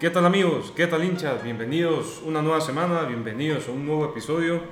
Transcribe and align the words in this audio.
¿Qué 0.00 0.10
tal 0.10 0.24
amigos? 0.26 0.72
¿Qué 0.76 0.86
tal 0.86 1.02
hinchas? 1.02 1.42
Bienvenidos 1.42 2.22
una 2.24 2.40
nueva 2.40 2.60
semana, 2.60 3.02
bienvenidos 3.02 3.66
a 3.66 3.72
un 3.72 3.84
nuevo 3.84 4.04
episodio, 4.04 4.62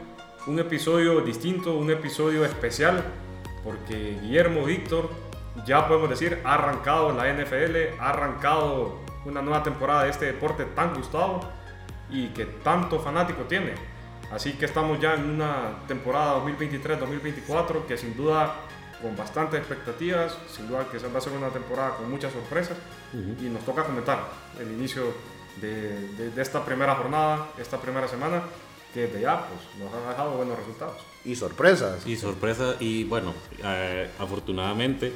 un 0.46 0.56
episodio 0.60 1.21
distinto, 1.21 1.76
un 1.76 1.90
episodio 1.90 2.45
especial, 2.45 3.03
porque 3.65 4.19
Guillermo 4.22 4.65
Víctor, 4.65 5.10
ya 5.67 5.88
podemos 5.88 6.10
decir, 6.10 6.40
ha 6.44 6.54
arrancado 6.54 7.10
la 7.12 7.24
NFL, 7.33 7.99
ha 7.99 8.10
arrancado 8.10 9.01
una 9.24 9.42
nueva 9.42 9.65
temporada 9.65 10.04
de 10.04 10.10
este 10.10 10.26
deporte 10.26 10.65
tan 10.65 10.94
gustado 10.94 11.40
y 12.08 12.29
que 12.29 12.45
tanto 12.45 13.01
fanático 13.01 13.43
tiene. 13.49 13.72
Así 14.31 14.53
que 14.53 14.67
estamos 14.67 15.01
ya 15.01 15.15
en 15.15 15.29
una 15.29 15.81
temporada 15.88 16.41
2023-2024 16.45 17.84
que 17.88 17.97
sin 17.97 18.16
duda 18.16 18.55
con 19.02 19.16
bastantes 19.16 19.60
expectativas, 19.60 20.36
sin 20.55 20.68
duda 20.68 20.86
que 20.91 20.98
va 20.98 21.18
a 21.18 21.20
ser 21.20 21.32
una 21.32 21.48
temporada 21.50 21.96
con 21.96 22.10
muchas 22.10 22.32
sorpresas 22.32 22.77
y 23.12 23.45
nos 23.45 23.64
toca 23.64 23.84
comentar 23.84 24.20
el 24.60 24.72
inicio 24.72 25.12
de, 25.60 26.30
de, 26.30 26.42
esta 26.42 26.64
primera 26.64 26.95
jornada, 26.95 27.48
esta 27.59 27.80
primera 27.80 28.09
semana, 28.09 28.42
que 28.92 29.02
desde 29.02 29.20
ya 29.20 29.46
pues, 29.46 29.60
nos 29.78 29.92
ha 29.95 30.10
dejado 30.10 30.32
buenos 30.32 30.59
resultados. 30.59 30.96
Y 31.24 31.34
sorpresas. 31.34 32.06
Y 32.06 32.16
sorpresas, 32.16 32.77
y 32.80 33.05
bueno, 33.05 33.34
eh, 33.64 34.09
afortunadamente 34.19 35.12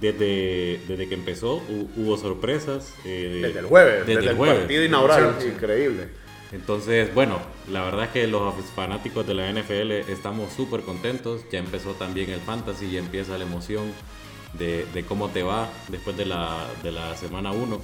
desde, 0.00 0.80
desde 0.88 1.08
que 1.08 1.14
empezó 1.14 1.62
hubo 1.96 2.16
sorpresas. 2.16 2.94
Eh, 3.04 3.40
desde 3.42 3.60
el 3.60 3.66
jueves, 3.66 4.06
desde, 4.06 4.30
el, 4.30 4.36
partido 4.36 4.84
inaugural, 4.84 5.36
increíble. 5.46 6.08
Entonces, 6.52 7.14
bueno, 7.14 7.38
la 7.70 7.82
verdad 7.84 8.06
es 8.06 8.10
que 8.10 8.26
los 8.26 8.54
fanáticos 8.74 9.26
de 9.26 9.34
la 9.34 9.50
NFL 9.52 10.10
estamos 10.10 10.52
súper 10.52 10.82
contentos. 10.82 11.42
Ya 11.50 11.58
empezó 11.58 11.92
también 11.92 12.30
el 12.30 12.40
fantasy, 12.40 12.90
ya 12.90 12.98
empieza 12.98 13.38
la 13.38 13.44
emoción 13.44 13.92
de, 14.54 14.84
de 14.92 15.04
cómo 15.04 15.28
te 15.28 15.42
va 15.42 15.68
después 15.88 16.16
de 16.16 16.26
la, 16.26 16.66
de 16.82 16.92
la 16.92 17.16
semana 17.16 17.52
1 17.52 17.80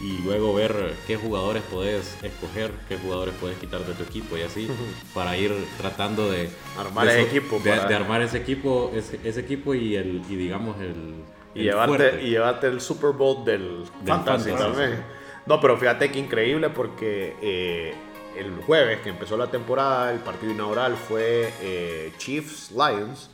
y 0.00 0.18
luego 0.24 0.54
ver 0.54 0.94
qué 1.06 1.16
jugadores 1.16 1.62
puedes 1.70 2.16
escoger, 2.22 2.72
qué 2.88 2.98
jugadores 2.98 3.34
puedes 3.40 3.56
quitar 3.58 3.80
de 3.84 3.94
tu 3.94 4.02
equipo 4.02 4.36
y 4.36 4.42
así 4.42 4.68
para 5.14 5.36
ir 5.36 5.52
tratando 5.78 6.30
de 6.30 6.50
armar 6.78 7.06
ese 7.08 7.22
equipo, 7.22 7.60
de, 7.60 7.72
armar 7.72 8.22
ese 8.22 8.38
equipo, 8.38 8.92
ese, 8.94 9.40
equipo 9.40 9.74
y 9.74 9.94
el 9.94 10.22
y 10.28 10.34
digamos 10.34 10.80
el, 10.80 11.14
y 11.54 11.62
llevarte 11.62 12.22
y 12.22 12.30
llevarte 12.30 12.66
el 12.66 12.80
Super 12.80 13.12
Bowl 13.12 13.44
del, 13.44 13.84
fantasy, 14.04 14.50
también. 14.50 15.04
No, 15.46 15.60
pero 15.60 15.76
fíjate 15.76 16.10
que 16.10 16.18
increíble 16.18 16.70
porque 16.70 17.36
eh, 17.42 17.94
el 18.36 18.50
jueves 18.62 19.00
que 19.00 19.10
empezó 19.10 19.36
la 19.36 19.50
temporada, 19.50 20.12
el 20.12 20.20
partido 20.20 20.52
inaugural 20.52 20.96
fue 20.96 21.52
eh, 21.60 22.12
Chiefs 22.18 22.72
Lions 22.72 23.30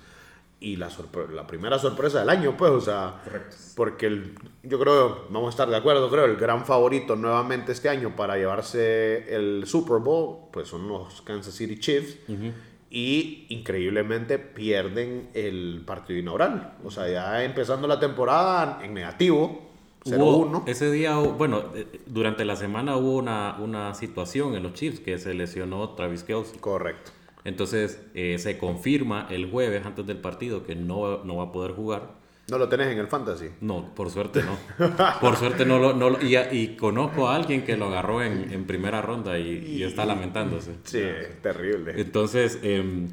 y 0.58 0.76
la, 0.76 0.90
la 1.32 1.46
primera 1.46 1.78
sorpresa 1.78 2.20
del 2.20 2.28
año, 2.28 2.54
pues, 2.56 2.70
o 2.70 2.80
sea, 2.80 3.22
porque 3.76 4.06
el, 4.06 4.34
yo 4.62 4.78
creo, 4.78 5.26
vamos 5.30 5.46
a 5.46 5.50
estar 5.50 5.70
de 5.70 5.76
acuerdo, 5.76 6.10
creo, 6.10 6.26
el 6.26 6.36
gran 6.36 6.66
favorito 6.66 7.16
nuevamente 7.16 7.72
este 7.72 7.88
año 7.88 8.14
para 8.14 8.36
llevarse 8.36 9.34
el 9.34 9.66
Super 9.66 9.98
Bowl, 10.00 10.50
pues 10.52 10.68
son 10.68 10.86
los 10.86 11.22
Kansas 11.22 11.54
City 11.54 11.78
Chiefs. 11.78 12.18
Y 12.92 13.46
increíblemente 13.50 14.38
pierden 14.38 15.30
el 15.32 15.82
partido 15.86 16.18
inaugural. 16.18 16.74
O 16.84 16.90
sea, 16.90 17.08
ya 17.08 17.44
empezando 17.44 17.86
la 17.86 18.00
temporada 18.00 18.80
en 18.82 18.92
negativo, 18.94 19.69
ese 20.66 20.90
día, 20.90 21.16
bueno, 21.16 21.64
eh, 21.74 22.00
durante 22.06 22.44
la 22.44 22.56
semana 22.56 22.96
hubo 22.96 23.16
una, 23.16 23.56
una 23.58 23.94
situación 23.94 24.54
en 24.54 24.62
los 24.62 24.74
Chiefs 24.74 25.00
que 25.00 25.18
se 25.18 25.34
lesionó 25.34 25.90
Travis 25.90 26.24
Kelsey. 26.24 26.58
Correcto. 26.58 27.12
Entonces 27.44 28.00
eh, 28.14 28.38
se 28.38 28.58
confirma 28.58 29.26
el 29.30 29.50
jueves 29.50 29.84
antes 29.84 30.06
del 30.06 30.18
partido 30.18 30.64
que 30.64 30.74
no, 30.74 31.24
no 31.24 31.36
va 31.36 31.44
a 31.44 31.52
poder 31.52 31.72
jugar. 31.72 32.20
¿No 32.50 32.58
lo 32.58 32.68
tenés 32.68 32.88
en 32.88 32.98
el 32.98 33.06
fantasy? 33.06 33.50
No, 33.60 33.94
por 33.94 34.10
suerte 34.10 34.42
no. 34.42 34.58
por 35.20 35.36
suerte 35.36 35.64
no 35.64 35.78
lo... 35.78 35.92
No 35.94 36.20
y, 36.20 36.36
y, 36.36 36.76
conozco 36.76 37.28
a 37.28 37.36
alguien 37.36 37.64
que 37.64 37.76
lo 37.76 37.86
agarró 37.86 38.22
en, 38.22 38.52
en 38.52 38.66
primera 38.66 39.00
ronda 39.00 39.38
y, 39.38 39.64
y, 39.66 39.82
está 39.84 40.04
lamentándose. 40.04 40.74
Sí, 40.82 41.02
terrible. 41.42 41.94
Entonces, 41.96 42.58
em, 42.62 43.08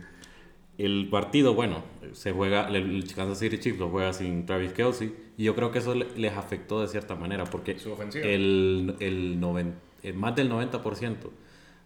el 0.77 1.09
partido, 1.09 1.55
bueno, 1.55 1.83
se 2.13 2.31
juega, 2.31 2.67
el 2.67 3.03
Kansas 3.15 3.39
City 3.39 3.57
Chiefs 3.57 3.79
lo 3.79 3.89
juega 3.89 4.13
sin 4.13 4.45
Travis 4.45 4.73
Kelsey 4.73 5.15
y 5.35 5.43
yo 5.43 5.55
creo 5.55 5.71
que 5.71 5.79
eso 5.79 5.95
les 5.95 6.37
afectó 6.37 6.81
de 6.81 6.87
cierta 6.87 7.15
manera 7.15 7.45
porque 7.45 7.77
el, 8.23 8.95
el, 8.99 10.13
más 10.15 10.35
del 10.35 10.51
90% 10.51 11.15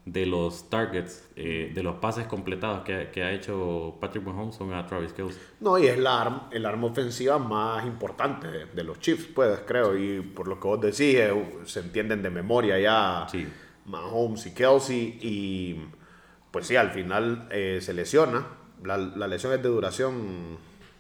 de 0.06 0.26
los 0.26 0.70
targets, 0.70 1.30
eh, 1.36 1.72
de 1.74 1.84
los 1.84 1.98
pases 1.98 2.26
completados 2.26 2.82
que, 2.82 3.10
que, 3.14 3.24
ha 3.24 3.32
hecho 3.32 3.96
Patrick 4.02 4.26
Mahomes 4.26 4.56
son 4.56 4.74
a 4.74 4.86
Travis 4.88 5.14
Kelsey. 5.14 5.40
No, 5.60 5.78
y 5.78 5.86
es 5.86 5.98
la 5.98 6.22
arma, 6.22 6.50
el 6.52 6.66
arma 6.66 6.88
ofensiva 6.88 7.38
más 7.38 7.86
importante 7.86 8.48
de, 8.74 8.84
los 8.84 9.00
Chiefs, 9.00 9.28
pues 9.34 9.60
creo, 9.66 9.96
y 9.96 10.22
por 10.22 10.48
lo 10.48 10.60
que 10.60 10.68
vos 10.68 10.82
decís, 10.82 11.16
eh, 11.16 11.62
se 11.66 11.80
entienden 11.80 12.24
de 12.24 12.30
memoria 12.30 12.78
ya 12.80 13.28
Mahomes 13.86 14.48
y 14.48 14.54
Kelsey 14.54 15.20
y 15.22 15.80
pues 16.50 16.68
sí, 16.68 16.76
al 16.76 16.92
final 16.92 17.48
eh, 17.52 17.80
se 17.82 17.94
lesiona 17.94 18.61
la, 18.84 18.98
la, 18.98 19.28
lesión 19.28 19.54
es 19.54 19.62
de 19.62 19.70
duración 19.70 20.58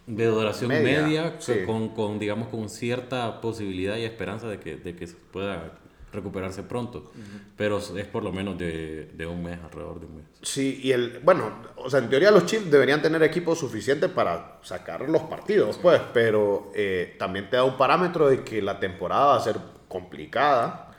de 0.08 0.26
duración 0.26 0.70
media, 0.70 1.38
con, 1.66 1.90
con, 1.90 2.20
digamos 2.20 2.50
con 2.50 2.70
cierta 2.70 3.40
posibilidad 3.40 3.98
y 3.98 4.04
esperanza 4.04 4.48
de 4.48 4.60
que, 4.60 4.76
de 4.78 4.96
que 4.96 5.08
pueda 5.32 5.78
recuperarse 6.12 6.64
pronto, 6.64 7.12
pero 7.56 7.78
es 7.78 8.06
por 8.08 8.24
lo 8.24 8.34
menos 8.34 8.58
de, 8.58 9.12
de, 9.14 9.26
un 9.26 9.42
mes, 9.44 9.60
alrededor 9.64 10.00
de 10.02 10.06
un 10.08 10.16
mes. 10.18 10.26
Sí, 10.42 10.82
y 10.84 10.92
el, 10.92 11.20
bueno, 11.24 11.54
o 11.78 11.90
sea, 11.90 12.00
en 12.00 12.10
teoría 12.10 12.32
los 12.32 12.46
Chiefs 12.46 12.70
deberían 12.70 13.02
tener 13.02 13.24
equipo 13.24 13.56
suficiente 13.56 14.10
para 14.10 14.60
sacar 14.62 15.08
los 15.08 15.22
partidos, 15.24 15.78
pues, 15.78 16.02
pero 16.14 16.72
eh, 16.76 17.16
también 17.18 17.50
te 17.50 17.56
da 17.56 17.64
un 17.64 17.78
parámetro 17.78 18.28
de 18.28 18.44
que 18.44 18.62
la 18.62 18.80
temporada 18.80 19.28
va 19.28 19.36
a 19.38 19.40
ser 19.40 19.56
complicada 19.88 20.91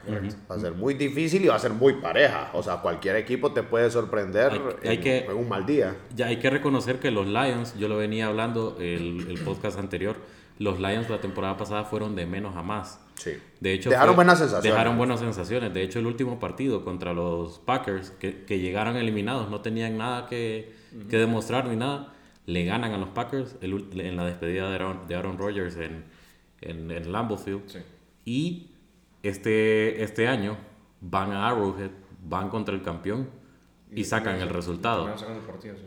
Va 0.50 0.54
a 0.56 0.58
ser 0.58 0.72
muy 0.72 0.94
difícil 0.94 1.44
y 1.44 1.48
va 1.48 1.56
a 1.56 1.58
ser 1.58 1.72
muy 1.72 1.94
pareja. 1.94 2.50
O 2.54 2.62
sea, 2.62 2.78
cualquier 2.78 3.16
equipo 3.16 3.52
te 3.52 3.62
puede 3.62 3.90
sorprender 3.90 4.52
hay, 4.82 4.96
en, 4.96 5.00
que, 5.00 5.28
un 5.32 5.48
mal 5.48 5.64
día. 5.64 5.96
Ya 6.14 6.26
hay 6.26 6.38
que 6.38 6.50
reconocer 6.50 6.98
que 6.98 7.10
los 7.10 7.26
Lions, 7.26 7.78
yo 7.78 7.88
lo 7.88 7.96
venía 7.96 8.26
hablando 8.26 8.76
el, 8.80 9.26
el 9.28 9.38
podcast 9.44 9.78
anterior, 9.78 10.16
los 10.58 10.80
Lions 10.80 11.08
la 11.08 11.20
temporada 11.20 11.56
pasada 11.56 11.84
fueron 11.84 12.14
de 12.14 12.26
menos 12.26 12.56
a 12.56 12.62
más. 12.62 13.00
Sí. 13.14 13.32
De 13.60 13.72
hecho, 13.72 13.90
dejaron 13.90 14.16
buenas 14.16 14.38
sensaciones. 14.38 14.72
Dejaron 14.72 14.98
buenas 14.98 15.20
sensaciones. 15.20 15.72
De 15.72 15.82
hecho, 15.82 15.98
el 15.98 16.06
último 16.06 16.38
partido 16.40 16.84
contra 16.84 17.12
los 17.12 17.58
Packers, 17.60 18.10
que, 18.10 18.44
que 18.44 18.58
llegaron 18.58 18.96
eliminados, 18.96 19.50
no 19.50 19.60
tenían 19.60 19.96
nada 19.98 20.26
que, 20.26 20.72
que, 21.08 21.18
demostrar 21.18 21.66
ni 21.66 21.76
nada, 21.76 22.12
le 22.46 22.64
ganan 22.64 22.92
a 22.92 22.98
los 22.98 23.10
Packers 23.10 23.56
en 23.60 24.16
la 24.16 24.24
despedida 24.24 24.68
de 24.68 24.74
Aaron, 24.74 25.06
de 25.06 25.14
Aaron 25.14 25.38
Rodgers 25.38 25.76
en, 25.76 26.04
en, 26.60 26.90
en 26.90 27.12
Lambeau 27.12 27.38
Field. 27.38 27.62
Sí. 27.66 27.78
Y 28.24 28.71
este, 29.22 30.02
este 30.02 30.28
año 30.28 30.56
van 31.00 31.32
a 31.32 31.48
Arrowhead, 31.48 31.90
van 32.22 32.48
contra 32.48 32.74
el 32.74 32.82
campeón 32.82 33.28
y, 33.90 34.04
sacan 34.04 34.40
el 34.40 34.48
resultado. 34.48 35.14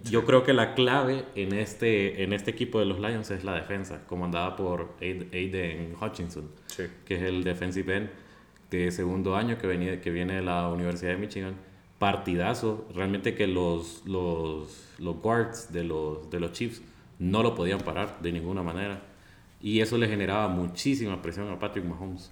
Yo 0.03 0.25
creo 0.25 0.44
que 0.44 0.53
la 0.53 0.75
clave 0.75 1.25
en 1.35 1.53
este, 1.53 2.23
en 2.23 2.34
este 2.34 2.51
equipo 2.51 2.79
de 2.79 2.85
los 2.85 3.00
Lions 3.00 3.31
es 3.31 3.44
la 3.44 3.53
defensa, 3.56 4.06
comandada 4.06 4.56
por 4.56 4.96
Aiden 5.01 5.96
Hutchinson, 6.00 6.50
que 7.06 7.16
es 7.16 7.23
el 7.23 7.44
defensive 7.44 7.97
end 7.97 8.09
de 8.69 8.91
segundo 8.91 9.35
año 9.35 9.57
que, 9.57 9.67
venía, 9.67 10.02
que 10.02 10.12
viene 10.12 10.35
de 10.35 10.41
la 10.41 10.69
Universidad 10.69 11.12
de 11.12 11.17
Michigan. 11.17 11.56
Partidazo, 11.97 12.88
realmente 12.94 13.35
que 13.35 13.47
los, 13.47 14.03
los, 14.06 14.94
los 15.00 15.16
guards 15.22 15.72
de 15.72 15.85
los, 15.85 16.29
de 16.29 16.40
los 16.40 16.52
Chiefs 16.52 16.81
no 17.19 17.41
lo 17.41 17.56
podían 17.56 17.79
parar 17.79 18.19
de 18.22 18.31
ninguna 18.31 18.62
manera. 18.62 19.02
Y 19.62 19.79
eso 19.79 19.97
le 19.97 20.07
generaba 20.07 20.47
muchísima 20.47 21.22
presión 21.22 21.50
a 21.50 21.57
Patrick 21.57 21.85
Mahomes. 21.85 22.31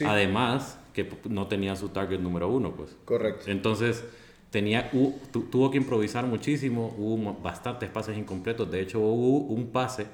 Además, 0.00 0.78
que 0.92 1.08
no 1.28 1.46
tenía 1.48 1.76
su 1.76 1.90
target 1.90 2.20
número 2.20 2.48
uno, 2.48 2.74
pues. 2.74 2.96
Correcto. 3.04 3.50
Entonces, 3.50 4.04
tenía, 4.50 4.90
tuvo 5.50 5.70
que 5.70 5.78
improvisar 5.78 6.26
muchísimo, 6.26 6.94
hubo 6.96 7.34
bastantes 7.34 7.90
pases 7.90 8.16
incompletos. 8.16 8.70
De 8.70 8.80
hecho, 8.80 9.00
hubo 9.00 9.38
un 9.38 9.68
pase 9.68 10.06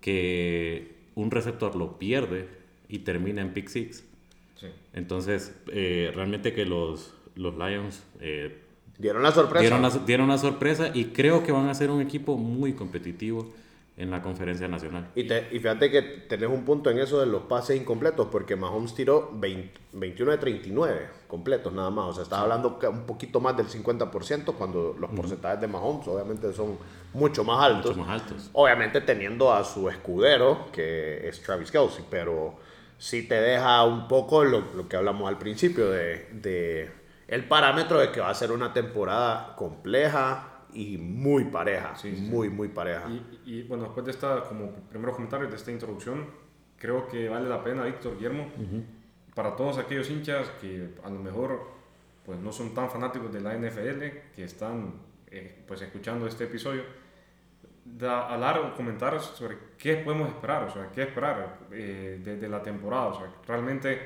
que 0.00 0.96
un 1.14 1.30
receptor 1.30 1.76
lo 1.76 1.98
pierde 1.98 2.48
y 2.88 3.00
termina 3.00 3.40
en 3.40 3.52
pick 3.52 3.68
six. 3.68 4.04
Sí. 4.56 4.66
Entonces, 4.92 5.54
eh, 5.72 6.12
realmente 6.14 6.52
que 6.52 6.64
los, 6.64 7.14
los 7.34 7.56
Lions... 7.56 8.02
Eh, 8.20 8.60
dieron 8.98 9.22
la 9.22 9.32
sorpresa. 9.32 9.60
Dieron 9.62 10.06
dieron 10.06 10.28
la 10.28 10.38
sorpresa 10.38 10.90
y 10.92 11.06
creo 11.06 11.42
que 11.42 11.52
van 11.52 11.68
a 11.68 11.74
ser 11.74 11.90
un 11.90 12.00
equipo 12.00 12.36
muy 12.36 12.74
competitivo 12.74 13.52
en 13.96 14.10
la 14.10 14.20
conferencia 14.20 14.66
nacional. 14.66 15.10
Y, 15.14 15.24
te, 15.24 15.48
y 15.52 15.60
fíjate 15.60 15.90
que 15.90 16.02
tenés 16.02 16.48
un 16.48 16.64
punto 16.64 16.90
en 16.90 16.98
eso 16.98 17.20
de 17.20 17.26
los 17.26 17.42
pases 17.42 17.80
incompletos, 17.80 18.26
porque 18.26 18.56
Mahomes 18.56 18.94
tiró 18.94 19.30
21 19.32 20.32
de 20.32 20.38
39 20.38 21.08
completos 21.28 21.72
nada 21.72 21.90
más. 21.90 22.06
O 22.06 22.12
sea, 22.14 22.24
estaba 22.24 22.42
hablando 22.42 22.78
un 22.90 23.06
poquito 23.06 23.40
más 23.40 23.56
del 23.56 23.68
50%, 23.68 24.54
cuando 24.54 24.96
los 24.98 25.10
porcentajes 25.10 25.60
de 25.60 25.68
Mahomes 25.68 26.08
obviamente 26.08 26.52
son 26.52 26.76
mucho 27.12 27.44
más 27.44 27.64
altos. 27.64 27.96
Mucho 27.96 28.08
más 28.08 28.22
altos. 28.22 28.50
Obviamente 28.52 29.00
teniendo 29.00 29.52
a 29.52 29.62
su 29.62 29.88
escudero, 29.88 30.66
que 30.72 31.28
es 31.28 31.40
Travis 31.40 31.70
Kelsey, 31.70 32.04
pero 32.10 32.54
sí 32.98 33.28
te 33.28 33.40
deja 33.40 33.84
un 33.84 34.08
poco 34.08 34.42
lo, 34.42 34.60
lo 34.74 34.88
que 34.88 34.96
hablamos 34.96 35.28
al 35.28 35.38
principio 35.38 35.90
de, 35.90 36.28
de 36.32 36.90
el 37.28 37.46
parámetro 37.46 38.00
de 38.00 38.10
que 38.10 38.20
va 38.20 38.30
a 38.30 38.34
ser 38.34 38.50
una 38.50 38.72
temporada 38.72 39.54
compleja, 39.56 40.53
y 40.74 40.98
muy 40.98 41.44
pareja, 41.44 41.96
sí, 41.96 42.10
muy, 42.10 42.50
muy 42.50 42.68
pareja. 42.68 43.08
Y, 43.44 43.62
bueno, 43.62 43.84
después 43.84 44.04
de 44.04 44.12
esta, 44.12 44.42
como 44.44 44.72
primeros 44.72 45.14
comentarios 45.14 45.50
de 45.50 45.56
esta 45.56 45.70
introducción, 45.70 46.26
creo 46.76 47.08
que 47.08 47.28
vale 47.28 47.48
la 47.48 47.62
pena, 47.62 47.84
Víctor 47.84 48.16
Guillermo, 48.16 48.46
para 49.34 49.56
todos 49.56 49.78
aquellos 49.78 50.10
hinchas 50.10 50.48
que 50.60 50.94
a 51.02 51.10
lo 51.10 51.18
mejor 51.18 51.74
pues 52.24 52.38
no 52.40 52.52
son 52.52 52.74
tan 52.74 52.90
fanáticos 52.90 53.32
de 53.32 53.40
la 53.40 53.54
NFL, 53.54 54.02
que 54.34 54.44
están 54.44 54.94
eh, 55.30 55.62
pues 55.66 55.82
escuchando 55.82 56.26
este 56.26 56.44
episodio, 56.44 56.82
da, 57.84 58.32
hablar 58.32 58.58
o 58.60 58.74
comentar 58.74 59.20
sobre 59.20 59.58
qué 59.76 59.96
podemos 59.96 60.28
esperar, 60.28 60.64
o 60.64 60.70
sea, 60.70 60.90
qué 60.90 61.02
esperar 61.02 61.58
eh, 61.70 62.20
de, 62.22 62.48
la 62.48 62.62
temporada. 62.62 63.06
O 63.08 63.18
sea, 63.18 63.30
realmente 63.46 64.00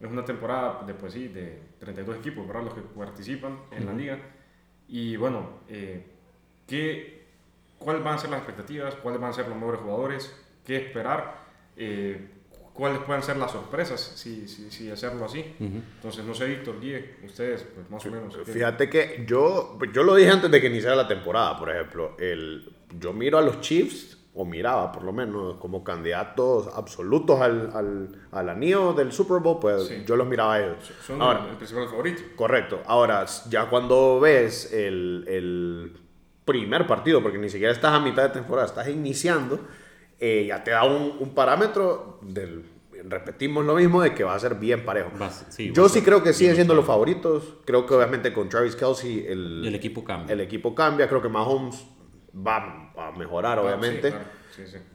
es 0.00 0.10
una 0.10 0.24
temporada 0.24 0.82
de, 0.86 0.94
pues, 0.94 1.12
sí, 1.12 1.28
de 1.28 1.60
32 1.78 2.16
equipos, 2.16 2.46
¿verdad? 2.46 2.64
Los 2.64 2.74
que 2.74 2.80
participan 2.80 3.58
en 3.70 3.86
la 3.86 3.92
liga. 3.92 4.18
Y 4.92 5.16
bueno, 5.16 5.60
eh, 5.70 6.04
¿qué, 6.68 7.24
¿cuáles 7.78 8.04
van 8.04 8.14
a 8.14 8.18
ser 8.18 8.28
las 8.28 8.40
expectativas? 8.40 8.94
¿Cuáles 8.96 9.18
van 9.18 9.30
a 9.30 9.32
ser 9.32 9.48
los 9.48 9.56
mejores 9.56 9.80
jugadores? 9.80 10.36
¿Qué 10.66 10.76
esperar? 10.76 11.38
Eh, 11.78 12.28
cuáles 12.74 12.98
pueden 12.98 13.22
ser 13.22 13.38
las 13.38 13.52
sorpresas 13.52 13.98
si, 14.00 14.46
si, 14.46 14.70
si 14.70 14.90
hacerlo 14.90 15.24
así. 15.24 15.56
Entonces, 15.58 16.22
no 16.26 16.34
sé, 16.34 16.44
Víctor, 16.44 16.78
Guille, 16.78 17.16
ustedes, 17.24 17.66
pues 17.74 17.88
más 17.90 18.04
o 18.04 18.10
menos. 18.10 18.36
Fíjate 18.44 18.90
que 18.90 19.24
yo, 19.26 19.78
yo 19.94 20.02
lo 20.02 20.14
dije 20.14 20.30
antes 20.30 20.50
de 20.50 20.60
que 20.60 20.66
iniciara 20.66 20.94
la 20.94 21.08
temporada, 21.08 21.58
por 21.58 21.70
ejemplo, 21.70 22.14
el, 22.18 22.70
yo 23.00 23.14
miro 23.14 23.38
a 23.38 23.42
los 23.42 23.62
Chiefs, 23.62 24.18
o 24.34 24.44
miraba 24.44 24.90
por 24.92 25.02
lo 25.02 25.12
menos, 25.12 25.56
como 25.56 25.84
candidatos 25.84 26.68
absolutos 26.74 27.40
al, 27.40 27.70
al, 27.74 28.08
al 28.30 28.48
anillo 28.48 28.94
del 28.94 29.12
Super 29.12 29.40
Bowl, 29.40 29.58
pues 29.60 30.06
yo 30.06 30.16
los 30.16 30.26
miraba 30.26 30.54
a 30.54 30.60
ellos. 30.62 30.92
Son 31.06 31.20
Ahora, 31.20 31.46
el 31.50 31.56
principal 31.56 31.88
favorito. 31.88 32.22
Correcto. 32.34 32.80
Ahora, 32.86 33.26
ya 33.48 33.68
cuando 33.68 34.20
ves 34.20 34.72
el, 34.72 35.24
el 35.28 36.00
primer 36.44 36.86
partido, 36.86 37.22
porque 37.22 37.38
ni 37.38 37.50
siquiera 37.50 37.72
estás 37.72 37.92
a 37.92 38.00
mitad 38.00 38.22
de 38.22 38.30
temporada, 38.30 38.66
estás 38.66 38.88
iniciando 38.88 39.60
eh, 40.24 40.46
ya 40.46 40.62
te 40.62 40.70
da 40.70 40.84
un, 40.84 41.16
un, 41.18 41.30
parámetro 41.30 42.20
del, 42.22 42.62
repetimos 43.08 43.64
lo 43.64 43.74
mismo, 43.74 44.02
de 44.02 44.14
que 44.14 44.22
va 44.22 44.36
a 44.36 44.38
ser 44.38 44.54
bien 44.54 44.84
parejo. 44.84 45.10
Yo 45.72 45.88
sí 45.88 46.00
creo 46.02 46.22
que 46.22 46.32
siguen 46.32 46.54
siendo 46.54 46.74
los 46.74 46.84
favoritos. 46.84 47.54
Creo 47.64 47.86
que 47.86 47.94
obviamente 47.94 48.32
con 48.32 48.48
Travis 48.48 48.76
Kelsey 48.76 49.26
el, 49.26 49.66
el 49.66 49.74
equipo 49.74 50.04
cambia. 50.04 50.32
El 50.32 50.40
equipo 50.40 50.76
cambia. 50.76 51.08
Creo 51.08 51.20
que 51.20 51.28
Mahomes 51.28 51.84
va 52.34 52.92
a 52.96 53.12
mejorar, 53.12 53.58
ah, 53.58 53.62
obviamente. 53.62 54.12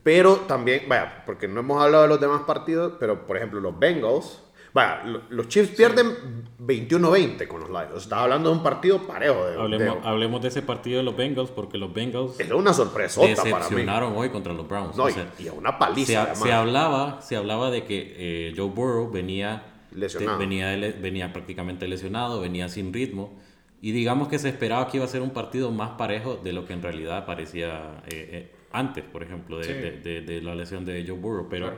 Pero 0.04 0.36
también, 0.48 0.84
vaya, 0.88 1.24
porque 1.26 1.48
no 1.48 1.60
hemos 1.60 1.82
hablado 1.82 2.04
de 2.04 2.10
los 2.10 2.22
demás 2.22 2.44
partidos, 2.44 2.94
pero 3.00 3.26
por 3.26 3.38
ejemplo 3.38 3.60
los 3.60 3.78
Bengals 3.78 4.42
Vaya, 4.78 5.02
los 5.30 5.48
Chiefs 5.48 5.76
pierden 5.76 6.16
21-20 6.60 7.48
con 7.48 7.62
los 7.62 7.70
Lions. 7.70 8.04
Estaba 8.04 8.24
hablando 8.24 8.52
de 8.52 8.58
un 8.58 8.64
partido 8.64 9.08
parejo. 9.08 9.44
hablemos, 9.60 10.04
de, 10.04 10.08
hablemos 10.08 10.42
de 10.42 10.50
ese 10.50 10.62
partido 10.62 10.98
de 10.98 11.04
los 11.04 11.18
Bengals, 11.18 11.50
porque 11.50 11.80
los 11.80 11.92
Bengals. 11.92 12.40
Es 12.40 12.52
una 12.52 12.74
sorpresa 12.74 13.22
decepcionaron 13.22 14.16
hoy 14.16 14.30
contra 14.30 14.54
los 14.54 14.68
Browns. 14.68 14.96
No, 14.96 15.10
y, 15.10 15.16
una 15.50 15.80
paliza. 15.80 16.36
Se, 16.36 16.44
se, 16.44 16.54
hablaba, 16.54 17.22
se 17.24 17.36
hablaba 17.36 17.72
de 17.72 17.86
que 17.86 18.14
eh, 18.18 18.54
Joe 18.56 18.70
Burrow 18.70 19.10
venía, 19.10 19.64
lesionado. 19.92 20.38
venía, 20.38 20.76
venía 21.02 21.34
prácticamente 21.34 21.88
lesionado, 21.88 22.40
venía 22.40 22.70
sin 22.70 22.94
ritmo. 22.94 23.34
Y 23.82 23.92
digamos 23.92 24.28
que 24.28 24.40
se 24.40 24.50
esperaba 24.50 24.88
que 24.88 24.98
iba 24.98 25.06
a 25.06 25.10
ser 25.10 25.22
un 25.22 25.32
partido 25.32 25.72
más 25.72 25.92
parejo 25.92 26.36
de 26.36 26.52
lo 26.54 26.66
que 26.66 26.74
en 26.74 26.82
realidad 26.82 27.26
parecía 27.26 28.02
eh, 28.08 28.30
eh, 28.32 28.52
antes, 28.72 29.04
por 29.04 29.24
ejemplo, 29.24 29.60
de, 29.60 30.22
de, 30.22 30.42
la 30.42 30.56
lesión 30.56 30.86
de 30.86 31.06
Joe 31.08 31.18
Burrow. 31.18 31.48
Pero. 31.50 31.74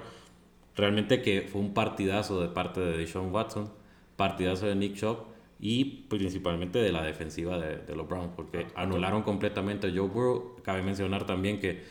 Realmente 0.80 1.22
que 1.22 1.42
fue 1.42 1.60
un 1.60 1.74
partidazo 1.74 2.40
de 2.40 2.48
parte 2.48 2.80
de 2.80 2.98
Deshaun 2.98 3.34
Watson, 3.34 3.70
partidazo 4.16 4.66
de 4.66 4.76
Nick 4.76 4.96
Chubb 4.96 5.26
y 5.60 6.06
principalmente 6.08 6.80
de 6.80 6.94
la 6.94 7.04
defensiva 7.04 7.58
de, 7.60 7.96
los 7.96 8.08
Browns, 8.08 8.32
porque 8.34 8.68
anularon 8.76 9.24
completamente 9.24 9.88
a 9.88 9.90
Joe 9.90 10.08
Burrow. 10.08 10.56
Cabe 10.64 10.82
mencionar 10.82 11.26
también 11.26 11.60
que 11.60 11.84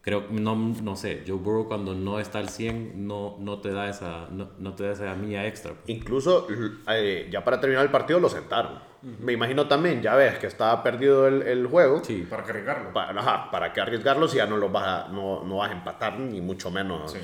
creo, 0.00 0.26
no, 0.30 0.54
no 0.54 0.94
sé, 0.94 1.24
Joe 1.26 1.38
Burrow 1.38 1.66
cuando 1.66 1.96
no 1.96 2.20
está 2.20 2.38
al 2.38 2.48
100 2.48 3.08
no, 3.08 3.36
no, 3.40 3.58
te, 3.58 3.72
da 3.72 3.88
esa, 3.88 4.28
no, 4.30 4.74
te 4.74 4.84
da 4.84 4.92
esa 4.92 5.12
milla 5.16 5.44
extra. 5.44 5.74
Incluso 5.88 6.46
eh, 6.88 7.28
ya 7.32 7.42
para 7.42 7.60
terminar 7.60 7.84
el 7.84 7.90
partido 7.90 8.20
lo 8.20 8.28
sentaron. 8.28 8.78
Me 9.20 9.32
imagino 9.32 9.68
también, 9.68 10.02
ya 10.02 10.16
ves 10.16 10.36
que 10.38 10.48
estaba 10.48 10.82
perdido 10.82 11.28
el, 11.28 11.42
el 11.42 11.66
juego. 11.68 12.02
Sí, 12.02 12.26
para 12.28 12.42
arriesgarlo. 12.42 12.92
Para, 12.92 13.20
ajá, 13.20 13.50
para 13.52 13.72
que 13.72 13.80
arriesgarlo 13.80 14.26
si 14.26 14.38
ya 14.38 14.46
no, 14.46 14.56
lo 14.56 14.68
vas 14.68 15.04
a, 15.04 15.08
no, 15.08 15.44
no 15.44 15.58
vas 15.58 15.70
a 15.70 15.74
empatar, 15.74 16.18
ni 16.18 16.40
mucho 16.40 16.72
menos. 16.72 17.12
Sí. 17.12 17.18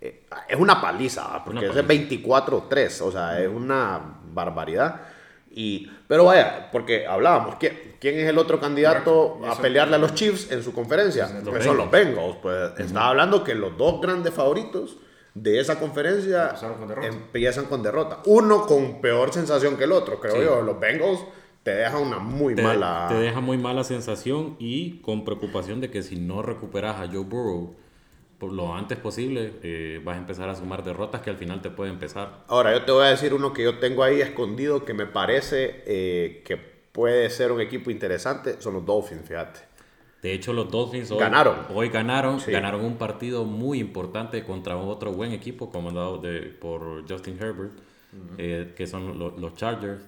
Eh, 0.00 0.24
es 0.48 0.58
una 0.58 0.80
paliza, 0.80 1.44
porque 1.44 1.66
es 1.66 1.74
24-3, 1.74 3.00
o 3.02 3.12
sea, 3.12 3.38
es 3.38 3.48
una 3.48 4.00
barbaridad. 4.32 5.02
Y, 5.50 5.90
pero 6.08 6.24
vaya, 6.24 6.70
porque 6.72 7.06
hablábamos, 7.06 7.56
¿quién, 7.56 7.96
quién 8.00 8.18
es 8.18 8.28
el 8.28 8.38
otro 8.38 8.58
candidato 8.58 9.38
a 9.46 9.56
pelearle 9.56 9.96
a 9.96 9.98
los 9.98 10.14
Chiefs 10.14 10.50
en 10.50 10.62
su 10.62 10.72
conferencia? 10.72 11.28
Pues 11.44 11.64
son 11.64 11.76
los 11.76 11.90
Bengals. 11.90 12.36
Pues 12.40 12.78
estaba 12.78 13.08
hablando 13.08 13.44
que 13.44 13.54
los 13.54 13.76
dos 13.76 14.00
grandes 14.00 14.32
favoritos 14.32 14.96
de 15.36 15.60
esa 15.60 15.78
conferencia 15.78 16.54
empiezan 17.02 17.66
con 17.66 17.82
derrota. 17.82 18.20
Uno 18.24 18.66
con 18.66 19.02
peor 19.02 19.34
sensación 19.34 19.76
que 19.76 19.84
el 19.84 19.92
otro, 19.92 20.18
creo 20.18 20.42
yo. 20.42 20.62
Los 20.62 20.80
Bengals 20.80 21.20
te 21.62 21.72
deja 21.72 21.98
una 21.98 22.18
muy 22.18 22.54
mala... 22.54 23.06
Te 23.10 23.16
deja 23.16 23.40
muy 23.40 23.58
mala 23.58 23.84
sensación 23.84 24.56
y 24.58 25.00
con 25.00 25.26
preocupación 25.26 25.82
de 25.82 25.90
que 25.90 26.02
si 26.02 26.16
no 26.16 26.40
recuperas 26.40 27.00
a 27.00 27.06
Joe 27.06 27.24
Burrow 27.24 27.76
por 28.38 28.52
lo 28.52 28.74
antes 28.74 28.98
posible 28.98 29.54
eh, 29.62 30.00
vas 30.04 30.16
a 30.16 30.18
empezar 30.18 30.48
a 30.48 30.54
sumar 30.54 30.82
derrotas 30.82 31.20
que 31.20 31.28
al 31.28 31.36
final 31.36 31.60
te 31.60 31.68
pueden 31.68 31.94
empezar. 31.94 32.44
Ahora, 32.48 32.72
yo 32.72 32.84
te 32.84 32.92
voy 32.92 33.04
a 33.04 33.10
decir 33.10 33.34
uno 33.34 33.52
que 33.52 33.62
yo 33.62 33.78
tengo 33.78 34.04
ahí 34.04 34.22
escondido 34.22 34.86
que 34.86 34.94
me 34.94 35.06
parece 35.06 35.82
eh, 35.86 36.42
que 36.46 36.56
puede 36.56 37.28
ser 37.28 37.52
un 37.52 37.60
equipo 37.60 37.90
interesante, 37.90 38.60
son 38.60 38.72
los 38.72 38.86
Dolphins, 38.86 39.28
fíjate. 39.28 39.60
De 40.26 40.34
hecho, 40.34 40.52
los 40.52 40.68
Dolphins 40.68 41.08
hoy 41.12 41.20
ganaron, 41.20 41.56
hoy 41.72 41.88
ganaron, 41.88 42.40
ganaron 42.48 42.84
un 42.84 42.96
partido 42.96 43.44
muy 43.44 43.78
importante 43.78 44.42
contra 44.42 44.76
otro 44.76 45.12
buen 45.12 45.30
equipo 45.30 45.70
comandado 45.70 46.18
de, 46.18 46.40
por 46.40 47.08
Justin 47.08 47.38
Herbert, 47.40 47.70
eh, 48.36 48.72
que 48.76 48.88
son 48.88 49.20
los 49.20 49.54
Chargers. 49.54 50.02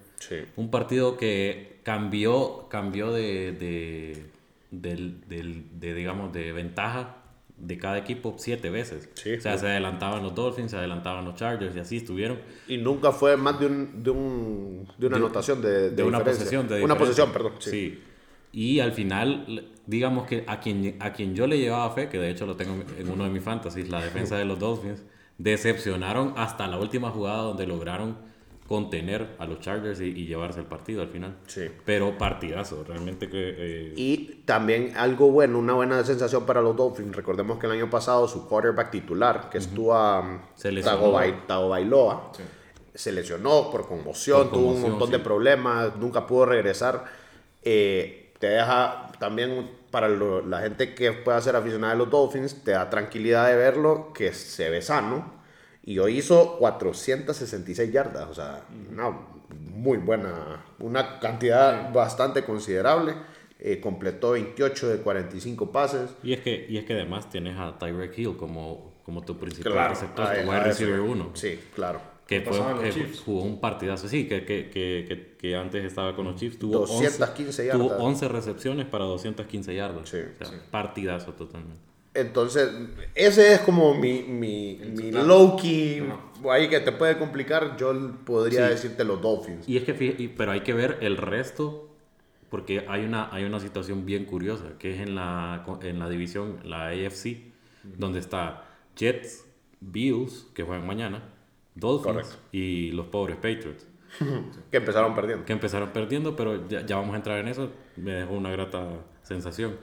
Un 0.57 0.73
partido 0.73 1.17
que 1.17 1.79
cambió, 1.85 2.67
cambió 2.69 3.13
de, 3.13 4.27
de, 4.73 5.15
de 5.31 5.95
digamos, 5.95 6.33
de 6.33 6.53
ventaja 6.53 7.19
de 7.57 7.79
cada 7.79 7.99
equipo 7.99 8.35
siete 8.39 8.71
veces. 8.71 9.09
o 9.15 9.41
sea, 9.41 9.57
se 9.57 9.69
adelantaban 9.69 10.25
los 10.25 10.35
Dolphins, 10.35 10.73
se 10.73 10.79
adelantaban 10.79 11.25
los 11.27 11.37
Chargers 11.37 11.77
y 11.77 11.79
así 11.79 11.97
estuvieron. 11.99 12.41
Y 12.67 12.79
nunca 12.79 13.13
fue 13.13 13.37
más 13.37 13.61
de, 13.61 13.67
un, 13.67 14.03
de, 14.03 14.11
un, 14.11 14.89
de 14.99 15.07
una 15.07 15.17
anotación 15.17 15.63
de, 15.63 15.91
de, 15.91 16.03
una 16.03 16.25
posesión. 16.25 16.67
De 16.67 16.83
una 16.83 16.99
posesión, 16.99 17.33
perdón. 17.33 17.53
Sí. 17.61 18.03
Y 18.51 18.81
al 18.81 18.93
final, 18.93 19.69
digamos 19.89 20.27
que 20.27 20.45
a 20.47 20.61
quien, 20.61 20.97
a 21.01 21.15
quien 21.15 21.35
yo 21.35 21.47
le 21.47 21.59
llevaba 21.59 21.91
fe, 21.95 22.11
que 22.11 22.19
de 22.19 22.29
hecho 22.29 22.45
lo 22.45 22.57
tengo 22.57 22.75
en 22.99 23.09
uno 23.09 23.25
de 23.25 23.31
mis 23.31 23.43
fantasies, 23.43 23.89
la 23.89 24.03
defensa 24.03 24.37
de 24.37 24.45
los 24.45 24.59
Dolphins, 24.59 25.03
decepcionaron 25.39 26.35
hasta 26.37 26.67
la 26.67 26.79
última 26.79 27.11
jugada 27.11 27.39
donde 27.39 27.67
lograron 27.67 28.19
contener 28.69 29.37
a 29.39 29.47
los 29.47 29.61
Chargers 29.61 29.99
y, 30.03 30.27
llevarse 30.27 30.61
el 30.61 30.67
partido 30.67 31.01
al 31.01 31.09
final. 31.09 31.37
Sí. 31.47 31.71
Pero 31.87 32.19
partidazo, 32.19 32.85
realmente 32.85 33.31
que... 33.31 33.55
Eh, 33.57 33.95
y 33.97 34.43
también 34.45 34.93
algo 34.95 35.31
bueno, 35.31 35.59
una 35.59 35.73
buena 35.73 36.05
sensación 36.05 36.45
para 36.45 36.61
los 36.61 36.77
Dolphins. 36.77 37.17
Recordemos 37.17 37.59
que 37.59 37.65
el 37.65 37.73
año 37.73 37.89
pasado 37.89 38.29
su 38.29 38.47
quarterback 38.47 38.91
titular, 38.91 39.49
que 39.49 39.57
estuvo 39.57 39.95
a 39.95 40.43
Tago 41.47 41.69
Bailoa, 41.71 42.33
se 42.95 43.11
lesionó 43.11 43.71
por 43.71 43.89
conmoción, 43.89 44.51
tuvo 44.51 44.73
un 44.73 44.83
montón 44.83 45.11
de 45.11 45.19
problemas, 45.19 45.97
nunca 45.97 46.27
pudo 46.27 46.45
regresar. 46.45 47.07
Eh, 47.63 48.35
te 48.39 48.49
deja 48.49 49.11
también 49.19 49.78
para 49.91 50.09
la 50.09 50.61
gente 50.61 50.95
que 50.95 51.13
pueda 51.13 51.41
ser 51.41 51.57
aficionada 51.57 51.93
a 51.95 51.97
los 51.97 52.11
Dolphins, 52.11 52.63
te 52.65 52.73
da 52.73 52.91
tranquilidad 52.91 53.49
de 53.49 53.57
verlo, 53.57 54.13
que 54.13 54.33
se 54.33 54.71
ve 54.71 54.83
sano 54.83 55.39
y 55.89 55.99
hoy 56.01 56.19
hizo 56.19 56.59
466 56.59 57.91
yardas, 57.91 58.29
o 58.29 58.35
sea, 58.35 58.63
una 58.91 59.11
muy 59.75 59.97
buena, 59.97 60.63
una 60.81 61.19
cantidad 61.19 61.91
bastante 61.95 62.45
considerable. 62.45 63.15
Eh, 63.59 63.81
completó 63.81 64.33
28 64.33 64.89
de 64.89 64.99
45 64.99 65.73
pases. 65.73 66.11
Y 66.23 66.35
es 66.35 66.41
que, 66.41 66.67
y 66.69 66.77
es 66.77 66.85
que 66.85 66.93
además 66.93 67.31
tienes 67.31 67.59
a 67.59 67.79
Tyreek 67.79 68.19
Hill 68.19 68.37
como, 68.37 69.01
como 69.03 69.25
tu 69.25 69.39
principal 69.39 69.89
receptor, 69.89 70.27
wide 70.47 70.61
receiver 70.65 71.01
1. 71.01 71.31
Sí, 71.33 71.59
claro. 71.75 72.03
Que, 72.29 72.43
fue, 72.43 72.59
jugó 73.25 73.43
un 73.43 73.59
partidazo, 73.59 74.07
sí, 74.07 74.29
que, 74.29 74.45
que, 74.45 74.69
que, 74.69 75.37
que, 75.39 75.57
antes 75.57 75.83
estaba 75.83 76.15
con 76.15 76.27
los 76.27 76.37
Chiefs. 76.37 76.59
Tuvo 76.59 76.81
215 76.81 77.65
yardas. 77.65 77.81
Tuvo 77.81 77.97
11 77.97 78.29
recepciones 78.29 78.87
para 78.87 79.07
215 79.07 79.75
yardas. 79.75 80.11
Sí, 80.11 80.19
sí. 80.39 80.55
Partidazo 80.71 81.33
totalmente. 81.33 81.81
Entonces, 82.13 82.71
ese 83.15 83.55
es 83.55 83.61
como 83.61 83.95
mi, 83.95 84.25
mi, 84.25 84.79
mi 84.95 85.11
low-key, 85.11 86.03
ahí 86.51 86.69
que 86.69 86.81
te 86.81 86.93
puede 86.93 87.17
complicar, 87.17 87.79
yo 87.79 87.95
podría 88.27 88.69
decirte 88.69 89.05
los 89.05 89.23
Dolphins. 89.23 89.67
Y 89.67 89.79
es 89.79 89.85
que, 89.85 89.95
pero 90.37 90.53
hay 90.53 90.61
que 90.61 90.75
ver 90.75 90.99
el 91.01 91.17
resto, 91.17 91.89
porque 92.51 92.85
hay 92.89 93.05
una, 93.05 93.33
hay 93.33 93.45
una 93.45 93.59
situación 93.59 94.05
bien 94.05 94.27
curiosa, 94.27 94.65
que 94.79 94.95
es 94.95 95.01
en 95.01 95.15
la, 95.15 95.65
en 95.81 95.99
la 95.99 96.11
división, 96.11 96.59
la 96.65 96.89
AFC, 96.89 97.39
donde 97.85 98.19
está 98.19 98.65
Jets, 98.97 99.47
Bills, 99.81 100.47
que 100.55 100.63
juegan 100.63 100.87
mañana, 100.87 101.23
Dolphins 101.79 102.39
y 102.53 102.91
los 102.93 103.07
pobres 103.07 103.37
Patriots. 103.37 103.87
que 104.71 104.77
empezaron 104.77 105.15
perdiendo. 105.15 105.45
Que 105.45 105.53
empezaron 105.53 105.91
perdiendo, 105.91 106.37
pero 106.37 106.69
ya, 106.69 106.85
ya 106.85 106.97
vamos 106.97 107.15
a 107.15 107.17
entrar 107.17 107.39
en 107.39 107.49
eso, 107.49 107.71
me 107.97 108.13
dejó 108.13 108.35
una 108.35 108.51
grata 108.51 108.87
sensación. 109.23 109.77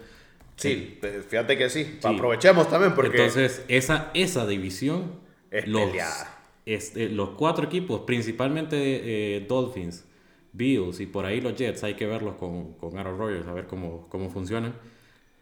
Sí, 0.56 1.00
fíjate 1.30 1.58
que 1.58 1.70
sí. 1.70 2.00
Aprovechemos 2.04 2.70
también 2.70 2.96
porque... 2.96 3.18
Entonces, 3.18 3.64
esa, 3.68 4.12
esa 4.14 4.46
división... 4.46 5.24
Es 5.52 5.68
los, 5.68 5.90
peleada. 5.90 6.38
este, 6.66 7.10
los 7.10 7.30
cuatro 7.32 7.66
equipos, 7.66 8.02
principalmente 8.02 9.38
eh, 9.38 9.46
Dolphins, 9.48 10.06
Bills 10.54 11.00
y 11.00 11.06
por 11.06 11.26
ahí 11.26 11.40
los 11.40 11.56
Jets, 11.56 11.84
hay 11.84 11.94
que 11.94 12.06
verlos 12.06 12.36
con, 12.36 12.74
con 12.74 12.98
Aaron 12.98 13.18
Rodgers, 13.18 13.48
a 13.48 13.54
ver 13.54 13.68
cómo, 13.68 14.08
cómo 14.10 14.30
funcionan. 14.30 14.74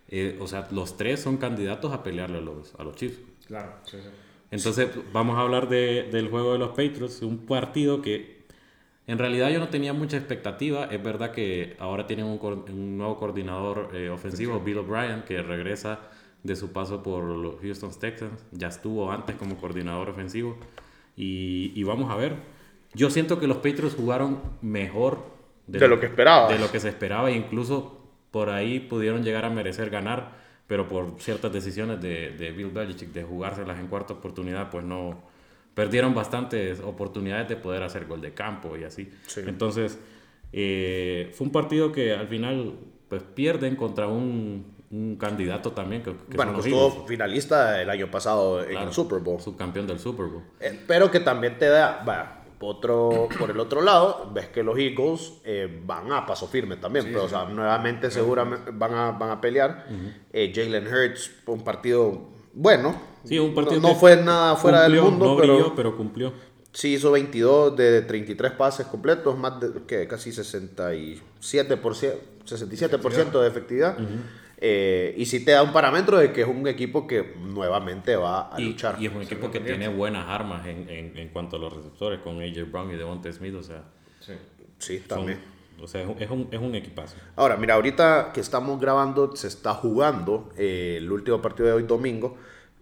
Eh, 0.09 0.37
o 0.39 0.47
sea, 0.47 0.67
los 0.71 0.97
tres 0.97 1.21
son 1.21 1.37
candidatos 1.37 1.93
a 1.93 2.03
pelearle 2.03 2.39
a 2.39 2.41
los, 2.41 2.75
a 2.75 2.83
los 2.83 2.95
Chiefs. 2.95 3.19
Claro, 3.47 3.73
sí, 3.85 3.97
sí. 4.01 4.09
Entonces, 4.53 4.87
vamos 5.11 5.35
a 5.39 5.41
hablar 5.41 5.67
de, 5.67 6.03
del 6.11 6.29
juego 6.29 6.53
de 6.53 6.59
los 6.59 6.69
Patriots, 6.69 7.23
un 7.23 7.39
partido 7.47 8.03
que 8.03 8.43
en 9.07 9.17
realidad 9.17 9.49
yo 9.49 9.57
no 9.57 9.69
tenía 9.69 9.93
mucha 9.93 10.15
expectativa. 10.15 10.85
Es 10.91 11.01
verdad 11.01 11.31
que 11.31 11.75
ahora 11.79 12.05
tienen 12.05 12.27
un, 12.27 12.39
un 12.39 12.97
nuevo 12.99 13.17
coordinador 13.17 13.89
eh, 13.95 14.11
ofensivo, 14.11 14.59
Bill 14.59 14.77
O'Brien, 14.77 15.23
que 15.23 15.41
regresa 15.41 16.01
de 16.43 16.55
su 16.55 16.71
paso 16.71 17.01
por 17.01 17.23
los 17.23 17.55
Houston 17.61 17.89
Texans. 17.99 18.45
Ya 18.51 18.67
estuvo 18.67 19.11
antes 19.11 19.35
como 19.37 19.57
coordinador 19.57 20.09
ofensivo. 20.09 20.55
Y, 21.17 21.71
y 21.73 21.83
vamos 21.83 22.11
a 22.11 22.15
ver. 22.15 22.35
Yo 22.93 23.09
siento 23.09 23.39
que 23.39 23.47
los 23.47 23.57
Patriots 23.57 23.95
jugaron 23.95 24.39
mejor 24.61 25.17
De 25.65 25.87
lo 25.87 25.99
que 25.99 26.05
esperabas. 26.05 26.51
De 26.51 26.59
lo 26.59 26.71
que 26.71 26.79
se 26.79 26.89
esperaba. 26.89 27.31
E 27.31 27.35
incluso 27.35 28.03
por 28.29 28.51
ahí 28.51 28.79
pudieron 28.79 29.23
llegar 29.23 29.45
a 29.45 29.49
merecer 29.49 29.89
ganar. 29.89 30.42
Pero 30.73 30.87
por 30.87 31.19
ciertas 31.19 31.53
decisiones 31.53 32.01
de, 32.01 32.31
de 32.31 32.51
Bill 32.51 32.71
Belichick 32.71 33.09
de 33.09 33.21
jugárselas 33.21 33.79
en 33.79 33.85
cuarta 33.85 34.13
oportunidad, 34.13 34.71
pues 34.71 34.83
no, 34.83 35.21
perdieron 35.75 36.15
bastantes 36.15 36.79
oportunidades 36.79 37.47
de 37.47 37.57
poder 37.57 37.83
hacer 37.83 38.07
gol 38.07 38.21
de 38.21 38.33
campo 38.33 38.75
y 38.75 38.83
así. 38.83 39.07
Sí. 39.27 39.41
Entonces, 39.45 39.99
eh, 40.51 41.31
fue 41.35 41.45
un 41.45 41.53
partido 41.53 41.91
que 41.91 42.13
al 42.13 42.27
final 42.27 42.73
pues 43.07 43.21
pierden 43.21 43.75
contra 43.75 44.07
un, 44.07 44.65
un 44.89 45.15
candidato 45.17 45.73
también. 45.73 46.01
Que, 46.01 46.15
que 46.27 46.37
bueno, 46.37 46.53
que 46.55 46.61
estuvo 46.61 47.05
finalista 47.05 47.79
el 47.79 47.91
año 47.91 48.09
pasado 48.09 48.63
en 48.63 48.71
claro, 48.71 48.87
el 48.87 48.93
Super 48.95 49.19
Bowl. 49.19 49.39
Subcampeón 49.39 49.85
del 49.85 49.99
Super 49.99 50.25
Bowl. 50.25 50.41
Eh, 50.59 50.79
Pero 50.87 51.11
que 51.11 51.19
también 51.19 51.59
te 51.59 51.67
da, 51.67 52.01
otro, 52.65 53.27
por 53.39 53.49
el 53.51 53.59
otro 53.59 53.81
lado, 53.81 54.29
ves 54.33 54.47
que 54.47 54.63
los 54.63 54.77
Eagles 54.77 55.33
eh, 55.43 55.81
van 55.85 56.11
a 56.11 56.25
paso 56.25 56.47
firme 56.47 56.77
también, 56.77 57.05
pero 57.05 57.25
o 57.25 57.29
sea, 57.29 57.45
nuevamente 57.45 58.09
seguramente 58.11 58.71
van 58.73 58.93
a, 58.93 59.11
van 59.11 59.31
a 59.31 59.41
pelear. 59.41 59.85
Eh, 60.31 60.51
Jalen 60.53 60.87
Hurts, 60.87 61.31
un 61.47 61.63
partido 61.63 62.29
bueno. 62.53 62.95
Sí, 63.23 63.39
un 63.39 63.53
partido 63.55 63.81
No, 63.81 63.95
fue 63.95 64.15
nada 64.17 64.55
fuera 64.55 64.83
del 64.83 65.01
mundo, 65.01 65.25
no 65.25 65.37
pero, 65.37 65.55
brilló, 65.55 65.75
pero 65.75 65.97
cumplió. 65.97 66.33
sí 66.71 66.93
hizo 66.93 67.11
22 67.11 67.75
de 67.75 68.01
33 68.01 68.51
pases 68.51 68.85
completos, 68.87 69.37
más 69.37 69.59
de 69.59 69.83
que 69.87 70.07
casi 70.07 70.31
67%, 70.31 71.21
67% 72.45 73.41
de 73.41 73.47
efectividad. 73.47 73.97
Eh, 74.65 75.13
y 75.17 75.25
sí 75.25 75.43
te 75.43 75.51
da 75.51 75.61
un 75.61 75.73
parámetro 75.73 76.17
de 76.17 76.31
que 76.31 76.39
es 76.43 76.47
un 76.47 76.65
equipo 76.69 77.05
que 77.05 77.33
nuevamente 77.37 78.15
va 78.15 78.55
a 78.55 78.61
Y, 78.61 78.67
luchar. 78.69 78.95
y 78.97 79.07
es 79.07 79.13
un 79.13 79.21
equipo 79.21 79.51
que 79.51 79.59
tiene 79.59 79.89
buenas 79.89 80.29
armas 80.29 80.65
en, 80.65 80.87
en, 80.89 81.17
en 81.17 81.27
cuanto 81.29 81.57
a 81.57 81.59
los 81.59 81.73
receptores, 81.73 82.19
con 82.21 82.41
AJ 82.41 82.71
Brown 82.71 82.89
y 82.91 82.95
Devonta 82.95 83.29
Smith. 83.33 83.55
O 83.55 83.61
sea, 83.63 83.83
Sí. 84.21 84.31
sí, 84.79 84.99
son- 84.99 85.07
también. 85.09 85.39
o 85.81 85.85
sea 85.85 86.01
es, 86.03 86.07
un, 86.07 86.15
es, 86.21 86.29
un, 86.29 86.47
es 86.49 86.59
un 86.61 86.75
equipazo. 86.75 87.17
Ahora, 87.35 87.57
mira, 87.57 87.73
ahorita 87.73 88.31
que 88.33 88.39
estamos 88.39 88.79
grabando, 88.79 89.35
se 89.35 89.47
está 89.49 89.73
jugando 89.73 90.49
eh, 90.57 90.95
el 90.99 91.11
último 91.11 91.41
partido 91.41 91.65
de 91.67 91.73
hoy 91.73 91.83
domingo, 91.83 92.37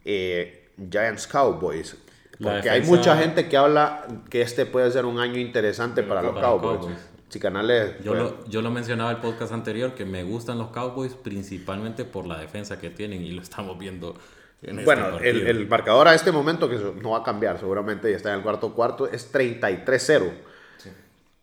eh, 0.05 0.69
Giants 0.87 1.25
Cowboys. 1.25 1.97
Porque 2.39 2.69
hay 2.69 2.81
mucha 2.83 3.17
gente 3.17 3.47
que 3.49 3.57
habla 3.57 4.05
que 4.29 4.41
este 4.41 4.67
puede 4.67 4.89
ser 4.91 5.05
un 5.05 5.19
año 5.19 5.37
interesante 5.39 6.03
para 6.03 6.21
los 6.21 6.33
para 6.35 6.47
los 6.51 6.61
Cowboys. 6.61 6.79
Cowboys. 6.79 7.10
Si 7.31 7.39
Canales, 7.39 7.95
Yo, 8.03 8.11
pues, 8.11 8.23
lo, 8.23 8.45
yo 8.47 8.61
lo 8.61 8.69
mencionaba 8.71 9.09
en 9.11 9.15
el 9.17 9.21
podcast 9.23 9.51
anterior, 9.53 9.95
que 9.95 10.05
me 10.05 10.23
gustan 10.23 10.57
los 10.59 10.67
Cowboys 10.69 11.13
principalmente 11.13 12.05
por 12.05 12.27
la 12.27 12.37
defensa 12.37 12.79
que 12.79 12.89
tienen 12.89 13.23
y 13.23 13.31
lo 13.31 13.41
estamos 13.41 13.79
viendo 13.79 14.15
en 14.61 14.79
este 14.79 14.85
bueno, 14.85 15.17
el, 15.19 15.47
el 15.47 15.67
marcador 15.67 16.07
a 16.07 16.13
este 16.13 16.31
momento, 16.31 16.69
que 16.69 16.77
no 17.01 17.11
va 17.11 17.19
a 17.19 17.23
cambiar 17.23 17.57
seguramente, 17.57 18.11
ya 18.11 18.17
está 18.17 18.29
en 18.31 18.37
el 18.39 18.43
cuarto 18.43 18.73
cuarto, 18.73 19.07
es 19.09 19.33
33-0 19.33 20.29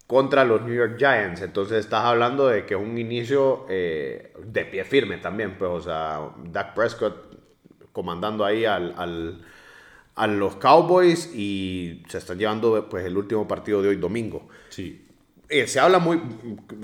contra 0.06 0.44
los 0.44 0.62
New 0.62 0.74
York 0.74 0.96
Giants. 0.98 1.40
Entonces 1.42 1.78
estás 1.80 2.04
hablando 2.04 2.46
de 2.48 2.64
que 2.64 2.74
es 2.74 2.80
un 2.80 2.96
inicio 2.98 3.66
eh, 3.68 4.32
de 4.42 4.64
pie 4.66 4.84
firme 4.84 5.18
también, 5.18 5.56
pues, 5.58 5.70
o 5.70 5.80
sea, 5.80 6.30
Dak 6.50 6.74
Prescott 6.74 7.34
comandando 7.92 8.44
ahí 8.44 8.64
al, 8.64 8.94
al- 8.96 9.42
a 10.14 10.26
los 10.26 10.56
Cowboys 10.56 11.32
y 11.34 12.02
se 12.08 12.18
están 12.18 12.38
llevando 12.38 12.88
pues 12.88 13.04
el 13.06 13.16
último 13.16 13.46
partido 13.46 13.80
de 13.82 13.88
hoy 13.90 13.96
domingo. 13.96 14.48
Sí. 14.68 15.06
Eh, 15.48 15.66
se 15.66 15.80
habla 15.80 15.98
muy, 15.98 16.20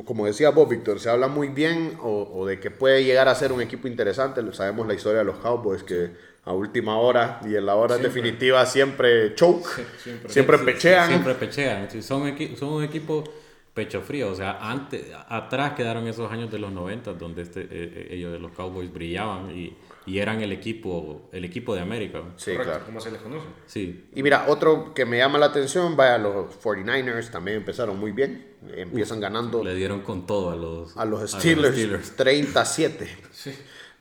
como 0.04 0.24
decía 0.26 0.50
vos, 0.50 0.68
Víctor, 0.68 0.98
se 0.98 1.10
habla 1.10 1.28
muy 1.28 1.48
bien 1.48 1.98
o, 2.02 2.30
o 2.32 2.46
de 2.46 2.58
que 2.60 2.70
puede 2.70 3.04
llegar 3.04 3.28
a 3.28 3.34
ser 3.34 3.52
un 3.52 3.60
equipo 3.60 3.88
interesante. 3.88 4.40
Sabemos 4.52 4.86
la 4.86 4.94
historia 4.94 5.18
de 5.18 5.24
los 5.24 5.36
Cowboys 5.36 5.82
que 5.82 6.12
a 6.44 6.52
última 6.52 6.98
hora 6.98 7.40
y 7.44 7.54
en 7.56 7.66
la 7.66 7.74
hora 7.74 7.96
Siempre. 7.96 8.08
definitiva 8.08 8.66
siempre 8.66 9.34
choke, 9.34 9.66
siempre. 10.02 10.30
siempre, 10.32 10.58
Sí, 10.58 10.64
pechean. 10.64 11.08
Siempre 11.08 11.34
pechean. 11.34 11.90
Sí, 11.90 12.02
Son, 12.02 12.22
son 12.56 12.68
un 12.70 12.84
equipo 12.84 13.24
pecho 13.72 14.00
frío. 14.02 14.30
O 14.30 14.34
sea, 14.34 14.58
antes, 14.60 15.06
atrás 15.28 15.72
quedaron 15.72 16.06
esos 16.06 16.30
años 16.30 16.50
de 16.50 16.58
los 16.58 16.72
90 16.72 17.14
donde 17.14 17.42
este, 17.42 17.62
eh, 17.62 17.66
eh, 17.70 18.08
ellos 18.12 18.32
de 18.32 18.38
los 18.38 18.52
Cowboys 18.52 18.92
brillaban 18.92 19.50
y, 19.50 19.74
y 20.06 20.18
eran 20.18 20.40
el 20.42 20.52
equipo, 20.52 21.28
el 21.32 21.44
equipo 21.44 21.74
de 21.74 21.80
América. 21.80 22.22
Sí, 22.36 22.52
Correcto, 22.52 22.70
claro. 22.72 22.84
como 22.86 23.00
se 23.00 23.10
les 23.10 23.20
conoce. 23.22 23.46
Sí. 23.66 24.08
Y 24.14 24.22
mira, 24.22 24.46
otro 24.48 24.92
que 24.94 25.04
me 25.06 25.18
llama 25.18 25.38
la 25.38 25.46
atención, 25.46 25.96
vaya, 25.96 26.18
los 26.18 26.46
49ers 26.62 27.30
también 27.30 27.56
empezaron 27.58 27.98
muy 27.98 28.12
bien. 28.12 28.54
Empiezan 28.74 29.20
ganando 29.20 29.62
Le 29.64 29.74
dieron 29.74 30.00
con 30.00 30.26
todo 30.26 30.50
a 30.50 30.56
los, 30.56 30.96
a 30.96 31.04
los 31.04 31.30
Steelers, 31.30 32.16
37. 32.16 33.08
Sí. 33.32 33.52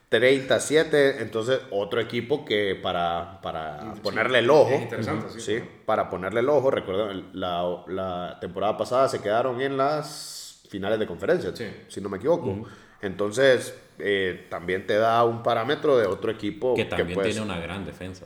37, 0.09 1.21
entonces 1.23 1.59
otro 1.71 1.99
equipo 1.99 2.45
que 2.45 2.75
para, 2.81 3.41
para 3.41 3.95
ponerle 4.03 4.39
el 4.39 4.49
ojo, 4.51 4.69
Es 4.71 4.81
interesante, 4.83 5.25
sí. 5.33 5.39
sí, 5.41 5.63
para 5.85 6.09
ponerle 6.09 6.41
el 6.41 6.49
ojo, 6.49 6.69
recuerden, 6.69 7.29
la, 7.33 7.83
la 7.87 8.37
temporada 8.39 8.77
pasada 8.77 9.09
se 9.09 9.21
quedaron 9.21 9.59
en 9.59 9.75
las 9.75 10.61
finales 10.69 10.99
de 10.99 11.07
conferencia, 11.07 11.55
Sí. 11.55 11.65
si 11.87 11.99
no 11.99 12.09
me 12.09 12.17
equivoco. 12.17 12.63
Entonces, 13.01 13.75
eh, 13.99 14.47
también 14.49 14.85
te 14.87 14.95
da 14.95 15.23
un 15.23 15.43
parámetro 15.43 15.97
de 15.97 16.07
otro 16.07 16.31
equipo 16.31 16.75
que 16.75 16.85
también 16.85 17.21
tiene 17.21 17.41
una 17.41 17.59
gran 17.59 17.85
defensa. 17.85 18.25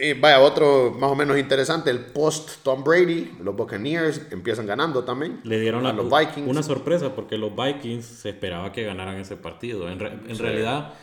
y 0.00 0.12
vaya, 0.12 0.40
otro 0.40 0.94
más 0.98 1.10
o 1.10 1.14
menos 1.16 1.36
interesante, 1.38 1.90
el 1.90 1.98
post 2.00 2.62
Tom 2.62 2.84
Brady, 2.84 3.32
los 3.42 3.56
Buccaneers 3.56 4.26
empiezan 4.30 4.66
ganando 4.66 5.02
también. 5.04 5.40
Le 5.44 5.58
dieron 5.58 5.84
a 5.86 5.92
la- 5.92 6.02
los 6.02 6.06
Vikings. 6.10 6.46
una 6.48 6.62
sorpresa 6.62 7.14
porque 7.14 7.36
los 7.36 7.52
Vikings 7.56 8.04
se 8.04 8.28
esperaba 8.28 8.70
que 8.72 8.84
ganaran 8.84 9.16
ese 9.16 9.36
partido. 9.36 9.88
En, 9.90 9.98
re- 9.98 10.12
en 10.28 10.38
realidad, 10.38 10.94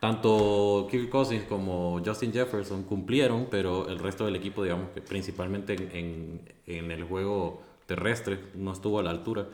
tanto 0.00 0.88
Kirk 0.90 1.08
Cousins 1.10 1.44
como 1.44 2.02
Justin 2.04 2.32
Jefferson 2.32 2.82
cumplieron, 2.82 3.46
pero 3.50 3.88
el 3.88 3.98
resto 4.00 4.24
del 4.24 4.34
equipo, 4.34 4.64
digamos 4.64 4.88
que 4.94 5.00
principalmente 5.00 5.74
en, 5.74 5.90
en- 5.92 6.52
en 6.66 6.90
el 6.90 7.04
juego 7.04 7.62
terrestre, 7.86 8.38
no 8.54 8.72
estuvo 8.72 8.98
a 8.98 9.02
la 9.02 9.10
altura. 9.10 9.46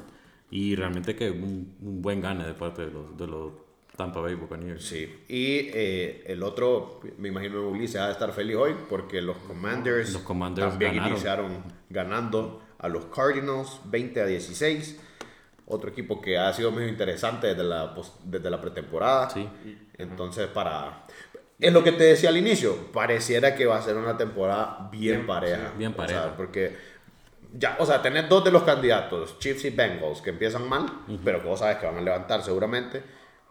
Y 0.51 0.75
realmente 0.77 1.15
que 1.15 1.31
un, 1.31 1.77
un 1.81 2.03
buen 2.03 2.21
gane 2.21 2.47
de 2.47 2.55
parte 2.55 2.87
de 2.87 2.91
los, 2.93 3.17
de 3.17 3.27
los 3.27 3.53
Tampa 3.97 4.21
Bay 4.21 4.35
Buccaneers. 4.35 4.85
Sí, 4.85 5.25
y 5.29 5.71
eh, 5.75 6.23
el 6.27 6.43
otro, 6.43 7.01
me 7.19 7.29
imagino 7.29 7.69
Ulises 7.69 8.01
va 8.01 8.07
a 8.07 8.13
estar 8.13 8.33
feliz 8.33 8.57
hoy 8.57 8.75
porque 8.89 9.21
los 9.21 9.37
Commanders, 9.39 10.13
Los 10.13 10.23
Commanders 10.23 10.71
también 10.71 10.93
ganaron. 10.93 11.13
iniciaron 11.13 11.65
ganando 11.91 12.63
a 12.79 12.89
los 12.89 13.07
Cardinals 13.07 13.81
20 13.87 14.21
a 14.21 14.27
16. 14.27 15.01
Otro 15.67 15.91
equipo 15.91 16.21
que 16.23 16.39
ha 16.39 16.51
sido 16.55 16.71
muy 16.71 16.85
interesante 16.85 17.49
desde 17.49 17.65
la, 17.65 17.95
desde 18.25 18.49
la 18.51 18.61
pretemporada. 18.61 19.29
Sí. 19.31 19.47
Entonces, 19.99 20.47
para... 20.47 21.05
Es 21.61 21.73
lo 21.73 21.83
que 21.83 21.91
te 21.91 22.05
decía 22.05 22.29
al 22.29 22.37
inicio, 22.37 22.93
pareciera 22.93 23.57
que 23.57 23.67
va 23.67 23.79
a 23.79 23.83
ser 23.83 23.97
una 23.97 24.17
temporada 24.17 24.89
bien, 24.93 25.17
Bien, 25.17 25.27
pareja. 25.27 25.73
bien 25.77 25.91
O 25.91 25.97
sea, 25.97 26.07
pareja. 26.07 26.37
porque 26.37 26.77
ya, 27.53 27.77
o 27.81 27.87
sea, 27.87 28.03
tener 28.03 28.29
dos 28.29 28.45
de 28.45 28.51
los 28.51 28.63
candidatos, 28.63 29.39
Chiefs 29.39 29.65
y 29.67 29.71
Bengals, 29.71 30.21
que 30.21 30.31
empiezan 30.31 30.69
mal, 30.69 30.87
pero 31.25 31.41
que 31.43 31.49
vos 31.49 31.59
sabes 31.61 31.77
que 31.79 31.87
van 31.87 31.97
a 31.97 32.01
levantar 32.03 32.43
seguramente, 32.43 33.03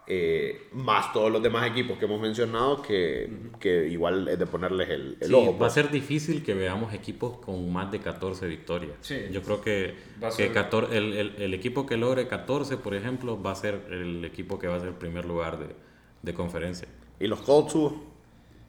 eh, 0.09 0.69
más 0.71 1.11
todos 1.11 1.29
los 1.29 1.43
demás 1.43 1.67
equipos 1.69 1.97
que 1.97 2.05
hemos 2.05 2.21
mencionado, 2.21 2.81
que, 2.81 3.29
que 3.59 3.87
igual 3.87 4.27
es 4.29 4.39
de 4.39 4.45
ponerles 4.45 4.89
el, 4.89 5.17
el 5.19 5.27
Sí, 5.27 5.33
ojo. 5.33 5.49
va 5.51 5.55
a 5.55 5.57
pues. 5.59 5.73
ser 5.73 5.91
difícil 5.91 6.43
que 6.45 6.53
veamos 6.53 6.93
equipos 6.93 7.39
con 7.39 7.69
más 7.73 7.91
de 7.91 7.99
14 7.99 8.47
victorias. 8.47 8.93
Sí. 9.01 9.25
Yo 9.31 9.41
creo 9.41 9.59
que, 9.59 9.95
que 10.21 10.31
ser- 10.31 10.53
14 10.53 10.97
el, 10.97 11.13
el- 11.13 11.35
el 11.41 11.53
equipo 11.53 11.85
que 11.85 11.97
logre 11.97 12.27
14, 12.27 12.77
por 12.77 12.95
ejemplo, 12.95 13.41
va 13.41 13.51
a 13.51 13.55
ser 13.55 13.81
el 13.91 14.23
equipo 14.23 14.57
que 14.59 14.67
va 14.69 14.77
a 14.77 14.79
ser 14.79 14.89
el 14.89 14.95
primer 14.95 15.25
lugar 15.25 15.59
de, 15.59 15.75
de 16.21 16.33
conferencia. 16.33 16.87
Y 17.19 17.27
los 17.27 17.41
Colts 17.41 17.75
uh, 17.75 18.03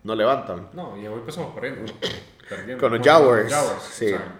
no 0.02 0.14
levantan. 0.16 0.70
No, 0.72 0.96
y 1.00 1.06
hoy 1.06 1.20
empezamos 1.20 1.54
perdiendo. 1.54 1.92
perdiendo. 2.48 2.80
Con 2.82 2.98
los 2.98 3.06
Jaguars, 3.06 3.52
sí. 3.92 4.06
o 4.06 4.08
sea, 4.08 4.38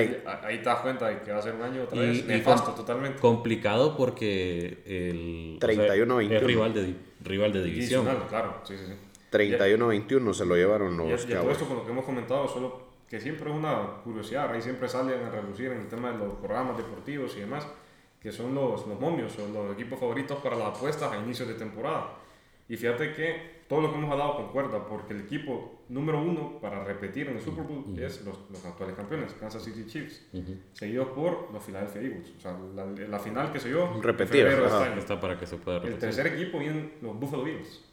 ahí, 0.00 0.22
ahí 0.44 0.58
te 0.58 0.64
das 0.64 0.80
cuenta 0.80 1.08
de 1.08 1.20
que 1.20 1.32
va 1.32 1.38
a 1.38 1.42
ser 1.42 1.54
un 1.54 1.62
año 1.62 1.82
otra 1.84 1.98
Y- 2.02 2.08
vez 2.08 2.18
y 2.20 2.22
nefasto 2.24 2.66
com- 2.66 2.76
totalmente. 2.76 3.20
Complicado 3.20 3.96
porque 3.96 4.82
el, 4.86 5.58
o 5.62 5.66
sea, 5.66 5.68
31-21. 5.68 6.32
es 6.36 6.42
rival 6.42 6.74
de, 6.74 6.94
rival 7.22 7.52
de 7.52 7.62
división. 7.64 8.06
Claro, 8.28 8.60
sí, 8.64 8.76
sí, 8.76 8.84
sí. 8.86 8.92
31-21 9.30 10.34
se 10.34 10.44
lo 10.46 10.54
llevaron 10.56 10.94
Y, 10.94 11.10
los 11.10 11.28
y 11.28 11.32
a 11.32 11.40
todo 11.40 11.50
esto 11.50 11.66
con 11.66 11.78
lo 11.78 11.84
que 11.84 11.90
hemos 11.92 12.04
comentado, 12.04 12.46
solo 12.48 12.92
que 13.08 13.20
siempre 13.20 13.50
es 13.50 13.56
una 13.56 14.00
curiosidad, 14.04 14.50
ahí 14.52 14.62
siempre 14.62 14.88
salen 14.88 15.22
a 15.24 15.30
relucir 15.30 15.70
en 15.72 15.80
el 15.80 15.88
tema 15.88 16.12
de 16.12 16.18
los 16.18 16.34
programas 16.34 16.76
deportivos 16.76 17.34
y 17.36 17.40
demás, 17.40 17.66
que 18.20 18.32
son 18.32 18.54
los, 18.54 18.86
los 18.86 19.00
momios 19.00 19.32
o 19.38 19.48
los 19.52 19.72
equipos 19.74 19.98
favoritos 19.98 20.38
para 20.40 20.56
las 20.56 20.68
apuestas 20.76 21.12
a 21.12 21.18
inicios 21.18 21.48
de 21.48 21.54
temporada. 21.54 22.14
Y 22.68 22.76
fíjate 22.76 23.12
que 23.12 23.62
todo 23.68 23.80
lo 23.82 23.90
que 23.92 23.98
hemos 23.98 24.10
hablado 24.12 24.36
concuerda, 24.36 24.86
porque 24.86 25.12
el 25.14 25.20
equipo 25.22 25.80
número 25.92 26.20
uno 26.22 26.58
para 26.60 26.84
repetir 26.84 27.28
en 27.28 27.36
el 27.36 27.42
Super 27.42 27.64
Bowl 27.64 27.84
es 27.98 28.24
los, 28.24 28.38
los 28.50 28.64
actuales 28.64 28.96
campeones, 28.96 29.32
Kansas 29.34 29.62
City 29.64 29.84
Chiefs, 29.86 30.22
seguidos 30.72 31.08
por 31.08 31.52
los 31.52 31.62
Philadelphia 31.62 32.00
Eagles. 32.02 32.32
O 32.36 32.40
sea, 32.40 32.56
la, 32.74 32.84
la 32.86 33.18
final 33.18 33.52
que 33.52 33.60
se 33.60 33.68
dio, 33.68 34.00
Repetir, 34.00 34.46
año. 34.46 34.98
Está 34.98 35.20
para 35.20 35.38
que 35.38 35.46
se 35.46 35.56
pueda 35.56 35.78
El 35.78 35.82
repetir. 35.84 36.00
tercer 36.00 36.26
equipo 36.28 36.58
vienen 36.58 36.94
los 37.02 37.18
Buffalo 37.18 37.44
Bills. 37.44 37.84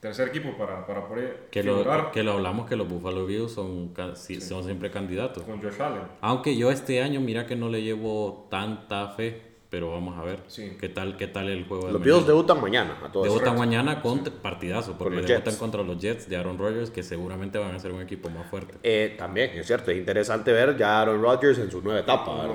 Tercer 0.00 0.28
equipo 0.28 0.56
para, 0.56 0.84
para 0.84 1.06
poder 1.06 1.46
Que 1.52 1.62
figurar 1.62 2.04
lo, 2.06 2.10
que 2.10 2.22
lo 2.24 2.32
hablamos 2.32 2.68
que 2.68 2.74
los 2.74 2.88
Buffalo 2.88 3.24
Bills 3.24 3.52
son, 3.52 3.92
sí, 4.14 4.40
son 4.40 4.64
siempre 4.64 4.90
candidatos. 4.90 5.44
con 5.44 5.62
Josh 5.62 5.80
Allen. 5.80 6.02
Aunque 6.20 6.56
yo 6.56 6.72
este 6.72 7.00
año, 7.02 7.20
mira 7.20 7.46
que 7.46 7.54
no 7.54 7.68
le 7.68 7.82
llevo 7.82 8.48
tanta 8.50 9.10
fe, 9.10 9.51
pero 9.72 9.90
vamos 9.90 10.18
a 10.18 10.22
ver 10.22 10.40
Sí. 10.48 10.76
qué 10.78 10.90
tal 10.90 11.16
qué 11.16 11.26
tal 11.26 11.48
el 11.48 11.64
juego. 11.66 11.86
de 11.86 11.94
Los 11.94 12.02
Bills 12.02 12.26
debutan 12.26 12.60
mañana 12.60 12.98
a 13.02 13.10
todos. 13.10 13.24
Debutan 13.26 13.56
mañana 13.56 14.02
con 14.02 14.22
partidazo, 14.22 14.98
porque 14.98 15.16
los 15.16 15.26
debutan 15.26 15.46
Jets. 15.52 15.56
contra 15.58 15.82
los 15.82 15.98
Jets 15.98 16.28
de 16.28 16.36
Aaron 16.36 16.58
Rodgers, 16.58 16.90
que 16.90 17.02
seguramente 17.02 17.56
van 17.58 17.74
a 17.74 17.78
ser 17.78 17.90
un 17.92 18.02
equipo 18.02 18.28
más 18.28 18.46
fuerte. 18.50 18.74
Eh, 18.82 19.14
también, 19.18 19.50
es 19.54 19.66
cierto, 19.66 19.90
es 19.90 19.96
interesante 19.96 20.52
ver 20.52 20.76
ya 20.76 20.98
a 20.98 21.00
Aaron 21.00 21.22
Rodgers 21.22 21.58
en 21.58 21.70
su 21.70 21.80
nueva 21.80 22.00
etapa, 22.00 22.46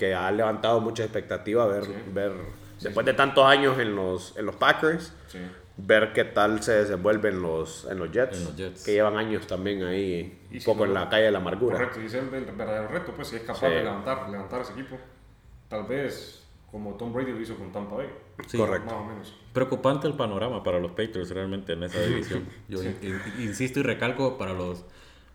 que 0.00 0.12
ha 0.14 0.28
levantado 0.32 0.80
mucha 0.80 1.04
expectativa 1.04 1.64
ver, 1.68 1.84
ver 2.12 2.32
después 2.80 3.06
de 3.06 3.14
tantos 3.14 3.44
años 3.46 3.78
en 3.78 3.94
los, 3.94 4.36
en 4.36 4.44
los 4.44 4.56
Packers, 4.56 5.12
Sí. 5.28 5.38
ver 5.76 6.12
qué 6.12 6.24
tal 6.24 6.60
se 6.60 6.72
desenvuelve 6.72 7.28
en 7.28 7.40
los, 7.40 7.84
en 7.88 8.00
los 8.00 8.10
Jets, 8.10 8.36
En 8.38 8.44
los 8.46 8.56
Jets. 8.56 8.82
que 8.84 8.94
llevan 8.94 9.16
años 9.16 9.46
también 9.46 9.84
ahí, 9.84 10.40
Y 10.50 10.54
un 10.56 10.60
si 10.60 10.66
poco 10.66 10.80
no- 10.80 10.86
en 10.86 10.94
la 10.94 11.08
calle 11.08 11.26
de 11.26 11.30
la 11.30 11.38
amargura. 11.38 11.76
Correcto, 11.76 12.00
y 12.02 12.06
es 12.06 12.14
el, 12.14 12.34
el 12.34 12.44
verdadero 12.46 12.88
reto, 12.88 13.12
pues 13.14 13.28
si 13.28 13.36
es 13.36 13.42
capaz 13.42 13.60
Sí. 13.60 13.66
de 13.66 13.84
levantar, 13.84 14.28
levantar 14.28 14.60
ese 14.62 14.72
equipo. 14.72 14.98
Tal 15.68 15.84
vez 15.84 16.40
como 16.74 16.94
Tom 16.96 17.12
Brady 17.12 17.30
lo 17.30 17.40
hizo 17.40 17.54
con 17.54 17.70
Tampa 17.70 17.94
Bay. 17.94 18.08
Sí. 18.48 18.58
Correcto. 18.58 18.86
Más 18.92 18.94
o 19.00 19.04
menos. 19.04 19.32
Preocupante 19.52 20.08
el 20.08 20.14
panorama 20.14 20.64
para 20.64 20.80
los 20.80 20.90
Patriots 20.90 21.30
realmente 21.30 21.74
en 21.74 21.84
esa 21.84 22.00
división. 22.00 22.48
Yo 22.68 22.82
in- 22.82 23.20
insisto 23.38 23.78
y 23.78 23.84
recalco 23.84 24.36
para 24.36 24.52
los, 24.54 24.84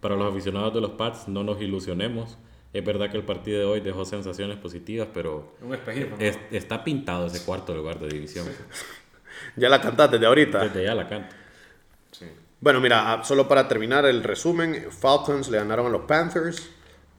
para 0.01 0.17
los 0.17 0.29
aficionados 0.33 0.73
de 0.73 0.81
los 0.81 0.91
Pats, 0.91 1.29
no 1.29 1.45
nos 1.45 1.61
ilusionemos. 1.61 2.37
Es 2.73 2.83
verdad 2.83 3.09
que 3.09 3.15
el 3.15 3.23
partido 3.23 3.57
de 3.59 3.65
hoy 3.65 3.79
dejó 3.79 4.03
sensaciones 4.03 4.57
positivas, 4.57 5.07
pero 5.13 5.55
Un 5.61 5.73
espejismo. 5.73 6.17
¿no? 6.17 6.23
es- 6.25 6.37
está 6.51 6.83
pintado 6.83 7.27
ese 7.27 7.45
cuarto 7.45 7.73
lugar 7.73 7.99
de 7.99 8.09
división. 8.09 8.45
Ya 9.55 9.69
la 9.69 9.79
cantaste 9.79 10.19
de 10.19 10.25
ahorita. 10.25 10.59
Desde 10.65 10.83
ya 10.83 10.93
la 10.93 11.07
canto. 11.07 11.33
Sí. 12.11 12.25
Bueno, 12.59 12.81
mira, 12.81 13.13
ah, 13.13 13.23
solo 13.23 13.47
para 13.47 13.69
terminar 13.69 14.05
el 14.05 14.21
resumen, 14.21 14.87
Falcons 14.91 15.49
le 15.49 15.57
ganaron 15.59 15.85
a 15.85 15.89
los 15.89 16.01
Panthers, 16.01 16.69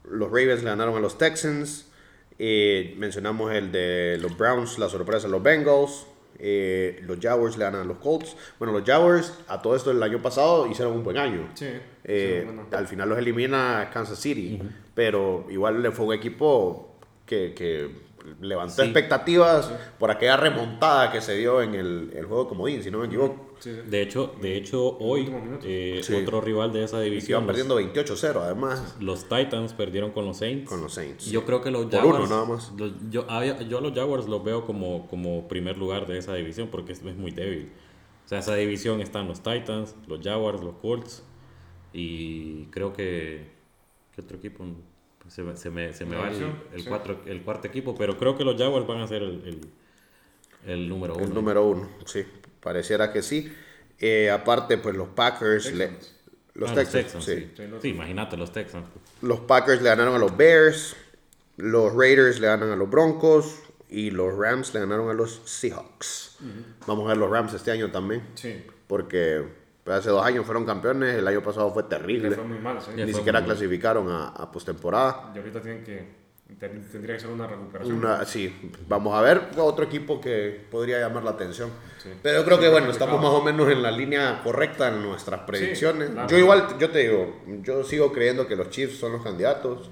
los 0.03 0.27
Ravens 0.29 0.61
le 0.63 0.69
ganaron 0.69 0.95
a 0.95 0.99
los 0.99 1.17
Texans, 1.17 1.90
eh, 2.39 2.95
mencionamos 2.97 3.51
el 3.53 3.71
de 3.71 4.17
los 4.21 4.37
Browns, 4.37 4.77
la 4.79 4.89
sorpresa 4.89 5.27
de 5.27 5.31
los 5.31 5.43
Bengals, 5.43 6.07
eh, 6.39 6.99
los 7.03 7.19
Jaguars 7.19 7.57
le 7.57 7.65
ganan 7.65 7.81
a 7.81 7.83
los 7.85 7.97
Colts. 7.99 8.35
Bueno, 8.57 8.73
los 8.73 8.83
Jaguars 8.83 9.37
a 9.47 9.61
todo 9.61 9.75
esto 9.75 9.91
el 9.91 10.01
año 10.01 10.21
pasado 10.21 10.65
hicieron 10.67 10.93
un 10.95 11.03
buen 11.03 11.17
año. 11.17 11.49
Sí. 11.53 11.67
Eh, 12.03 12.39
sí, 12.41 12.45
bueno. 12.45 12.67
Al 12.71 12.87
final 12.87 13.09
los 13.09 13.17
elimina 13.19 13.89
Kansas 13.93 14.17
City, 14.19 14.59
pero 14.95 15.45
igual 15.49 15.81
le 15.83 15.91
fue 15.91 16.07
un 16.07 16.13
equipo 16.13 16.95
que, 17.27 17.53
que 17.53 17.91
levantó 18.41 18.75
Sí. 18.75 18.81
expectativas 18.83 19.71
por 19.99 20.09
aquella 20.09 20.37
remontada 20.37 21.11
que 21.11 21.21
se 21.21 21.35
dio 21.37 21.61
en 21.61 21.75
el, 21.75 22.11
el 22.15 22.25
juego 22.25 22.47
comodín, 22.47 22.81
si 22.81 22.89
no 22.89 22.97
me 22.99 23.05
equivoco. 23.05 23.50
Sí, 23.61 23.71
sí. 23.75 23.89
De 23.89 24.01
hecho, 24.01 24.33
de 24.41 24.57
hecho 24.57 24.97
hoy 24.99 25.31
eh, 25.63 26.01
Sí. 26.03 26.13
otro 26.15 26.41
rival 26.41 26.73
de 26.73 26.83
esa 26.83 26.99
división, 26.99 27.43
iban 27.43 27.47
los, 27.47 27.55
perdiendo 27.55 27.75
28-0 27.75 28.41
además 28.41 28.97
los 28.99 29.29
Titans 29.29 29.73
perdieron 29.73 30.11
con 30.11 30.25
los 30.25 30.37
Saints. 30.37 30.67
con 30.67 30.81
los 30.81 30.93
Saints. 30.93 31.29
Yo 31.29 31.45
creo 31.45 31.61
que 31.61 31.69
los 31.71 31.85
Por 31.85 31.93
Jaguars. 31.93 32.19
uno 32.25 32.27
nada 32.29 32.45
más. 32.45 32.73
los- 32.77 32.93
yo, 33.09 33.25
a, 33.29 33.45
yo 33.61 33.77
a 33.77 33.81
los 33.81 33.93
Jaguars 33.93 34.27
los 34.27 34.43
veo 34.43 34.65
como, 34.65 35.07
como 35.07 35.47
primer 35.47 35.77
lugar 35.77 36.07
de 36.07 36.17
esa 36.17 36.33
división 36.33 36.69
porque 36.71 36.93
es, 36.93 37.03
es 37.03 37.15
muy 37.15 37.31
débil. 37.31 37.71
O 38.25 38.27
sea, 38.27 38.39
esa 38.39 38.55
división 38.55 38.99
están 39.01 39.27
los 39.27 39.41
Titans, 39.43 39.95
los 40.07 40.21
Jaguars, 40.21 40.61
los 40.63 40.75
Colts 40.75 41.23
y 41.93 42.65
creo 42.65 42.93
que. 42.93 43.45
¿Qué 44.15 44.21
otro 44.21 44.37
equipo? 44.37 44.65
Se, 45.27 45.43
me- 45.43 45.55
se 45.55 45.69
me, 45.69 45.93
se 45.93 46.05
me 46.05 46.15
va 46.17 46.23
el, 46.29 46.33
división, 46.33 46.63
el 46.73 46.81
sí. 46.81 46.89
cuatro- 46.89 47.21
el 47.25 47.41
cuarto 47.43 47.67
equipo, 47.67 47.95
pero 47.95 48.17
creo 48.17 48.35
que 48.37 48.43
los 48.43 48.57
Jaguars 48.57 48.85
van 48.87 49.01
a 49.01 49.07
ser 49.07 49.21
el, 49.21 49.41
el, 49.45 49.61
el 50.71 50.89
número 50.89 51.13
uno. 51.15 51.23
El 51.23 51.33
número 51.33 51.65
uno, 51.65 51.87
sí, 52.05 52.23
pareciera 52.61 53.11
que 53.11 53.21
sí. 53.21 53.51
Eh, 53.99 54.29
aparte, 54.31 54.77
pues 54.77 54.95
los 54.95 55.09
Packers, 55.09 55.71
le- 55.73 55.87
Texans. 55.87 56.15
los 56.55 56.71
Ah, 56.71 56.75
Texans, 56.75 57.11
sí. 57.25 57.35
sí. 57.35 57.51
Sí, 57.55 57.67
los- 57.67 57.81
Sí, 57.81 57.89
imagínate 57.89 58.37
los 58.37 58.51
Texans. 58.51 58.85
Los 59.21 59.39
Packers 59.41 59.81
le 59.81 59.89
ganaron 59.89 60.15
a 60.15 60.17
los 60.17 60.35
Bears, 60.35 60.95
los 61.57 61.93
Raiders 61.95 62.39
le 62.39 62.47
ganan 62.47 62.71
a 62.71 62.75
los 62.75 62.89
Broncos 62.89 63.59
y 63.89 64.09
los 64.09 64.35
Rams 64.37 64.73
le 64.73 64.79
ganaron 64.79 65.09
a 65.09 65.13
los 65.13 65.41
Seahawks. 65.45 66.37
Vamos 66.87 67.05
a 67.05 67.09
ver 67.09 67.17
los 67.17 67.29
Rams 67.29 67.53
este 67.53 67.69
año 67.71 67.91
también, 67.91 68.23
Sí. 68.35 68.65
porque 68.87 69.43
pues, 69.83 69.97
hace 69.97 70.09
dos 70.09 70.25
años 70.25 70.45
fueron 70.45 70.65
campeones, 70.65 71.15
el 71.15 71.27
año 71.27 71.41
pasado 71.43 71.71
fue 71.71 71.83
Le 71.83 71.89
terrible, 71.89 72.31
fue 72.31 72.43
muy 72.43 72.59
mal, 72.59 72.79
sí. 72.81 72.91
Ya 72.95 73.05
ni 73.05 73.11
fue 73.11 73.19
siquiera 73.19 73.39
muy- 73.41 73.49
clasificaron 73.49 74.09
a, 74.09 74.27
a 74.29 74.51
postemporada. 74.51 75.31
Y 75.35 75.37
ahorita 75.39 75.61
tienen 75.61 75.83
que. 75.83 76.20
Ten- 76.59 76.81
Tendría 76.91 77.15
que 77.15 77.21
ser 77.21 77.29
una 77.31 77.47
recuperación. 77.47 77.97
Una, 77.97 78.25
sí, 78.25 78.71
vamos 78.87 79.13
a 79.15 79.21
ver 79.21 79.41
otro 79.57 79.85
equipo 79.85 80.19
que 80.21 80.65
podría 80.69 80.99
llamar 80.99 81.23
la 81.23 81.31
atención. 81.31 81.69
Sí. 81.97 82.09
Pero 82.21 82.39
yo 82.39 82.45
creo 82.45 82.57
Sí, 82.57 82.63
que 82.63 82.69
bueno, 82.69 82.87
complicado. 82.87 83.11
estamos 83.17 83.31
más 83.31 83.41
o 83.41 83.43
menos 83.43 83.69
en 83.71 83.81
la 83.81 83.91
línea 83.91 84.41
correcta 84.43 84.87
en 84.89 85.01
nuestras 85.01 85.41
predicciones. 85.41 86.09
claro. 86.11 86.27
Yo 86.29 86.37
igual, 86.37 86.67
yo 86.79 86.89
te 86.89 86.99
digo, 86.99 87.41
yo 87.63 87.83
sigo 87.83 88.11
creyendo 88.11 88.47
que 88.47 88.55
los 88.55 88.69
Chiefs 88.69 88.97
son 88.97 89.13
los 89.13 89.23
candidatos 89.23 89.89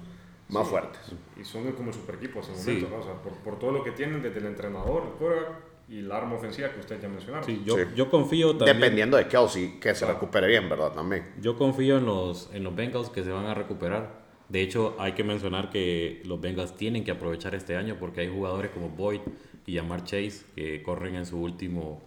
más 0.48 0.66
fuertes. 0.68 1.00
Y 1.40 1.44
son 1.44 1.70
como 1.72 1.88
el 1.90 1.94
super 1.94 2.16
equipo 2.16 2.40
hasta 2.40 2.52
el 2.52 2.58
Sí. 2.58 2.70
momento, 2.72 2.90
¿no? 2.90 3.02
O 3.02 3.04
sea, 3.04 3.14
por, 3.22 3.32
por 3.38 3.58
todo 3.58 3.70
lo 3.72 3.84
que 3.84 3.92
tienen 3.92 4.22
desde 4.22 4.40
el 4.40 4.46
entrenador, 4.46 5.04
el 5.04 5.10
quarterback 5.18 5.48
y 5.88 6.02
la 6.02 6.18
arma 6.18 6.34
ofensiva 6.36 6.68
que 6.70 6.80
usted 6.80 7.00
ya 7.00 7.08
mencionaron. 7.08 7.44
Sí, 7.44 7.62
yo, 7.64 7.76
Sí. 7.76 7.82
yo 7.96 8.10
confío 8.10 8.56
también. 8.56 8.78
Dependiendo 8.78 9.16
de 9.16 9.26
Kelsey, 9.28 9.80
que 9.80 9.94
se 9.94 10.06
recupere 10.06 10.46
bien, 10.48 10.68
¿verdad? 10.68 10.92
También. 10.92 11.32
Yo 11.40 11.56
confío 11.56 11.98
en 11.98 12.06
los, 12.06 12.48
en 12.52 12.62
los 12.64 12.74
Bengals 12.76 13.08
que 13.10 13.24
se 13.24 13.30
van 13.30 13.46
a 13.46 13.54
recuperar. 13.54 14.19
De 14.50 14.62
hecho, 14.62 14.96
hay 14.98 15.12
que 15.12 15.22
mencionar 15.24 15.70
que 15.70 16.22
los 16.24 16.40
Bengals 16.40 16.76
tienen 16.76 17.04
que 17.04 17.12
aprovechar 17.12 17.54
este 17.54 17.76
año 17.76 17.96
porque 18.00 18.20
hay 18.22 18.28
jugadores 18.28 18.72
como 18.72 18.88
Boyd 18.90 19.20
y 19.64 19.74
Yamar 19.74 20.02
Chase 20.04 20.44
que 20.56 20.82
corren 20.82 21.14
en 21.14 21.24
su 21.24 21.38
último, 21.40 22.02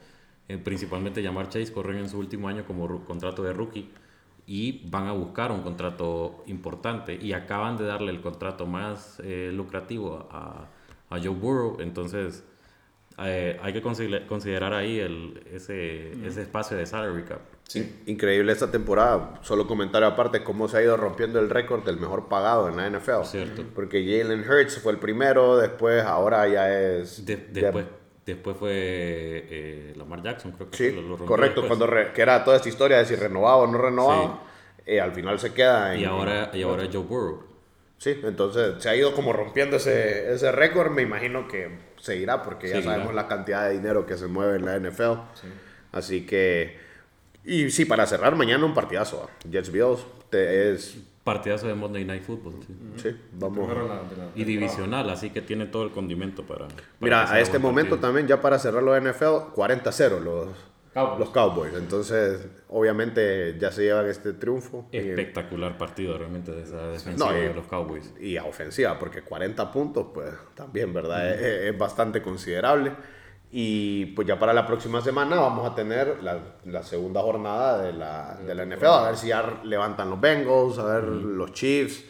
eh, 0.49 0.57
principalmente 0.57 1.21
Yamar 1.23 1.47
Chase, 1.47 1.71
corren 1.71 1.97
en 1.99 2.09
su 2.09 2.19
último 2.19 2.49
año 2.49 2.65
como 2.65 3.05
contrato 3.05 3.43
de 3.43 3.53
rookie 3.53 3.89
y 4.45 4.81
van 4.89 5.07
a 5.07 5.13
buscar 5.13 5.53
un 5.53 5.61
contrato 5.61 6.43
importante 6.47 7.15
y 7.15 7.31
acaban 7.31 7.77
de 7.77 7.85
darle 7.85 8.11
el 8.11 8.19
contrato 8.19 8.65
más 8.65 9.21
eh, 9.23 9.51
lucrativo 9.53 10.27
a, 10.29 10.69
a 11.09 11.17
Joe 11.19 11.29
Burrow. 11.29 11.77
Entonces, 11.79 12.43
eh, 13.19 13.57
hay 13.61 13.71
que 13.71 13.81
consider- 13.81 14.27
considerar 14.27 14.73
ahí 14.73 14.99
el, 14.99 15.41
ese, 15.53 16.11
ese 16.27 16.41
espacio 16.41 16.75
de 16.75 16.85
salary 16.85 17.23
cap. 17.23 17.39
Increíble 18.05 18.51
esta 18.51 18.69
temporada. 18.69 19.39
Solo 19.41 19.65
comentario 19.65 20.07
aparte, 20.07 20.43
cómo 20.43 20.67
se 20.67 20.77
ha 20.77 20.83
ido 20.83 20.95
rompiendo 20.95 21.39
el 21.39 21.49
récord 21.49 21.83
del 21.83 21.97
mejor 21.97 22.27
pagado 22.27 22.69
en 22.69 22.77
la 22.77 22.87
NFL. 22.89 23.23
Cierto. 23.23 23.63
Porque 23.73 24.03
Jalen 24.05 24.41
Hurts 24.47 24.77
fue 24.79 24.91
el 24.91 24.99
primero, 24.99 25.57
después 25.57 26.03
ahora 26.03 26.47
ya 26.47 26.71
es... 26.71 27.25
De- 27.25 27.37
después, 27.51 27.85
después 28.25 28.57
fue 28.57 28.71
eh, 28.75 29.93
Lamar 29.95 30.21
Jackson, 30.21 30.51
creo 30.51 30.69
que 30.69 30.77
Sí, 30.77 30.91
lo- 30.91 31.01
lo 31.01 31.07
rompió 31.09 31.25
correcto, 31.25 31.61
después. 31.61 31.79
cuando 31.79 31.87
re- 31.87 32.13
que 32.13 32.21
era 32.21 32.43
toda 32.43 32.57
esta 32.57 32.69
historia 32.69 32.97
de 32.99 33.05
si 33.05 33.15
renovaba 33.15 33.57
o 33.57 33.67
no 33.67 33.77
renovaba, 33.79 34.43
eh, 34.85 35.01
al 35.01 35.13
final 35.13 35.39
se 35.39 35.51
queda 35.53 35.95
en... 35.95 36.01
Y 36.01 36.05
ahora, 36.05 36.51
y 36.53 36.61
ahora 36.61 36.83
Joe 36.91 37.01
Burrow. 37.03 37.43
Sí, 37.97 38.19
entonces 38.23 38.75
se 38.83 38.89
ha 38.89 38.95
ido 38.95 39.15
como 39.15 39.33
rompiendo 39.33 39.77
ese, 39.77 40.31
ese 40.31 40.51
récord, 40.51 40.91
me 40.91 41.01
imagino 41.01 41.47
que 41.47 41.79
seguirá 41.99 42.43
porque 42.43 42.67
ya 42.69 42.81
sabemos 42.83 43.15
la 43.15 43.27
cantidad 43.27 43.67
de 43.67 43.73
dinero 43.75 44.05
que 44.05 44.15
se 44.17 44.27
mueve 44.27 44.57
en 44.57 44.65
la 44.65 44.77
NFL. 44.77 45.19
Así 45.91 46.25
que... 46.27 46.83
Y 47.45 47.69
sí, 47.71 47.85
para 47.85 48.05
cerrar 48.05 48.35
mañana 48.35 48.65
un 48.65 48.73
partidazo. 48.73 49.27
¿ah? 49.29 49.33
Jets 49.49 49.71
Bills 49.71 49.99
te- 50.29 50.71
es... 50.71 50.97
Partidazo 51.23 51.67
de 51.67 51.73
Monday 51.73 52.03
Night 52.03 52.23
Football. 52.23 52.55
sí. 52.67 52.73
Sí, 53.01 53.15
vamos. 53.31 53.69
La- 53.69 53.83
la- 53.85 54.03
Y 54.35 54.43
divisional, 54.43 55.09
así 55.09 55.29
que 55.29 55.41
tiene 55.41 55.65
todo 55.67 55.83
el 55.85 55.91
condimento 55.91 56.43
para. 56.43 56.67
para 56.67 56.81
Mira, 56.99 57.31
a 57.31 57.39
este 57.39 57.59
momento 57.59 57.91
partido. 57.91 58.07
también 58.09 58.27
ya 58.27 58.41
para 58.41 58.59
cerrar 58.59 58.83
los 58.83 58.97
NFL, 59.01 59.53
40-0 59.55 60.19
los, 60.19 60.47
Cowboys. 60.93 61.19
los 61.19 61.29
Cowboys. 61.29 61.73
Entonces, 61.75 62.45
obviamente 62.67 63.55
ya 63.57 63.71
se 63.71 63.83
llevan 63.83 64.07
este 64.07 64.33
triunfo. 64.33 64.85
Y- 64.91 64.97
Espectacular 64.97 65.77
partido 65.77 66.17
realmente 66.17 66.51
de 66.51 66.63
esa 66.63 66.87
defensiva 66.87 67.31
No, 67.31 67.37
y- 67.37 67.41
de 67.41 67.53
los 67.53 67.67
Cowboys. 67.67 68.13
y 68.19 68.35
a 68.35 68.43
ofensiva, 68.43 68.99
porque 68.99 69.21
40 69.21 69.71
puntos, 69.71 70.07
pues 70.13 70.29
también, 70.55 70.93
¿verdad? 70.93 71.33
Es, 71.33 71.71
es 71.71 71.77
bastante 71.77 72.21
considerable. 72.21 72.91
Y 73.55 74.07
pues 74.07 74.27
ya 74.27 74.39
para 74.39 74.51
la 74.51 74.65
próxima 74.65 74.99
semana 75.01 75.35
vamos 75.35 75.69
a 75.71 75.75
tener 75.75 76.23
la, 76.23 76.39
la 76.65 76.81
segunda 76.81 77.21
jornada 77.21 77.83
de 77.83 77.93
la, 77.93 78.35
de 78.43 78.55
la 78.55 78.65
NFL, 78.65 78.85
a 78.87 79.03
ver 79.03 79.15
si 79.17 79.27
ya 79.27 79.59
levantan 79.63 80.09
los 80.09 80.19
Bengals, 80.19 80.79
a 80.79 80.85
ver 80.85 81.03
los 81.03 81.51
Chiefs. 81.53 82.03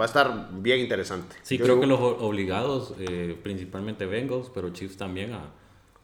Va 0.00 0.04
a 0.04 0.06
estar 0.06 0.48
bien 0.52 0.78
interesante. 0.78 1.34
Sí, 1.42 1.58
Yo 1.58 1.64
creo 1.64 1.74
digo- 1.76 1.80
que 1.80 1.86
los 1.88 2.22
obligados, 2.22 2.94
eh, 3.00 3.36
principalmente 3.42 4.06
Bengals, 4.06 4.48
pero 4.54 4.70
Chiefs 4.70 4.96
también 4.96 5.32
a, 5.32 5.50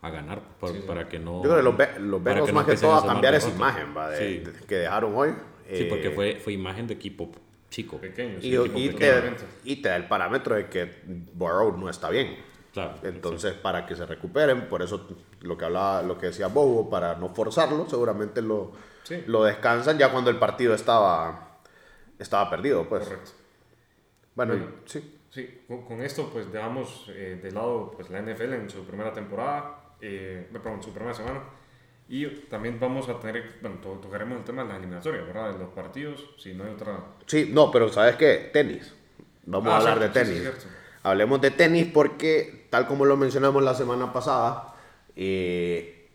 a 0.03 0.11
ganar 0.11 0.43
por- 0.59 0.85
para 0.85 1.09
que 1.09 1.21
no. 1.21 1.37
Yo 1.37 1.43
creo 1.51 1.57
que 1.59 1.63
los, 1.63 1.77
Be- 1.77 2.01
los 2.01 2.23
Bengals 2.25 2.49
no 2.49 2.55
más 2.55 2.65
que 2.65 2.73
empiecen 2.73 2.89
todo 2.91 2.99
a 2.99 3.07
cambiar 3.07 3.35
esa 3.37 3.51
imagen 3.51 3.95
¿va? 3.97 4.11
de- 4.11 4.17
Sí. 4.19 4.39
de- 4.51 4.67
que 4.67 4.75
dejaron 4.75 5.15
hoy. 5.15 5.31
Sí, 5.73 5.85
porque 5.89 6.09
Eh, 6.09 6.11
fue, 6.11 6.37
fue 6.43 6.53
imagen 6.55 6.89
de 6.89 6.95
equipo 6.95 7.31
chico. 7.71 7.99
Pequeños. 7.99 8.43
Y, 8.45 8.57
equipo 8.57 8.79
y 8.81 8.89
pequeño. 8.89 9.37
te, 9.37 9.71
y 9.71 9.77
te 9.77 9.89
da 9.91 9.97
el 9.97 10.09
parámetro 10.09 10.57
de 10.57 10.67
que 10.69 10.91
Burrow 11.35 11.77
no 11.77 11.89
está 11.89 12.11
bien. 12.11 12.37
Claro, 12.75 12.95
Entonces, 13.05 13.55
para 13.55 13.87
que 13.87 13.95
se 13.97 14.05
recuperen, 14.05 14.69
por 14.69 14.83
eso 14.83 15.09
lo 15.41 15.57
que 15.57 15.65
hablaba, 15.65 16.03
lo 16.03 16.19
que 16.19 16.27
decía 16.27 16.49
Bobo, 16.49 16.91
para 16.91 17.15
no 17.15 17.29
forzarlo, 17.31 17.89
seguramente 17.89 18.43
lo, 18.43 18.73
Sí. 19.05 19.23
lo 19.27 19.45
descansan 19.45 19.97
ya 19.97 20.11
cuando 20.11 20.29
el 20.31 20.39
partido 20.39 20.75
estaba, 20.75 21.59
estaba 22.19 22.51
perdido, 22.51 22.87
pues. 22.89 23.05
Correcto. 23.05 23.31
Bueno, 24.35 24.55
Bueno. 24.55 24.67
sí. 24.85 25.21
Sí, 25.31 25.63
con, 25.67 25.83
con 25.85 26.01
esto 26.01 26.31
pues 26.33 26.53
dejamos 26.53 27.07
eh, 27.09 27.41
de 27.43 27.51
lado 27.51 27.91
pues, 27.97 28.09
la 28.11 28.21
NFL 28.21 28.53
en 28.55 28.71
su 28.71 28.85
primera 28.87 29.13
temporada, 29.13 29.95
eh, 30.01 30.49
perdón, 30.53 30.81
su 30.83 30.93
primera 30.93 31.13
semana. 31.15 31.43
Y 32.09 32.27
también 32.49 32.79
vamos 32.79 33.09
a 33.09 33.19
tener, 33.19 33.59
bueno, 33.61 33.79
to- 33.81 33.99
tocaremos 34.01 34.39
el 34.39 34.45
tema 34.45 34.63
de 34.63 34.69
las 34.69 34.79
eliminatorias, 34.79 35.27
¿verdad? 35.27 35.53
De 35.55 35.59
los 35.59 35.71
partidos, 35.71 36.25
si 36.39 36.55
no 36.55 36.65
hay 36.65 36.73
otra... 36.75 36.99
Sí, 37.27 37.51
no, 37.53 37.71
pero 37.71 37.89
¿sabes 37.89 38.15
qué? 38.17 38.51
Tenis. 38.53 38.95
Vamos 39.47 39.73
Ah, 39.73 39.77
a 39.77 39.79
hablar 39.79 39.99
de 40.01 40.09
tenis. 40.11 40.43
Hablemos 41.05 41.41
de 41.41 41.53
tenis 41.53 41.87
porque, 41.93 42.67
tal 42.71 42.87
como 42.89 43.05
lo 43.05 43.17
mencionamos 43.17 43.63
la 43.63 43.75
semana 43.75 44.13
pasada, 44.13 44.75
eh, 45.15 46.09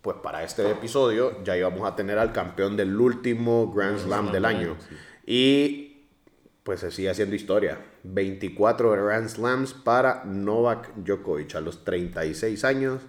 pues 0.00 0.18
para 0.22 0.44
este 0.44 0.70
episodio 0.70 1.42
ya 1.42 1.56
íbamos 1.56 1.90
a 1.90 1.96
tener 1.96 2.18
al 2.18 2.32
campeón 2.32 2.76
del 2.76 2.94
último 3.00 3.72
Grand 3.74 3.98
Slam 3.98 4.30
del 4.30 4.44
año. 4.44 4.76
sí. 4.88 4.96
Y 5.26 5.94
pues 6.64 6.80
se 6.80 6.90
sigue 6.90 7.10
haciendo 7.10 7.36
historia. 7.36 7.78
24 8.02 8.90
Grand 8.92 9.28
Slams 9.28 9.74
para 9.74 10.24
Novak 10.24 10.94
Djokovic 10.96 11.54
a 11.54 11.60
los 11.60 11.84
36 11.84 12.64
años. 12.64 13.02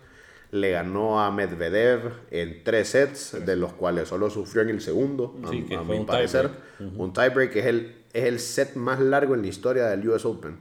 Le 0.51 0.71
ganó 0.71 1.21
a 1.21 1.31
Medvedev 1.31 2.13
en 2.31 2.63
tres 2.63 2.89
sets, 2.89 3.45
de 3.45 3.55
los 3.55 3.73
cuales 3.73 4.09
solo 4.09 4.29
sufrió 4.29 4.61
en 4.61 4.69
el 4.69 4.81
segundo, 4.81 5.35
a, 5.43 5.49
que 5.49 5.77
mi 5.77 5.97
un 5.97 6.05
parecer. 6.05 6.49
Un 6.79 7.11
tiebreak 7.13 7.55
es 7.55 7.65
el, 7.65 8.03
es 8.13 8.23
el 8.25 8.39
set 8.39 8.75
más 8.75 8.99
largo 8.99 9.35
en 9.35 9.41
la 9.41 9.47
historia 9.47 9.87
del 9.87 10.07
US 10.07 10.23
Open. 10.25 10.57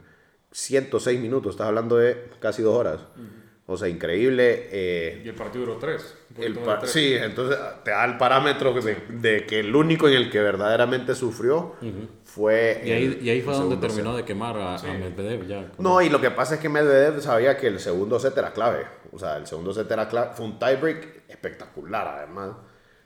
106 0.54 1.18
minutos, 1.20 1.50
estás 1.54 1.66
hablando 1.66 1.96
de 1.96 2.28
casi 2.40 2.62
dos 2.62 2.76
horas. 2.78 3.00
O 3.66 3.76
sea, 3.76 3.88
increíble. 3.88 4.68
eh, 4.70 5.22
Y 5.24 5.28
el 5.30 5.34
partido 5.34 5.64
duró 5.64 5.78
tres. 5.78 6.14
el 6.38 6.54
pa- 6.58 6.86
sí, 6.86 7.14
entonces 7.14 7.58
te 7.82 7.90
da 7.90 8.04
el 8.04 8.18
parámetro 8.18 8.72
de, 8.74 8.94
de 9.08 9.46
que 9.46 9.60
el 9.60 9.74
único 9.74 10.06
en 10.06 10.14
el 10.14 10.30
que 10.30 10.40
verdaderamente 10.40 11.14
sufrió 11.16 11.74
fue. 12.24 12.82
Y 12.84 12.90
ahí, 12.92 13.04
el- 13.06 13.22
y 13.26 13.30
ahí 13.30 13.40
fue 13.40 13.54
donde 13.54 13.76
terminó 13.78 14.10
set. 14.10 14.18
de 14.18 14.24
quemar 14.26 14.56
a, 14.58 14.76
a. 14.76 14.82
Medvedev 14.94 15.46
ya. 15.48 15.72
No, 15.78 16.00
y 16.02 16.08
lo 16.08 16.20
que 16.20 16.30
pasa 16.30 16.54
es 16.54 16.60
que 16.60 16.68
Medvedev 16.68 17.20
sabía 17.20 17.56
que 17.56 17.66
el 17.66 17.80
segundo 17.80 18.20
set 18.20 18.36
era 18.38 18.52
clave. 18.52 18.84
O 19.12 19.18
sea, 19.18 19.36
el 19.38 19.46
segundo 19.48 19.72
set 19.72 19.90
era 19.90 20.08
clave. 20.08 20.30
Fue 20.34 20.44
un 20.46 20.58
tiebreak 20.58 21.22
espectacular, 21.28 22.06
además. 22.18 22.50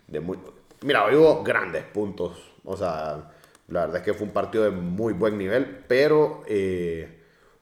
De 0.06 0.20
muy... 0.20 0.38
Mira, 0.82 1.04
hoy 1.06 1.14
hubo 1.14 1.42
grandes 1.44 1.84
puntos. 1.84 2.32
O 2.64 2.76
sea, 2.76 3.30
la 3.68 3.80
verdad 3.82 3.96
es 3.98 4.02
que 4.02 4.12
fue 4.12 4.26
un 4.26 4.32
partido 4.32 4.64
de 4.64 4.70
muy 4.70 5.12
buen 5.12 5.38
nivel, 5.38 5.84
pero 5.86 6.42
eh, 6.48 7.17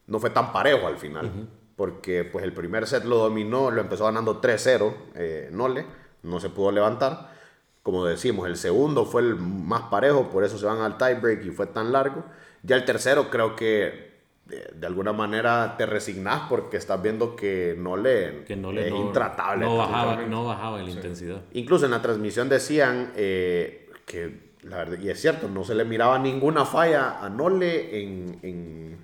no 0.07 0.19
fue 0.19 0.29
tan 0.29 0.51
parejo 0.51 0.87
al 0.87 0.97
final. 0.97 1.47
Porque 1.75 2.23
pues 2.23 2.43
el 2.43 2.53
primer 2.53 2.87
set 2.87 3.03
lo 3.03 3.17
dominó, 3.17 3.69
lo 3.69 3.81
empezó 3.81 4.05
ganando 4.05 4.41
3-0, 4.41 4.93
eh, 5.15 5.49
Nole, 5.51 5.85
no 6.23 6.39
se 6.39 6.49
pudo 6.49 6.71
levantar. 6.71 7.35
Como 7.83 8.03
decimos, 8.05 8.47
el 8.47 8.57
segundo 8.57 9.05
fue 9.05 9.21
el 9.21 9.35
más 9.35 9.83
parejo, 9.83 10.29
por 10.29 10.43
eso 10.43 10.57
se 10.57 10.65
van 10.65 10.79
al 10.79 10.97
tiebreak 10.97 11.45
y 11.45 11.51
fue 11.51 11.67
tan 11.67 11.91
largo. 11.91 12.23
Ya 12.63 12.75
el 12.75 12.83
tercero 12.83 13.29
creo 13.29 13.55
que 13.55 14.07
de, 14.47 14.71
de 14.75 14.87
alguna 14.87 15.13
manera 15.13 15.75
te 15.77 15.85
resignás 15.85 16.43
porque 16.49 16.77
estás 16.77 17.01
viendo 17.01 17.35
que 17.35 17.75
no 17.77 17.97
le 17.97 18.43
es 18.47 18.57
no, 18.57 18.71
intratable. 18.71 19.65
no 19.65 19.77
bajaba, 19.77 20.15
no 20.25 20.45
bajaba 20.45 20.79
en 20.79 20.85
la 20.85 20.91
intensidad. 20.91 21.41
Incluso 21.53 21.85
en 21.85 21.91
la 21.91 22.01
transmisión 22.01 22.49
decían 22.49 23.11
eh, 23.15 23.89
que, 24.05 24.51
la 24.63 24.77
verdad, 24.77 24.99
y 24.99 25.09
es 25.09 25.19
cierto, 25.19 25.47
no 25.47 25.63
se 25.63 25.75
le 25.75 25.85
miraba 25.85 26.17
ninguna 26.19 26.65
falla 26.65 27.19
a 27.23 27.29
Nole 27.29 28.01
en, 28.01 28.39
en, 28.41 28.97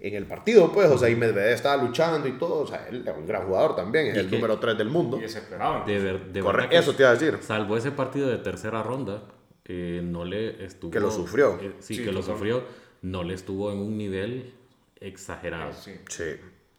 en 0.00 0.14
el 0.14 0.26
partido, 0.26 0.72
pues, 0.72 0.90
o 0.90 0.96
sea, 0.98 1.08
y 1.10 1.16
Medvedev 1.16 1.52
estaba 1.52 1.82
luchando 1.82 2.26
y 2.26 2.32
todo, 2.32 2.60
o 2.62 2.66
sea, 2.66 2.88
él 2.88 3.04
es 3.06 3.14
un 3.16 3.26
gran 3.26 3.46
jugador 3.46 3.76
también, 3.76 4.06
es 4.06 4.16
el 4.16 4.30
que- 4.30 4.36
número 4.36 4.58
3 4.58 4.78
del 4.78 4.88
mundo. 4.88 5.18
Y 5.18 5.22
desesperaban. 5.22 5.84
De, 5.86 5.98
ver- 5.98 6.32
de 6.32 6.40
Corre- 6.42 6.56
verdad 6.56 6.70
que 6.70 6.78
eso 6.78 6.94
te 6.94 7.02
iba 7.02 7.10
a 7.10 7.14
decir. 7.14 7.38
Salvo 7.42 7.76
ese 7.76 7.90
partido 7.90 8.28
de 8.28 8.38
tercera 8.38 8.82
ronda, 8.82 9.22
eh, 9.66 10.00
no 10.02 10.24
le 10.24 10.64
estuvo. 10.64 10.90
Que 10.90 11.00
lo 11.00 11.10
sufrió. 11.10 11.58
eh, 11.60 11.74
sí, 11.80 11.96
Sí, 11.96 12.02
que 12.04 12.12
lo 12.12 12.22
sufrió. 12.22 12.62
No 13.02 13.22
le 13.24 13.34
estuvo 13.34 13.70
en 13.72 13.78
un 13.78 13.96
nivel 13.98 14.52
exagerado. 15.00 15.72
Sí, 15.72 15.92
Sí. 16.08 16.24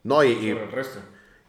No, 0.03 0.23
y, 0.23 0.29
y, 0.31 0.49
sobre 0.51 0.63
el 0.63 0.71
resto. 0.71 0.99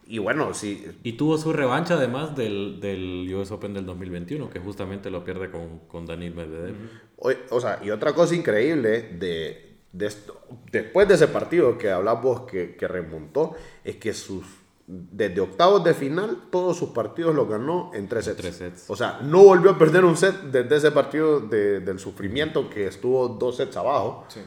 y 0.07 0.19
bueno, 0.19 0.53
sí, 0.53 0.87
Y 1.03 1.13
tuvo 1.15 1.39
su 1.39 1.53
revancha 1.55 1.95
además 1.95 2.37
del, 2.37 2.81
del 2.81 3.33
US 3.35 3.51
Open 3.51 3.73
del 3.73 3.87
2021, 3.87 4.51
que 4.51 4.61
justamente 4.61 5.11
lo 5.11 5.25
pierde 5.25 5.51
con, 5.51 5.79
con 5.89 6.05
Daniel 6.07 6.35
Medvedev. 6.35 6.75
O, 7.17 7.31
o 7.51 7.61
sea, 7.61 7.81
y 7.83 7.91
otra 7.91 8.13
cosa 8.13 8.35
increíble 8.35 9.03
de, 9.19 9.72
de 9.93 10.07
esto, 10.07 10.41
después 10.71 11.07
de 11.09 11.15
ese 11.15 11.29
partido 11.29 11.77
que 11.79 11.91
hablas 11.91 12.23
vos 12.23 12.43
que, 12.43 12.77
que 12.77 12.89
remontó, 12.89 13.55
es 13.85 13.97
que 13.97 14.13
sus 14.15 14.45
desde 14.85 15.41
octavos 15.41 15.85
de 15.85 15.95
final, 15.95 16.45
todos 16.51 16.77
sus 16.77 16.91
partidos 16.91 17.35
los 17.35 17.49
ganó 17.49 17.93
en 17.95 18.09
tres 18.09 18.25
sets. 18.25 18.37
tres 18.37 18.57
sets. 18.57 18.91
O 18.91 18.97
sea, 18.97 19.21
no 19.23 19.45
volvió 19.45 19.71
a 19.71 19.79
perder 19.79 20.05
un 20.05 20.17
set 20.17 20.35
desde 20.51 20.77
ese 20.77 20.91
partido 20.91 21.41
de- 21.41 21.81
del 21.81 21.99
sufrimiento 21.99 22.69
que 22.69 22.89
estuvo 22.89 23.29
dos 23.29 23.57
sets 23.57 23.77
abajo. 23.77 24.25
Sí. 24.29 24.41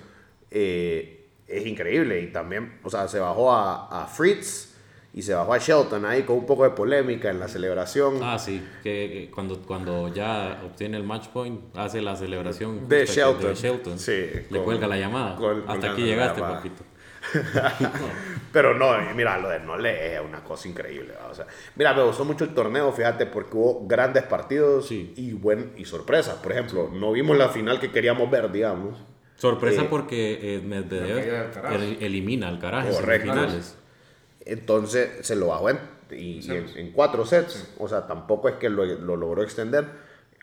Eh, 0.52 1.30
es 1.48 1.66
increíble. 1.66 2.22
Y 2.22 2.32
también, 2.32 2.80
o 2.84 2.90
sea, 2.90 3.08
se 3.08 3.20
bajó 3.20 3.52
a, 3.54 4.04
a 4.04 4.08
Fritz 4.08 4.75
y 5.18 5.22
se 5.22 5.34
bajó 5.34 5.54
a 5.54 5.58
Shelton 5.58 6.06
ahí 6.06 6.24
con 6.24 6.36
un 6.40 6.46
poco 6.46 6.66
de 6.66 6.72
polémica 6.72 7.30
en 7.30 7.40
la 7.40 7.48
celebración. 7.48 8.20
Ah, 8.22 8.38
sí, 8.38 8.62
que, 8.84 9.10
que 9.12 9.32
cuando, 9.34 9.62
cuando 9.62 10.14
ya 10.14 10.62
obtiene 10.66 10.98
el 10.98 11.04
match 11.04 11.28
point, 11.30 11.62
hace 11.76 12.02
la 12.02 12.18
celebración 12.18 12.90
De 12.90 13.06
justa 13.06 13.14
que- 13.14 13.22
Shelton. 13.22 13.54
Shelton. 13.54 13.98
Sí, 14.00 14.12
Le 14.12 14.44
con- 14.50 14.64
cuelga 14.66 14.88
la 14.88 14.98
llamada. 14.98 15.38
con- 15.38 15.64
Hasta 15.68 15.92
aquí 15.94 16.02
la 16.02 16.08
llegaste, 16.08 16.42
llamada. 16.42 16.58
papito. 16.58 16.84
Pero 18.52 18.74
no, 18.76 18.92
mira, 19.16 19.38
lo 19.40 19.50
de 19.50 19.60
Nole 19.60 20.16
es 20.16 20.22
una 20.22 20.44
cosa 20.44 20.68
increíble. 20.68 21.14
O 21.30 21.34
sea, 21.34 21.46
mira, 21.76 21.94
me 21.94 22.04
gustó 22.04 22.24
mucho 22.26 22.44
el 22.46 22.54
torneo, 22.54 22.92
fíjate, 22.92 23.26
porque 23.26 23.56
hubo 23.58 23.88
grandes 23.88 24.24
partidos 24.24 24.88
Sí. 24.88 25.14
y, 25.18 25.34
buen, 25.34 25.72
y 25.78 25.86
sorpresas. 25.86 26.36
Por 26.36 26.52
ejemplo, 26.52 26.90
no 26.94 27.12
vimos 27.14 27.38
la 27.38 27.50
final 27.50 27.80
que 27.80 27.92
queríamos 27.92 28.30
ver, 28.30 28.52
digamos. 28.52 28.98
Sorpresa 29.38 29.82
Eh, 29.84 29.88
porque 29.90 30.56
eh, 30.56 30.60
de 30.60 30.66
Medvedev 30.66 31.50
el- 31.74 31.98
elimina 32.04 32.48
al 32.48 32.56
Alcaraz 32.56 32.88
en 32.88 32.94
Correcto. 32.94 33.34
Entonces 34.46 35.26
se 35.26 35.36
lo 35.36 35.48
bajó 35.48 35.70
en, 35.70 35.80
y, 36.12 36.46
y 36.46 36.52
en, 36.52 36.70
en 36.76 36.92
cuatro 36.92 37.26
sets. 37.26 37.74
O 37.80 37.88
sea, 37.88 38.08
tampoco 38.08 38.50
es 38.50 38.56
que 38.56 38.70
lo, 38.70 38.86
lo 38.86 39.16
logró 39.16 39.44
extender. 39.44 39.86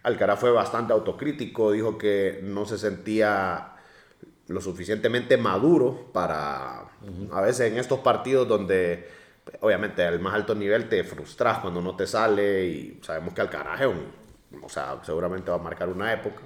Alcaraz 0.03 0.41
fue 0.41 0.51
bastante 0.51 0.93
autocrítico, 0.93 1.71
dijo 1.73 1.97
que 1.97 2.41
no 2.43 2.67
se 2.67 2.77
sentía 2.79 3.73
lo 4.49 4.61
suficientemente 4.61 5.37
maduro 5.37 6.11
para 6.12 6.83
a 7.33 7.41
veces 7.41 7.73
en 7.73 7.79
estos 7.79 8.01
partidos 8.01 8.47
donde 8.47 9.09
obviamente 9.61 10.05
al 10.05 10.21
más 10.21 10.35
alto 10.35 10.55
nivel 10.55 10.88
te 10.88 11.05
frustras 11.05 11.59
cuando 11.59 11.81
no 11.81 11.97
te 11.97 12.07
sale 12.07 12.67
y 12.67 13.01
sabemos 13.03 13.35
que 13.35 13.41
Alcaraz 13.41 13.81
es 13.81 13.87
un, 13.87 14.62
o 14.62 14.69
sea, 14.69 15.01
seguramente 15.03 15.51
va 15.51 15.57
a 15.57 15.62
marcar 15.62 15.88
una 15.88 16.12
época. 16.12 16.43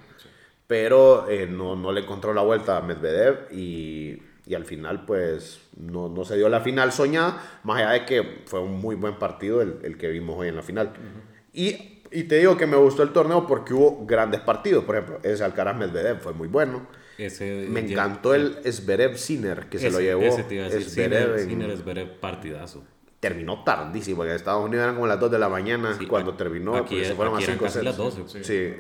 Pero 0.67 1.29
eh, 1.29 1.47
no, 1.47 1.77
no 1.77 1.93
le 1.93 2.01
encontró 2.01 2.35
la 2.35 2.43
vuelta 2.43 2.77
a 2.77 2.81
Medvedev 2.81 3.53
y, 3.53 4.21
y 4.47 4.55
al 4.55 4.65
final 4.65 5.05
pues 5.05 5.61
no, 5.77 6.09
no 6.09 6.25
se 6.25 6.37
dio 6.37 6.49
la 6.49 6.61
final 6.61 6.93
soñada, 6.93 7.43
más 7.65 7.79
allá 7.79 7.91
de 7.93 8.05
que 8.07 8.43
fue 8.47 8.61
un 8.61 8.81
muy 8.81 8.95
buen 8.95 9.19
partido 9.19 9.61
el, 9.61 9.79
el 9.83 9.99
que 9.99 10.09
vimos 10.09 10.37
hoy 10.39 10.49
en 10.49 10.57
la 10.57 10.63
final. 10.63 10.93
y, 11.53 12.03
y 12.13 12.23
te 12.25 12.39
digo 12.39 12.57
que 12.57 12.67
me 12.67 12.77
gustó 12.77 13.03
el 13.03 13.11
torneo 13.13 13.47
porque 13.47 13.75
hubo 13.75 14.07
grandes 14.07 14.41
partidos, 14.41 14.85
por 14.85 14.95
ejemplo, 14.97 15.19
ese 15.25 15.43
Alcaraz 15.43 15.77
Medvedev 15.77 16.21
fue 16.21 16.33
muy 16.33 16.47
bueno. 16.49 16.87
Ese, 17.19 17.67
Me 17.69 17.83
ya- 17.87 17.93
encantó 17.93 18.35
el 18.35 18.59
Zverev 18.71 19.17
Sinner 19.17 19.67
que 19.71 19.79
se 19.79 19.91
lo 19.91 19.99
ese- 19.99 20.07
llevó. 20.07 20.23
ese 20.23 20.45
te 20.45 20.55
iba 20.55 20.67
a 20.67 20.69
decir, 20.69 20.89
Zverev 20.89 21.25
Sinner- 21.25 21.41
en- 21.41 21.49
Sinner, 21.49 21.77
Zverev, 21.79 22.21
partidazo. 22.21 22.85
terminó 23.19 23.65
tardísimo, 23.65 24.25
en 24.25 24.31
Estados 24.33 24.65
Unidos 24.65 24.85
eran 24.85 24.95
como 24.95 25.07
las 25.09 25.19
2 25.19 25.31
de 25.33 25.39
la 25.39 25.49
mañana 25.49 25.97
Sí, 25.99 26.07
cuando 26.07 26.33
aquí- 26.33 26.39
terminó, 26.39 26.77
aquí- 26.77 26.91
porque 26.95 27.05
se 27.07 27.15
fueron 27.15 27.35
a 27.35 27.37
aquí 27.39 27.45
eran 27.45 27.55
5 27.57 27.65
casi 27.65 27.75
sets. 27.75 27.85
las 27.85 27.97
12. 27.97 28.23
Sí, 28.27 28.45
Sí. 28.45 28.75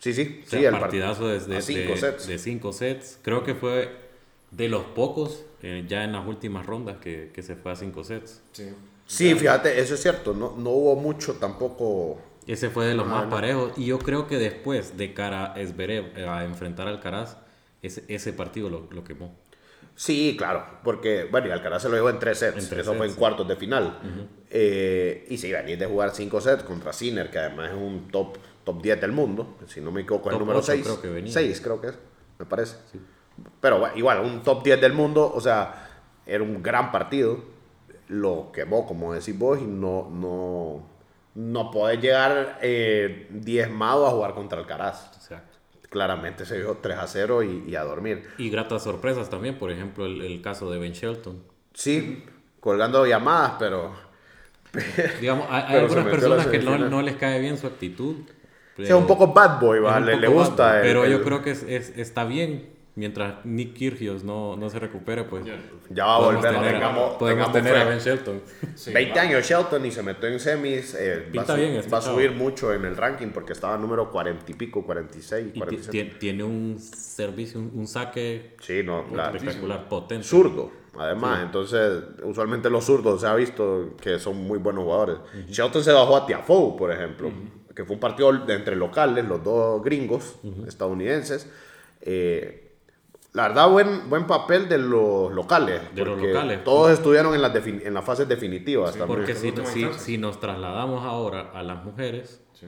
Sí, 0.00 0.12
sí, 0.12 0.42
O 0.46 0.48
sea, 0.48 0.60
sí, 0.60 0.64
el 0.64 0.74
part- 0.74 0.80
partidazo 0.80 1.26
desde 1.28 1.54
de, 1.54 1.60
sets. 1.62 2.26
de 2.28 2.38
cinco 2.38 2.72
sets. 2.72 3.18
Creo 3.22 3.42
que 3.42 3.56
fue 3.56 3.88
de 4.50 4.68
los 4.68 4.84
pocos 4.84 5.44
eh, 5.62 5.84
ya 5.88 6.04
en 6.04 6.12
las 6.12 6.26
últimas 6.26 6.64
rondas 6.66 6.96
que, 6.98 7.30
que 7.34 7.42
se 7.42 7.56
fue 7.56 7.72
a 7.72 7.76
cinco 7.76 8.04
sets. 8.04 8.42
Sí. 8.52 8.68
Sí, 9.06 9.34
fíjate, 9.34 9.80
eso 9.80 9.94
es 9.94 10.02
cierto, 10.02 10.34
no, 10.34 10.54
no 10.58 10.70
hubo 10.70 10.96
mucho 10.96 11.34
tampoco. 11.34 12.18
Ese 12.46 12.68
fue 12.70 12.86
de 12.86 12.94
los 12.94 13.06
Ah, 13.06 13.10
más 13.10 13.24
no. 13.24 13.30
parejos. 13.30 13.72
Y 13.76 13.86
yo 13.86 13.98
creo 13.98 14.26
que 14.26 14.36
después 14.36 14.96
de 14.96 15.14
cara 15.14 15.52
a 15.54 15.60
eh, 15.60 16.26
a 16.28 16.44
enfrentar 16.44 16.86
al 16.88 16.94
Alcaraz, 16.96 17.36
ese, 17.82 18.04
ese 18.08 18.32
partido 18.32 18.68
lo, 18.70 18.86
lo 18.90 19.04
quemó. 19.04 19.34
Sí, 19.94 20.36
claro, 20.38 20.64
porque, 20.84 21.24
bueno, 21.30 21.48
y 21.48 21.50
Alcaraz 21.50 21.82
se 21.82 21.88
lo 21.88 21.96
llevó 21.96 22.10
en 22.10 22.18
tres 22.18 22.38
sets, 22.38 22.62
En 22.62 22.68
tres 22.68 22.82
eso 22.82 22.94
fue 22.94 23.06
en 23.06 23.14
cuartos 23.14 23.48
de 23.48 23.56
final. 23.56 23.98
Eh, 24.50 25.26
y 25.28 25.36
sí, 25.38 25.50
venís 25.52 25.78
de 25.78 25.86
jugar 25.86 26.14
cinco 26.14 26.40
sets 26.40 26.62
contra 26.62 26.92
Sinner, 26.92 27.30
que 27.30 27.38
además 27.38 27.70
es 27.70 27.76
un 27.76 28.08
top, 28.08 28.36
top 28.64 28.80
10 28.82 29.00
del 29.00 29.12
mundo, 29.12 29.56
si 29.66 29.80
no 29.80 29.90
me 29.90 30.02
equivoco, 30.02 30.28
es 30.30 30.34
el 30.34 30.38
número 30.40 30.58
ocho 30.60 30.72
6. 30.72 30.82
creo 30.84 31.02
que 31.02 31.08
venía. 31.08 31.32
6 31.32 31.60
creo 31.60 31.80
que 31.80 31.88
es, 31.88 31.94
me 32.38 32.46
parece. 32.46 32.76
Pero 33.60 33.78
bueno, 33.80 33.96
igual, 33.96 34.20
un 34.20 34.42
top 34.42 34.62
10 34.64 34.80
del 34.80 34.92
mundo, 34.92 35.30
o 35.34 35.40
sea, 35.40 35.88
era 36.26 36.42
un 36.42 36.62
gran 36.62 36.92
partido, 36.92 37.38
lo 38.08 38.50
quemó, 38.52 38.86
como 38.86 39.12
decís 39.12 39.36
vos, 39.38 39.58
y 39.60 39.64
no, 39.64 40.08
no, 40.10 40.82
no 41.34 41.70
podés 41.70 42.00
llegar 42.00 42.58
eh, 42.62 43.26
diezmado 43.30 44.06
a 44.06 44.10
jugar 44.10 44.34
contra 44.34 44.58
Alcaraz. 44.58 45.10
Exacto. 45.16 45.56
Claramente 45.90 46.44
se 46.44 46.58
dio 46.58 46.76
3 46.82 46.98
a 46.98 47.06
0 47.06 47.42
y, 47.42 47.64
y 47.68 47.74
a 47.76 47.82
dormir. 47.82 48.28
Y 48.38 48.50
gratas 48.50 48.82
sorpresas 48.82 49.30
también, 49.30 49.58
por 49.58 49.70
ejemplo, 49.70 50.04
el, 50.06 50.20
el 50.20 50.42
caso 50.42 50.70
de 50.70 50.78
Ben 50.78 50.92
Shelton. 50.92 51.42
Sí, 51.72 52.24
colgando 52.60 53.06
llamadas, 53.06 53.54
pero... 53.58 53.92
Digamos, 55.20 55.46
hay, 55.48 55.62
hay 55.62 55.66
pero 55.68 55.80
algunas 55.86 56.04
personas 56.06 56.46
que 56.46 56.58
no, 56.58 56.76
no 56.78 57.00
les 57.02 57.16
cae 57.16 57.40
bien 57.40 57.56
su 57.56 57.66
actitud. 57.66 58.16
Sí, 58.76 58.82
es 58.84 58.90
un 58.92 59.06
poco 59.06 59.28
bad 59.32 59.58
boy, 59.60 59.78
es 59.78 59.84
¿va? 59.84 59.96
un 59.96 60.04
Le, 60.20 60.28
gusta. 60.28 60.64
bad, 60.64 60.76
el- 60.76 60.82
Pero 60.82 61.06
yo 61.06 61.16
el- 61.16 61.22
creo 61.24 61.42
que 61.42 61.50
es, 61.52 61.62
es- 61.62 61.96
está 61.96 62.24
bien. 62.24 62.68
Mientras 62.98 63.44
Nick 63.44 63.74
Kyrgios 63.74 64.24
no, 64.24 64.56
no 64.56 64.68
se 64.70 64.80
recupere, 64.80 65.22
pues 65.22 65.44
Ya. 65.44 66.04
Va 66.04 66.16
a 66.16 66.18
volver, 66.18 66.52
tener, 66.52 66.72
tengamos, 66.72 67.14
podemos 67.16 67.52
tengamos 67.52 67.52
tener 67.52 67.74
fe. 67.74 67.80
a 67.80 67.84
Ben 67.84 67.98
Shelton. 68.00 68.40
Sí, 68.74 68.92
20 68.92 69.14
va. 69.14 69.20
años 69.22 69.46
Shelton 69.48 69.86
y 69.86 69.90
se 69.92 70.02
metió 70.02 70.28
en 70.28 70.40
semis. 70.40 70.94
eh, 70.98 71.30
va, 71.38 71.54
bien 71.54 71.74
este 71.74 71.90
va 71.90 71.98
a 71.98 72.00
chavo. 72.00 72.16
subir 72.16 72.32
mucho 72.32 72.74
en 72.74 72.84
el 72.84 72.96
ranking 72.96 73.28
porque 73.28 73.52
estaba 73.52 73.78
número 73.78 74.10
40 74.10 74.50
y 74.50 74.54
pico, 74.54 74.84
46, 74.84 75.46
Y 75.46 75.50
ti- 75.52 75.58
47. 75.60 75.90
tiene, 75.92 76.10
tiene 76.18 76.42
un 76.44 76.76
servicio, 76.80 77.60
un, 77.60 77.70
un 77.72 77.86
saque 77.86 78.56
Sí, 78.60 78.82
no, 78.84 79.04
la- 79.14 79.30
espectacular, 79.30 79.88
potente. 79.88 80.24
zurdo. 80.26 80.72
Además, 80.98 81.42
entonces, 81.44 82.02
usualmente 82.24 82.68
los 82.68 82.84
zurdos 82.84 83.20
se 83.20 83.28
ha 83.28 83.34
visto 83.36 83.94
que 84.00 84.18
son 84.18 84.38
muy 84.38 84.58
buenos 84.58 84.82
jugadores. 84.82 85.18
Shelton 85.48 85.84
se 85.84 85.92
bajó 85.92 86.16
a 86.16 86.26
Tiafoe, 86.26 86.76
por 86.76 86.90
ejemplo, 86.90 87.30
que 87.76 87.84
fue 87.84 87.94
un 87.94 88.00
partido 88.00 88.32
entre 88.48 88.74
locales, 88.74 89.24
los 89.24 89.44
dos 89.44 89.84
gringos 89.84 90.34
estadounidenses. 90.66 91.48
Eh, 92.00 92.64
la 93.34 93.48
verdad, 93.48 93.70
buen, 93.70 94.08
buen 94.08 94.26
papel 94.26 94.68
de 94.68 94.78
los 94.78 95.30
locales. 95.32 95.94
De 95.94 96.04
los 96.04 96.20
locales. 96.20 96.64
Todos 96.64 96.90
estuvieron 96.92 97.34
en 97.34 97.42
las, 97.42 97.54
en 97.66 97.94
las 97.94 98.04
fases 98.04 98.26
definitivas 98.28 98.96
también. 98.96 99.20
Porque 99.20 99.34
si, 99.34 99.52
si, 99.98 100.18
nos 100.18 100.40
trasladamos 100.40 101.04
ahora 101.04 101.50
a 101.54 101.62
las 101.62 101.84
mujeres, 101.84 102.42
Sí. 102.54 102.66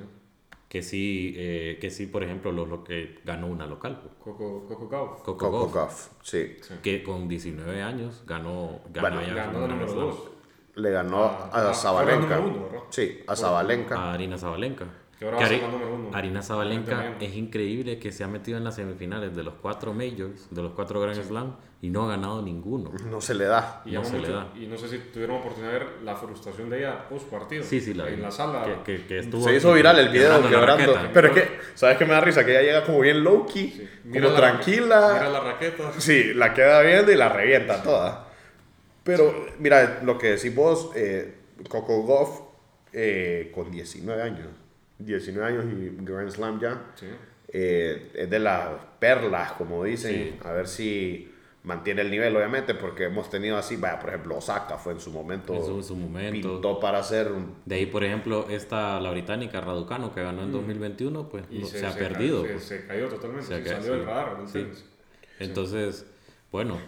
que 0.68 0.83
sí, 0.83 1.35
eh, 1.37 1.79
que 1.81 1.90
sí, 1.90 2.07
por 2.07 2.23
ejemplo, 2.23 2.53
lo, 2.53 2.66
lo 2.66 2.85
que 2.85 3.18
ganó 3.25 3.46
una 3.49 3.66
local, 3.66 4.01
pues, 4.03 4.14
Coco, 4.23 4.66
Coco 4.68 4.88
Gauff. 4.88 5.23
Coco 5.23 5.51
Coco 5.51 5.88
sí. 6.23 6.57
que 6.83 7.03
con 7.03 7.27
19 7.27 7.83
años 7.83 8.23
ganó, 8.27 8.81
ganó 8.92 9.16
Bueno, 9.16 9.35
Ganó 9.35 9.66
número 9.66 9.88
Slam. 9.88 10.07
2. 10.07 10.31
Le 10.77 10.90
ganó 10.90 11.25
Ah, 11.25 11.51
a 11.53 11.70
ah, 11.70 11.75
Zabalenka. 11.75 12.38
uno, 12.38 12.62
¿verdad? 12.64 12.81
Sí, 12.90 13.20
a 13.27 13.35
Zabalenka. 13.35 13.96
a 13.96 14.12
Arina 14.12 14.38
Zabalenka. 14.38 14.87
Que 15.20 15.26
ahora 15.26 15.37
Que 15.37 15.42
va 15.44 15.46
a 15.46 15.48
ser 15.50 15.59
Ari- 15.59 15.66
la 15.66 15.70
número 15.72 15.94
uno. 15.94 16.11
Arina 16.16 16.42
Zabalenka 16.42 17.14
es 17.20 17.37
increíble 17.37 17.98
que 17.98 18.11
se 18.11 18.24
ha 18.24 18.26
metido 18.26 18.56
en 18.56 18.64
las 18.64 18.76
semifinales 18.76 19.37
de 19.37 19.42
los 19.42 19.52
cuatro 19.61 19.92
majors, 19.92 20.48
de 20.50 20.62
los 20.62 20.72
cuatro 20.72 20.98
Grand 20.98 21.22
Slam, 21.22 21.56
y 21.83 21.90
no 21.90 22.04
ha 22.04 22.09
ganado 22.09 22.40
ninguno. 22.40 22.90
No 23.04 23.20
se 23.20 23.35
le 23.35 23.44
da. 23.44 23.83
Y, 23.85 23.92
No 23.92 24.02
se 24.02 24.18
le 24.18 24.30
da. 24.30 24.48
y 24.59 24.66
no 24.66 24.78
sé 24.78 24.88
si 24.88 24.96
tuvieron 25.12 25.37
oportunidad 25.37 25.72
de 25.74 25.78
ver 25.80 25.88
la 26.04 26.16
frustración 26.16 26.70
de 26.70 26.78
ella 26.78 27.06
post 27.06 27.28
partido. 27.28 27.62
Sí, 27.64 27.83
sí, 27.83 27.92
la 27.92 28.06
vi. 28.06 28.14
En 28.14 28.22
la 28.22 28.30
sala. 28.30 28.64
Que, 28.64 28.96
que- 28.98 29.06
que 29.06 29.18
estuvo 29.18 29.44
Se 29.44 29.54
hizo 29.54 29.74
viral 29.74 29.98
el 29.98 30.09
video 30.09 30.40
quebrando. 30.48 30.94
Pero 31.12 31.28
es 31.28 31.35
que, 31.35 31.59
¿sabes 31.74 31.98
qué 31.98 32.06
me 32.06 32.12
da 32.12 32.22
risa? 32.22 32.42
Que 32.42 32.52
ella 32.52 32.62
llega 32.62 32.85
como 32.87 33.00
bien 33.00 33.22
low 33.22 33.44
key, 33.46 33.88
Mira 34.04 34.24
como 34.26 34.40
la- 34.40 34.40
tranquila. 34.40 35.11
Mira 35.12 35.28
la 35.28 35.40
raqueta. 35.40 35.92
Sí, 35.98 36.33
la 36.33 36.54
queda 36.54 36.80
viendo 36.80 37.12
y 37.12 37.16
la 37.16 37.28
revienta 37.28 37.83
toda. 37.83 38.26
Pero, 39.04 39.35
mira, 39.59 40.00
lo 40.02 40.16
que 40.16 40.28
decís 40.33 40.54
vos, 40.54 40.90
eh, 40.94 41.35
Coco 41.68 42.00
Goff, 42.04 42.40
eh, 42.92 43.52
con 43.54 43.70
19 43.70 44.22
años, 44.22 44.48
19 45.04 45.46
años 45.46 45.64
y 45.66 46.04
Grand 46.04 46.30
Slam 46.30 46.60
ya, 46.60 46.92
Sí. 46.94 47.06
eh, 47.52 48.10
es 48.14 48.30
de 48.30 48.38
las 48.38 48.68
perlas, 48.98 49.52
como 49.52 49.84
dicen, 49.84 50.12
Sí. 50.12 50.38
a 50.44 50.52
ver 50.52 50.68
si 50.68 51.26
mantiene 51.62 52.00
el 52.00 52.10
nivel, 52.10 52.34
obviamente, 52.34 52.74
porque 52.74 53.04
hemos 53.04 53.28
tenido 53.28 53.58
así, 53.58 53.76
vaya, 53.76 53.98
por 53.98 54.08
ejemplo, 54.10 54.36
Osaka 54.38 54.78
fue 54.78 54.94
en 54.94 55.00
su 55.00 55.10
momento, 55.10 55.54
En 55.54 55.62
su- 55.64 55.82
su 55.82 55.94
momento. 55.96 56.32
pintó 56.32 56.80
para 56.80 56.98
hacer 57.00 57.30
un... 57.32 57.54
De 57.66 57.74
ahí, 57.74 57.84
por 57.86 58.02
ejemplo, 58.02 58.46
esta, 58.48 58.98
la 58.98 59.10
británica 59.10 59.60
Raducano, 59.60 60.14
que 60.14 60.22
ganó 60.22 60.42
en 60.42 60.52
2021, 60.52 61.28
pues 61.28 61.44
Y 61.50 61.58
no- 61.58 61.66
se, 61.66 61.84
ha 61.86 61.92
perdido. 61.94 62.42
Se, 62.44 62.48
pues. 62.52 62.64
se 62.64 62.86
cayó 62.86 63.08
totalmente. 63.08 63.46
Se 63.46 63.62
Se, 63.62 63.68
salió 63.68 63.82
sí. 63.84 63.90
del 63.90 64.06
radar 64.06 64.36
Sí. 64.50 64.66
Entonces, 65.38 66.06
bueno, 66.50 66.78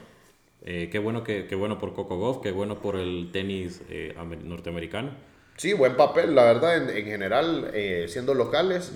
eh, 0.62 0.88
qué 0.90 0.98
bueno 0.98 1.22
que 1.24 1.46
qué 1.46 1.54
bueno 1.54 1.78
por 1.78 1.92
Coco 1.94 2.16
Golf, 2.18 2.38
qué 2.42 2.50
bueno 2.52 2.80
por 2.80 2.96
el 2.96 3.30
tenis 3.32 3.82
eh, 3.90 4.14
amer- 4.18 4.42
norteamericano. 4.42 5.10
Sí, 5.56 5.72
buen 5.74 5.96
papel, 5.96 6.34
la 6.34 6.44
verdad, 6.44 6.76
en, 6.76 6.90
en 6.96 7.04
general, 7.04 7.70
eh, 7.74 8.06
siendo 8.08 8.34
locales, 8.34 8.92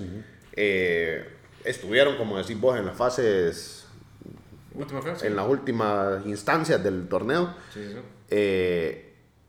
eh, 0.54 1.24
estuvieron, 1.64 2.16
como 2.16 2.38
decís 2.38 2.58
vos, 2.60 2.78
en 2.78 2.86
las 2.86 2.96
fases, 2.96 3.86
Última 4.74 5.00
fecha. 5.02 5.26
en 5.26 5.36
las 5.36 5.48
últimas 5.48 6.24
instancias 6.26 6.82
del 6.82 7.08
torneo, 7.08 7.54
Sí, 7.72 7.80
sí. 7.92 7.96
eh, 8.30 9.02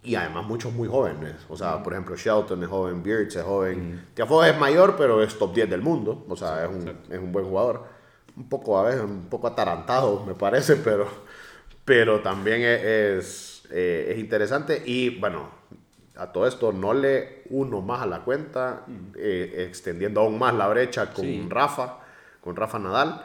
y 0.03 0.15
además 0.15 0.45
muchos 0.45 0.71
muy 0.73 0.87
jóvenes, 0.87 1.33
o 1.49 1.57
sea, 1.57 1.81
por 1.83 1.93
ejemplo, 1.93 2.15
Shelton 2.15 2.61
es 2.63 2.69
joven, 2.69 3.01
Beards 3.03 3.35
es 3.35 3.43
joven, 3.43 4.05
Tiafoe 4.13 4.51
es 4.51 4.57
mayor, 4.57 4.95
pero 4.97 5.21
es 5.23 5.37
top 5.37 5.53
10 5.55 5.69
del 5.69 5.81
mundo, 5.81 6.25
o 6.29 6.35
sea, 6.35 6.63
es, 6.65 6.69
un, 6.69 6.87
es 7.09 7.19
un 7.19 7.31
buen 7.31 7.45
jugador, 7.45 7.85
un 8.37 8.47
poco 8.47 8.77
a 8.79 8.83
veces, 8.83 9.01
un 9.01 9.27
poco 9.29 9.47
atarantado, 9.47 10.23
me 10.25 10.35
parece, 10.35 10.75
pero, 10.83 11.07
pero 11.83 12.21
también 12.21 12.61
es, 12.61 12.83
es, 12.83 13.63
eh, 13.71 14.11
es 14.13 14.19
interesante, 14.19 14.81
y 14.85 15.19
bueno, 15.19 15.49
a 16.17 16.31
todo 16.31 16.47
esto 16.47 16.71
no 16.71 16.93
le 16.93 17.43
uno 17.49 17.81
más 17.81 18.01
a 18.01 18.05
la 18.07 18.21
cuenta, 18.23 18.85
eh, 19.15 19.65
extendiendo 19.69 20.21
aún 20.21 20.37
más 20.39 20.53
la 20.53 20.67
brecha 20.67 21.13
con 21.13 21.25
Sí. 21.25 21.45
Rafa, 21.49 21.99
con 22.41 22.55
Rafa 22.55 22.79
Nadal, 22.79 23.23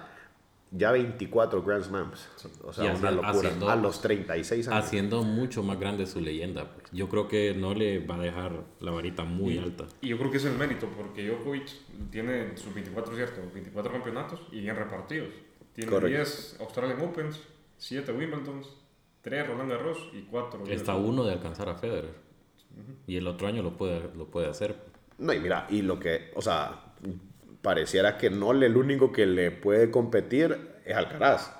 ya 0.75 0.91
24 0.91 1.63
Grand 1.63 1.85
Slams, 1.85 2.29
o 2.65 2.73
sea, 2.73 2.93
Y 2.93 2.97
una 2.97 3.11
locura, 3.11 3.31
haciendo- 3.31 3.69
a 3.69 3.77
los 3.77 4.01
36 4.01 4.69
años. 4.69 4.85
Haciendo 4.85 5.23
mucho 5.23 5.63
más 5.63 5.79
grande 5.79 6.07
su 6.07 6.21
leyenda. 6.21 6.65
pues. 6.73 6.87
Yo 6.93 7.09
creo 7.11 7.29
que 7.29 7.55
no 7.55 7.75
le 7.75 7.99
va 8.05 8.15
a 8.17 8.19
dejar 8.21 8.53
la 8.81 8.91
varita 8.91 9.25
muy 9.25 9.59
alta. 9.59 9.85
Y 10.01 10.09
yo 10.09 10.19
creo 10.19 10.31
que 10.31 10.39
es 10.39 10.45
el 10.47 10.57
mérito, 10.57 10.89
porque 10.97 11.27
Djokovic 11.29 11.69
tiene 12.11 12.57
sus 12.57 12.73
24, 12.75 13.15
¿cierto? 13.15 13.41
24 13.53 13.93
campeonatos 13.93 14.41
y 14.51 14.61
bien 14.61 14.77
repartidos. 14.77 15.29
Tiene 15.75 15.91
Correcto. 15.91 16.17
10 16.17 16.57
Australian 16.61 17.01
Opens, 17.03 17.41
7 17.77 18.13
Wimbledons, 18.13 18.67
3 19.23 19.47
Roland 19.47 19.71
Garros 19.71 20.11
y 20.15 20.23
4. 20.23 20.65
Está 20.69 20.95
uno 20.97 21.25
de 21.25 21.33
alcanzar 21.35 21.69
a 21.69 21.75
Federer. 21.75 22.15
Y 23.07 23.17
el 23.17 23.27
otro 23.27 23.49
año 23.49 23.63
lo 23.63 23.77
puede, 23.77 24.01
lo 24.17 24.27
puede 24.27 24.49
hacer. 24.49 24.77
No, 25.19 25.33
y 25.33 25.41
mira, 25.41 25.67
y 25.71 25.83
lo 25.83 25.99
que, 25.99 26.31
o 26.35 26.43
sea, 26.43 26.81
pareciera 27.61 28.17
que 28.19 28.31
no 28.31 28.53
el 28.53 28.77
único 28.77 29.13
que 29.13 29.27
le 29.27 29.51
puede 29.51 29.91
competir 29.91 30.57
es 30.85 30.97
Alcaraz. 30.97 31.53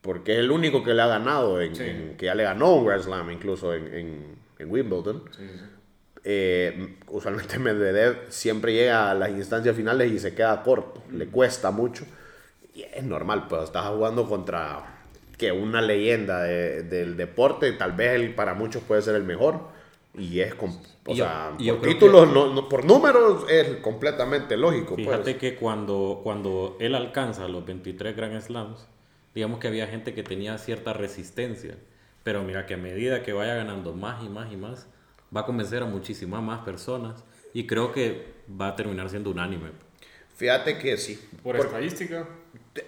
Porque 0.00 0.34
es 0.34 0.38
el 0.38 0.50
único 0.52 0.82
que 0.84 0.94
le 0.94 1.02
ha 1.02 1.06
ganado, 1.08 1.60
en, 1.60 1.74
Sí. 1.74 1.82
en- 1.82 2.16
que 2.16 2.26
ya 2.26 2.34
le 2.34 2.44
ganó 2.44 2.74
un 2.76 2.86
Grand 2.86 3.02
Slam 3.02 3.30
incluso 3.30 3.74
en, 3.74 3.92
en- 3.92 4.36
en 4.58 4.70
Wimbledon. 4.70 5.24
Sí, 5.36 5.42
sí. 5.52 5.60
Eh, 6.24 6.96
usualmente 7.08 7.58
Medvedev 7.58 8.26
siempre 8.30 8.72
llega 8.72 9.10
a 9.10 9.14
las 9.14 9.30
instancias 9.30 9.76
finales 9.76 10.10
y 10.12 10.18
se 10.18 10.34
queda 10.34 10.62
corto, 10.62 11.02
le 11.12 11.26
cuesta 11.26 11.70
mucho. 11.70 12.04
Y 12.74 12.82
es 12.82 13.02
normal, 13.04 13.46
pues 13.48 13.64
estás 13.64 13.86
jugando 13.88 14.28
contra 14.28 15.02
que 15.38 15.52
una 15.52 15.80
leyenda 15.80 16.42
de- 16.42 16.82
del 16.84 17.16
deporte, 17.16 17.72
tal 17.72 17.92
vez 17.92 18.12
él 18.12 18.34
para 18.34 18.54
muchos 18.54 18.82
puede 18.82 19.02
ser 19.02 19.14
el 19.16 19.24
mejor. 19.24 19.74
Y 20.18 20.40
es, 20.40 20.54
o 20.54 20.66
Y 21.12 21.16
yo- 21.16 21.24
sea, 21.24 21.52
y 21.58 21.64
yo 21.66 21.78
por 21.78 21.88
títulos, 21.88 22.32
no- 22.32 22.52
no- 22.52 22.68
por 22.68 22.84
números 22.84 23.44
es 23.48 23.76
completamente 23.76 24.56
lógico. 24.56 24.94
pues. 24.94 25.06
Fíjate 25.06 25.36
que 25.36 25.56
cuando, 25.56 26.20
cuando 26.22 26.76
él 26.80 26.94
alcanza 26.94 27.46
los 27.48 27.64
23 27.64 28.16
Grand 28.16 28.40
Slams, 28.40 28.86
digamos 29.34 29.58
que 29.60 29.68
había 29.68 29.86
gente 29.86 30.14
que 30.14 30.22
tenía 30.22 30.56
cierta 30.58 30.92
resistencia. 30.92 31.76
Pero 32.22 32.42
mira 32.42 32.66
que 32.66 32.74
a 32.74 32.78
medida 32.78 33.22
que 33.22 33.32
vaya 33.32 33.54
ganando 33.54 33.92
más 33.92 34.24
y 34.24 34.28
más 34.28 34.52
y 34.52 34.56
más, 34.56 34.88
va 35.34 35.42
a 35.42 35.46
convencer 35.46 35.82
a 35.82 35.86
muchísimas 35.86 36.42
más 36.42 36.60
personas. 36.64 37.22
Y 37.54 37.66
creo 37.66 37.92
que 37.92 38.34
va 38.60 38.68
a 38.68 38.76
terminar 38.76 39.08
siendo 39.10 39.30
unánime. 39.30 39.70
Fíjate 40.34 40.78
que 40.78 40.96
sí. 40.96 41.18
Por, 41.42 41.56
Por- 41.56 41.66
estadística, 41.66 42.28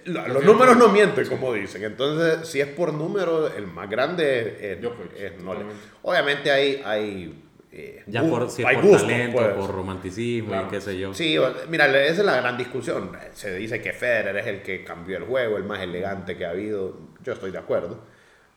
Lo- 0.05 0.29
los 0.29 0.44
números 0.44 0.77
no 0.77 0.88
mienten, 0.88 1.27
como 1.29 1.53
dicen. 1.53 1.85
Entonces, 1.85 2.48
si 2.48 2.61
es 2.61 2.66
por 2.68 2.92
número, 2.92 3.46
el 3.55 3.66
más 3.66 3.88
grande 3.88 4.72
es, 4.72 4.81
Djokovic, 4.81 5.12
es 5.16 5.37
totalmente. 5.38 5.74
Obviamente 6.03 6.51
hay, 6.51 6.83
hay, 6.85 7.44
eh, 7.72 8.03
Ya 8.07 8.22
por, 8.22 8.51
si 8.51 8.62
es 8.62 8.68
hay 8.68 8.77
por 8.77 8.85
gustos, 8.87 9.03
talento, 9.09 9.37
pues. 9.38 9.48
por 9.55 9.70
romanticismo 9.74 10.48
Claro. 10.51 10.66
y 10.66 10.70
qué 10.70 10.81
sé 10.81 10.98
yo. 10.98 11.14
Sí, 11.14 11.37
mira, 11.68 11.87
esa 12.05 12.20
es 12.20 12.24
la 12.27 12.37
gran 12.37 12.57
discusión. 12.57 13.12
Se 13.35 13.55
dice 13.57 13.81
que 13.81 13.92
Federer 13.92 14.37
es 14.38 14.46
el 14.46 14.62
que 14.62 14.85
cambió 14.85 15.16
el 15.18 15.24
juego, 15.24 15.57
el 15.57 15.64
más 15.64 15.81
elegante 15.81 16.37
que 16.37 16.44
ha 16.46 16.51
habido. 16.51 16.98
Yo 17.22 17.33
estoy 17.33 17.51
de 17.51 17.59
acuerdo. 17.59 18.01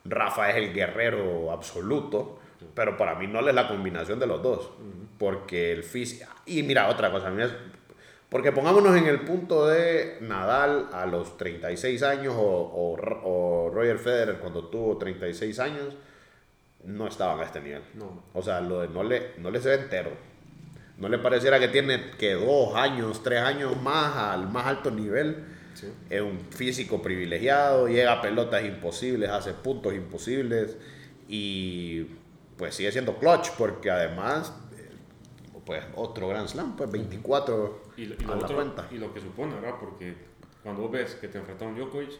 Rafa 0.05 0.49
es 0.49 0.55
el 0.55 0.73
guerrero 0.73 1.51
absoluto, 1.51 2.39
pero 2.73 2.97
para 2.97 3.15
mí 3.15 3.27
no 3.27 3.47
es 3.47 3.53
la 3.53 3.67
combinación 3.67 4.19
de 4.19 4.27
los 4.27 4.41
dos. 4.41 4.71
Porque 5.17 5.71
el 5.71 5.83
físico... 5.83 6.25
Y 6.47 6.63
mira, 6.63 6.89
otra 6.89 7.11
cosa, 7.11 7.27
a 7.27 7.31
mí 7.31 7.43
es- 7.43 7.53
porque 8.31 8.53
pongámonos 8.53 8.95
en 8.95 9.07
el 9.07 9.19
punto 9.19 9.67
de 9.67 10.15
Nadal 10.21 10.87
a 10.93 11.05
los 11.05 11.37
36 11.37 12.01
años 12.01 12.33
o, 12.37 12.39
o, 12.39 12.93
o 13.25 13.69
Roger 13.69 13.99
Federer 13.99 14.37
cuando 14.37 14.69
tuvo 14.69 14.97
36 14.97 15.59
años, 15.59 15.93
no 16.85 17.09
estaban 17.09 17.41
a 17.41 17.43
este 17.43 17.59
nivel. 17.59 17.81
No. 17.93 18.23
O 18.33 18.41
sea, 18.41 18.61
lo 18.61 18.79
de 18.79 18.87
no 18.87 19.03
le, 19.03 19.33
no 19.39 19.51
le 19.51 19.59
se 19.59 19.67
ve 19.67 19.83
entero. 19.83 20.11
No 20.97 21.09
le 21.09 21.17
pareciera 21.17 21.59
que 21.59 21.67
tiene 21.67 22.11
que 22.11 22.35
dos 22.35 22.73
años, 22.73 23.21
tres 23.21 23.41
años 23.41 23.75
más 23.81 24.15
al 24.15 24.47
más 24.49 24.65
alto 24.65 24.91
nivel. 24.91 25.43
Sí. 25.73 25.87
Es 26.09 26.21
un 26.21 26.39
físico 26.51 27.01
privilegiado, 27.01 27.89
llega 27.89 28.13
a 28.13 28.21
pelotas 28.21 28.63
imposibles, 28.63 29.29
hace 29.29 29.51
puntos 29.51 29.93
imposibles 29.93 30.77
y 31.27 32.03
pues 32.55 32.75
sigue 32.75 32.93
siendo 32.93 33.17
clutch 33.17 33.49
porque 33.57 33.91
además, 33.91 34.53
eh, 34.77 34.89
pues 35.65 35.83
otro 35.95 36.29
Grand 36.29 36.47
Slam, 36.47 36.77
pues 36.77 36.89
24 36.89 37.80
y, 38.01 38.05
lo- 38.07 38.15
y 38.15 38.19
lo 38.25 38.33
a 38.33 38.35
la 38.37 38.43
otro- 38.43 38.55
cuenta. 38.55 38.87
y 38.91 38.97
lo 38.97 39.13
que 39.13 39.19
supone, 39.21 39.55
¿verdad? 39.55 39.75
Porque 39.79 40.15
cuando 40.63 40.81
vos 40.83 40.91
ves 40.91 41.15
que 41.15 41.27
te 41.27 41.37
enfrentas 41.37 41.67
a 41.67 41.69
un 41.71 41.77
Djokovic, 41.77 42.11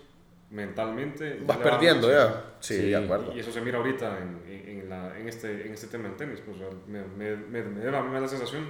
mentalmente. 0.52 1.40
Vas 1.46 1.58
va 1.60 1.64
perdiendo 1.64 2.12
ya. 2.12 2.56
Sí, 2.60 2.76
Sí. 2.78 2.90
de 2.90 2.96
acuerdo. 2.98 3.34
Y 3.36 3.40
eso 3.40 3.52
se 3.52 3.62
mira 3.62 3.78
ahorita 3.78 4.18
en, 4.20 4.42
en- 4.52 4.70
en 4.82 4.90
la- 4.90 5.18
en 5.18 5.28
este, 5.30 5.66
en 5.66 5.74
este 5.74 5.88
tema 5.88 6.10
del 6.10 6.18
tenis. 6.18 6.42
Pues, 6.46 6.58
o 6.58 6.60
sea, 6.60 6.70
me, 6.88 7.04
me, 7.04 7.36
me, 7.38 7.64
me 7.64 7.86
da 7.86 8.00
a 8.00 8.04
mí 8.04 8.20
la 8.20 8.28
sensación 8.28 8.66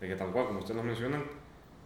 de 0.00 0.08
que 0.08 0.16
tal 0.16 0.30
cual, 0.30 0.46
como 0.46 0.60
ustedes 0.60 0.76
lo 0.76 0.82
mencionan, 0.82 1.24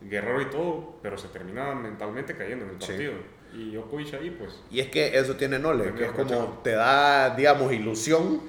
guerrero 0.01 0.41
y 0.41 0.47
todo, 0.47 0.99
pero 1.03 1.19
se 1.19 1.29
termina 1.29 1.75
mentalmente 1.75 2.35
cayendo 2.37 2.65
en 2.65 2.71
el 2.73 2.81
Sí. 2.81 2.89
partido. 2.89 3.13
Y 3.53 3.73
Djokovic 3.75 4.15
ahí, 4.15 4.31
pues, 4.31 4.63
Y 4.71 4.79
es 4.81 4.89
que 4.89 5.19
eso 5.19 5.35
tiene 5.37 5.59
Nole, 5.59 5.93
que 5.95 6.05
es 6.07 6.13
como 6.13 6.61
te 6.63 6.71
da, 6.73 7.35
digamos, 7.35 7.73
ilusión. 7.73 8.41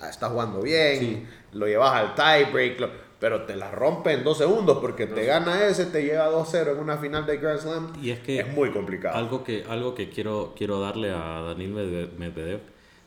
Ah, 0.00 0.08
Estás 0.10 0.30
jugando 0.30 0.60
bien, 0.62 0.98
Sí. 0.98 1.26
lo 1.52 1.66
llevas 1.66 1.92
al 1.92 2.14
tiebreak, 2.14 2.80
lo- 2.80 2.90
pero 3.20 3.42
te 3.42 3.56
la 3.56 3.70
rompe 3.70 4.12
en 4.12 4.22
dos 4.24 4.38
segundos 4.38 4.78
porque 4.78 5.06
te 5.06 5.24
gana 5.24 5.66
ese, 5.66 5.86
te 5.86 6.02
lleva 6.04 6.30
2-0 6.30 6.72
en 6.72 6.78
una 6.78 6.96
final 6.98 7.26
de 7.26 7.36
Grand 7.38 7.58
Slam. 7.60 7.92
Y 8.02 8.10
es 8.10 8.20
que 8.20 8.38
es 8.40 8.48
muy 8.54 8.70
complicado. 8.70 9.16
algo 9.16 9.42
que, 9.44 9.64
algo 9.68 9.94
que 9.94 10.08
quiero, 10.10 10.54
quiero 10.56 10.78
darle 10.80 11.10
a 11.10 11.40
Daniel 11.42 11.74
Medve- 11.74 12.10
Medvedev 12.16 12.60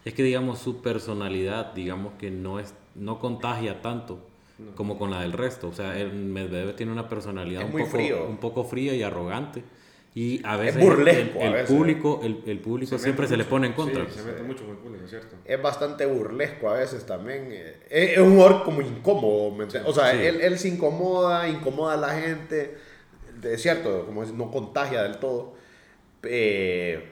es 0.03 0.13
que, 0.13 0.23
digamos, 0.23 0.59
su 0.59 0.81
personalidad, 0.81 1.73
digamos 1.73 2.13
que 2.19 2.31
no, 2.31 2.59
es, 2.59 2.73
no 2.95 3.19
contagia 3.19 3.81
tanto 3.81 4.19
como 4.75 4.97
con 4.97 5.11
la 5.11 5.21
del 5.21 5.33
resto. 5.33 5.67
O 5.69 5.73
sea, 5.73 5.97
el 5.97 6.11
Medvedev 6.13 6.75
tiene 6.75 6.91
una 6.91 7.07
personalidad 7.07 7.61
Es 7.63 7.67
un, 7.73 7.79
poco, 7.79 7.91
frío. 7.91 8.25
un 8.27 8.37
poco 8.37 8.63
fría 8.63 8.93
y 8.95 9.03
arrogante. 9.03 9.63
Y 10.13 10.41
a 10.45 10.57
veces 10.57 10.83
burlesco, 10.83 11.39
el, 11.39 11.41
a 11.41 11.47
el 11.47 11.53
veces. 11.53 11.69
público, 11.69 12.19
el, 12.23 12.43
el 12.45 12.59
público 12.59 12.97
se 12.97 13.03
siempre 13.03 13.27
se 13.27 13.37
le 13.37 13.43
mucho. 13.43 13.49
pone 13.49 13.67
en 13.67 13.73
contra. 13.73 14.05
Sí, 14.09 14.19
se 14.19 14.23
mete 14.23 14.43
mucho 14.43 14.63
con 14.65 14.71
el 14.71 14.77
público, 14.77 15.03
es 15.05 15.09
cierto. 15.09 15.35
es 15.45 15.61
bastante 15.61 16.05
burlesco 16.05 16.69
a 16.69 16.73
veces 16.79 17.05
también. 17.05 17.47
eh, 17.51 17.77
Es, 17.89 18.09
es 18.11 18.17
un 18.17 18.33
jugador 18.35 18.63
como 18.65 18.81
incómodo. 18.81 19.51
¿me 19.55 19.63
entiendes? 19.63 19.89
o 19.89 19.93
sea, 19.93 20.11
Sí. 20.11 20.17
él, 20.25 20.41
él 20.41 20.59
se 20.59 20.67
incomoda, 20.67 21.47
incomoda 21.47 21.93
a 21.93 21.97
la 21.97 22.19
gente. 22.19 22.77
Es 23.41 23.61
cierto, 23.61 24.05
como 24.05 24.23
es, 24.23 24.33
no 24.33 24.51
contagia 24.51 25.01
del 25.03 25.17
todo. 25.17 25.53
Eh, 26.23 27.07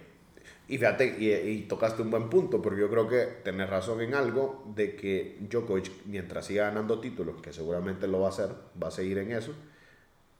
y 0.68 0.78
fíjate, 0.78 1.16
y, 1.18 1.32
y 1.34 1.62
tocaste 1.64 2.02
un 2.04 2.12
buen 2.12 2.30
punto, 2.30 2.62
porque 2.62 2.82
yo 2.82 2.90
creo 2.90 3.08
que 3.08 3.26
tenés 3.44 3.70
razón 3.70 4.02
en 4.02 4.14
algo 4.14 4.64
de 4.76 4.96
que 4.96 5.38
Djokovic, 5.50 5.90
mientras 6.06 6.46
siga 6.46 6.66
ganando 6.66 7.00
títulos, 7.00 7.42
que 7.42 7.52
seguramente 7.54 8.08
lo 8.08 8.20
va 8.20 8.28
a 8.28 8.30
hacer, 8.30 8.50
va 8.82 8.90
a 8.90 8.92
seguir 8.92 9.18
en 9.20 9.32
eso, 9.32 9.54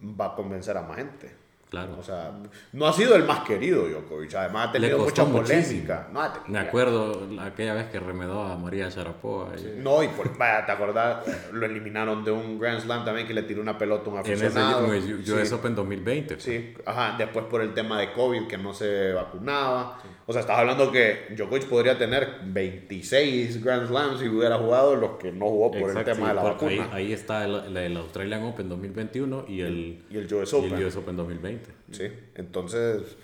va 0.02 0.28
a 0.34 0.36
convencer 0.36 0.78
a 0.78 0.84
más 0.84 0.98
gente. 0.98 1.32
Claro. 1.69 1.97
O 1.99 2.03
sea, 2.03 2.32
no 2.73 2.88
ha 2.88 2.93
sido 2.93 3.15
el 3.15 3.25
más 3.25 3.41
querido 3.41 3.88
Djokovic, 3.88 4.34
además 4.34 4.69
ha 4.69 4.71
tenido 4.71 4.97
mucha 4.97 5.23
polémica. 5.25 6.08
No, 6.12 6.19
ha 6.21 6.34
tenido- 6.34 6.51
Me 6.51 6.60
acuerdo 6.60 7.27
aquella 7.41 7.75
vez 7.75 7.89
que 7.91 7.99
remedó 7.99 8.41
a 8.41 8.58
María 8.58 8.89
Sharapova. 8.89 9.49
y- 9.55 9.79
No, 9.79 10.01
y 10.01 10.08
por, 10.08 10.36
vaya, 10.36 10.65
¿te 10.65 10.71
acordás? 10.71 11.17
Lo 11.53 11.63
eliminaron 11.67 12.23
de 12.25 12.32
un 12.32 12.58
Grand 12.60 12.79
Slam 12.82 13.05
también 13.05 13.27
que 13.27 13.36
le 13.36 13.43
tiró 13.43 13.62
una 13.62 13.77
pelota 13.77 14.10
a 14.10 14.13
un 14.13 14.19
En 14.19 14.25
ese 14.25 14.45
aficionado. 14.47 14.86
en 14.88 15.03
el 15.03 15.13
US 15.32 15.47
sí, 15.49 15.53
Open 15.53 15.75
2020. 15.75 16.39
sí, 16.39 16.73
ajá. 16.86 17.15
Después 17.19 17.45
por 17.45 17.62
el 17.62 17.73
tema 17.75 17.99
de 17.99 18.13
COVID 18.13 18.47
que 18.47 18.58
no 18.58 18.73
se 18.73 19.13
vacunaba. 19.13 19.99
O 20.29 20.31
sea, 20.31 20.41
estás 20.41 20.59
hablando 20.59 20.91
que 20.91 21.25
Djokovic 21.35 21.65
podría 21.65 21.97
tener 21.97 22.41
26 22.43 23.63
Grand 23.63 23.87
Slams 23.87 24.19
si 24.19 24.27
hubiera 24.27 24.59
jugado 24.59 24.95
los 24.95 25.17
que 25.17 25.31
no 25.31 25.47
jugó 25.47 25.71
por 25.71 25.89
el 25.89 26.05
tema 26.05 26.27
de 26.27 26.33
la 26.35 26.43
vacuna. 26.43 26.83
ahí, 26.93 27.05
ahí 27.07 27.13
está 27.13 27.45
el, 27.45 27.75
el 27.75 27.97
Australian 27.97 28.43
Open 28.43 28.69
2021 28.69 29.45
y 29.47 29.61
el, 29.61 30.03
Y 30.07 30.17
el 30.17 30.31
US 30.31 30.53
y 30.53 30.55
Open. 30.55 30.73
el 30.75 30.85
US 30.85 30.95
Open 30.97 31.15
2020. 31.17 31.71
Sí, 31.93 32.11
entonces, 32.35 33.17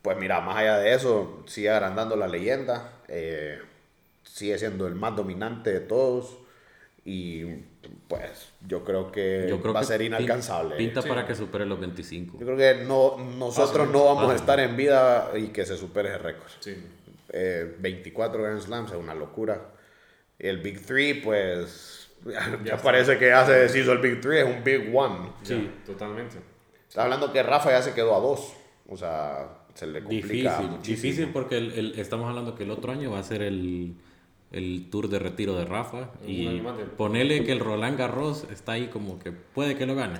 pues 0.00 0.16
mira, 0.16 0.40
más 0.42 0.58
allá 0.58 0.78
de 0.78 0.94
eso, 0.94 1.42
sigue 1.46 1.70
agrandando 1.70 2.14
la 2.14 2.28
leyenda, 2.28 3.00
eh, 3.08 3.58
sigue 4.22 4.56
siendo 4.60 4.86
el 4.86 4.94
más 4.94 5.16
dominante 5.16 5.72
de 5.72 5.80
todos 5.80 6.38
y 7.04 7.46
pues 8.08 8.48
yo 8.66 8.84
creo 8.84 9.10
que 9.10 9.46
Yo 9.48 9.60
creo 9.60 9.72
va 9.74 9.80
a 9.80 9.84
ser 9.84 10.02
inalcanzable. 10.02 10.76
Pinta 10.76 11.02
Sí. 11.02 11.08
para 11.08 11.26
que 11.26 11.34
supere 11.34 11.66
los 11.66 11.80
25. 11.80 12.38
Yo 12.38 12.46
creo 12.46 12.56
que 12.56 12.84
no, 12.84 13.16
nosotros 13.38 13.88
no 13.90 14.04
vamos 14.04 14.30
a 14.32 14.36
estar 14.36 14.60
en 14.60 14.76
vida 14.76 15.30
y 15.36 15.48
que 15.48 15.64
se 15.66 15.76
supere 15.76 16.10
ese 16.10 16.18
récord. 16.18 16.48
Sí. 16.60 16.76
Eh, 17.30 17.76
24 17.78 18.42
Grand 18.42 18.60
Slams 18.60 18.90
es 18.92 18.96
una 18.98 19.14
locura. 19.14 19.60
El 20.38 20.58
Big 20.58 20.84
Three, 20.84 21.14
pues, 21.14 22.10
ya, 22.64 22.76
parece 22.82 23.18
que 23.18 23.28
ya 23.28 23.44
se 23.46 23.52
deshizo 23.52 23.92
el 23.92 23.98
Big 23.98 24.20
Three, 24.20 24.40
es 24.40 24.44
un 24.46 24.62
Big 24.62 24.90
One. 24.94 25.30
Sí, 25.42 25.70
totalmente. 25.86 26.36
Está 26.88 27.04
hablando 27.04 27.32
que 27.32 27.42
Rafa 27.42 27.70
ya 27.70 27.80
se 27.82 27.94
quedó 27.94 28.14
a 28.14 28.20
dos. 28.20 28.52
O 28.88 28.96
sea, 28.96 29.48
se 29.74 29.86
le 29.86 30.00
complica 30.02 30.26
Difícil, 30.58 30.70
muchísimo. 30.70 30.82
difícil 30.82 31.28
porque 31.32 31.56
el- 31.56 31.72
el- 31.72 31.98
estamos 31.98 32.28
hablando 32.28 32.54
que 32.54 32.64
el 32.64 32.70
otro 32.70 32.92
año 32.92 33.10
va 33.10 33.20
a 33.20 33.22
ser 33.22 33.40
el, 33.40 33.94
el 34.52 34.88
tour 34.90 35.08
de 35.08 35.18
retiro 35.18 35.56
de 35.56 35.64
Rafa 35.64 36.10
y 36.26 36.62
ponele 36.96 37.42
que 37.44 37.52
el 37.52 37.60
Roland 37.60 37.98
Garros 37.98 38.46
está 38.52 38.72
ahí 38.72 38.88
como 38.88 39.18
que 39.18 39.32
puede 39.32 39.76
que 39.76 39.86
lo 39.86 39.94
gane, 39.94 40.18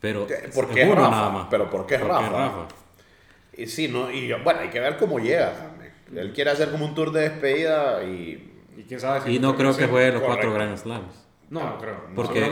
pero 0.00 0.26
¿Por 0.54 0.64
es 0.66 0.70
qué 0.74 0.84
Rafa? 0.86 1.10
nada 1.10 1.30
más. 1.30 1.46
Pero 1.50 1.70
¿por 1.70 1.86
qué 1.86 1.98
Rafa? 1.98 2.66
Y 3.56 3.66
sí, 3.66 3.88
¿no? 3.88 4.10
Y 4.10 4.32
bueno, 4.44 4.60
hay 4.60 4.68
que 4.70 4.80
ver 4.80 4.96
cómo 4.96 5.18
llega. 5.18 5.52
Él 6.14 6.32
quiere 6.32 6.50
hacer 6.50 6.70
como 6.70 6.84
un 6.86 6.94
tour 6.94 7.12
de 7.12 7.20
despedida 7.28 8.02
y... 8.04 8.46
Y 8.76 8.82
quién 8.84 8.98
sabe 8.98 9.20
si 9.20 9.36
Y 9.36 9.38
no 9.38 9.54
creo 9.56 9.76
que 9.76 9.86
juegue 9.86 10.12
los 10.12 10.22
correcto. 10.22 10.26
cuatro 10.48 10.52
Grand 10.54 10.76
Slams. 10.76 11.26
No, 11.50 11.60
no 11.68 11.78
creo. 11.78 11.96
Porque 12.14 12.48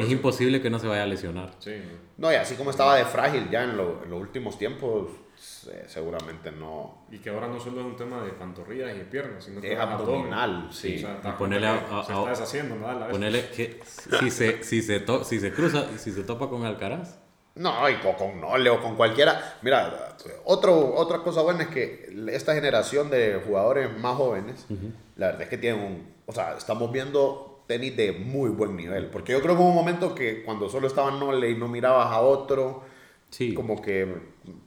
es 0.00 0.10
imposible 0.10 0.60
que 0.60 0.70
no 0.70 0.78
se 0.78 0.86
vaya 0.88 1.02
a 1.04 1.06
lesionar. 1.06 1.52
Sí, 1.58 1.72
no. 2.16 2.32
Y 2.32 2.34
así 2.34 2.54
como 2.56 2.70
estaba 2.70 2.96
de 2.96 3.04
frágil 3.04 3.48
ya 3.50 3.64
en, 3.64 3.76
lo- 3.76 4.02
en 4.04 4.10
los 4.10 4.20
últimos 4.20 4.58
tiempos, 4.58 5.08
seguramente 5.40 6.50
no... 6.52 7.04
Y 7.10 7.18
que 7.18 7.30
ahora 7.30 7.48
no 7.48 7.58
solo 7.60 7.80
es 7.80 7.86
un 7.86 7.96
tema 7.96 8.22
de 8.22 8.32
pantorrillas 8.32 8.94
y 8.94 8.98
de 8.98 9.04
piernas, 9.04 9.44
sino 9.44 9.60
que 9.60 9.72
Es 9.72 9.78
abdominal, 9.78 10.68
sí. 10.72 10.96
O 10.96 10.98
sea, 11.00 11.14
está 11.16 11.28
Y 11.30 11.32
ponerle 11.32 11.66
a- 11.66 11.74
a- 12.00 12.04
se 12.04 12.12
a- 12.12 12.16
está 12.18 12.30
deshaciendo, 12.30 12.76
nada, 12.76 12.94
la 12.94 13.06
vez. 13.06 13.12
Ponele 13.12 13.48
que 13.50 13.80
si 14.20 14.30
se, 14.30 14.62
si 14.62 14.82
se, 14.82 15.00
to- 15.00 15.24
si 15.24 15.40
se 15.40 15.52
cruza, 15.52 15.86
si 15.98 16.12
se 16.12 16.22
topa 16.22 16.48
con 16.48 16.64
Alcaraz, 16.64 17.18
No, 17.54 17.88
y 17.90 17.96
con, 17.96 18.14
con 18.14 18.40
Nole 18.40 18.70
o 18.70 18.80
con 18.80 18.94
cualquiera. 18.96 19.58
Mira, 19.62 20.16
otro, 20.44 20.94
otra 20.94 21.18
cosa 21.18 21.42
buena 21.42 21.64
es 21.64 21.68
que 21.68 22.08
esta 22.30 22.54
generación 22.54 23.10
de 23.10 23.42
jugadores 23.44 23.98
más 23.98 24.16
jóvenes, 24.16 24.64
la 25.16 25.26
verdad 25.26 25.42
es 25.42 25.48
que 25.48 25.58
tienen 25.58 25.80
un. 25.84 26.12
O 26.26 26.32
sea, 26.32 26.56
estamos 26.56 26.92
viendo 26.92 27.64
tenis 27.66 27.96
de 27.96 28.12
muy 28.12 28.50
buen 28.50 28.76
nivel. 28.76 29.06
Porque 29.06 29.32
yo 29.32 29.40
creo 29.42 29.56
que 29.56 29.60
hubo 29.62 29.70
un 29.70 29.74
momento 29.74 30.14
que 30.14 30.42
cuando 30.44 30.68
solo 30.68 30.86
estaba 30.86 31.10
Nole 31.10 31.50
y 31.50 31.56
no 31.56 31.66
mirabas 31.68 32.06
a 32.12 32.20
otro, 32.20 32.82
sí. 33.30 33.54
como 33.54 33.82
que 33.82 34.14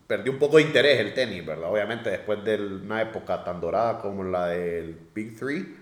perdió 0.08 0.32
un 0.32 0.40
poco 0.40 0.58
de 0.58 0.64
interés 0.64 1.00
el 1.00 1.14
tenis, 1.14 1.46
¿verdad? 1.46 1.72
Obviamente 1.72 2.10
después 2.10 2.44
de 2.44 2.56
una 2.58 3.02
época 3.02 3.44
tan 3.44 3.60
dorada 3.62 4.00
como 4.00 4.24
la 4.24 4.48
del 4.48 4.98
Big 5.14 5.38
Three, 5.38 5.76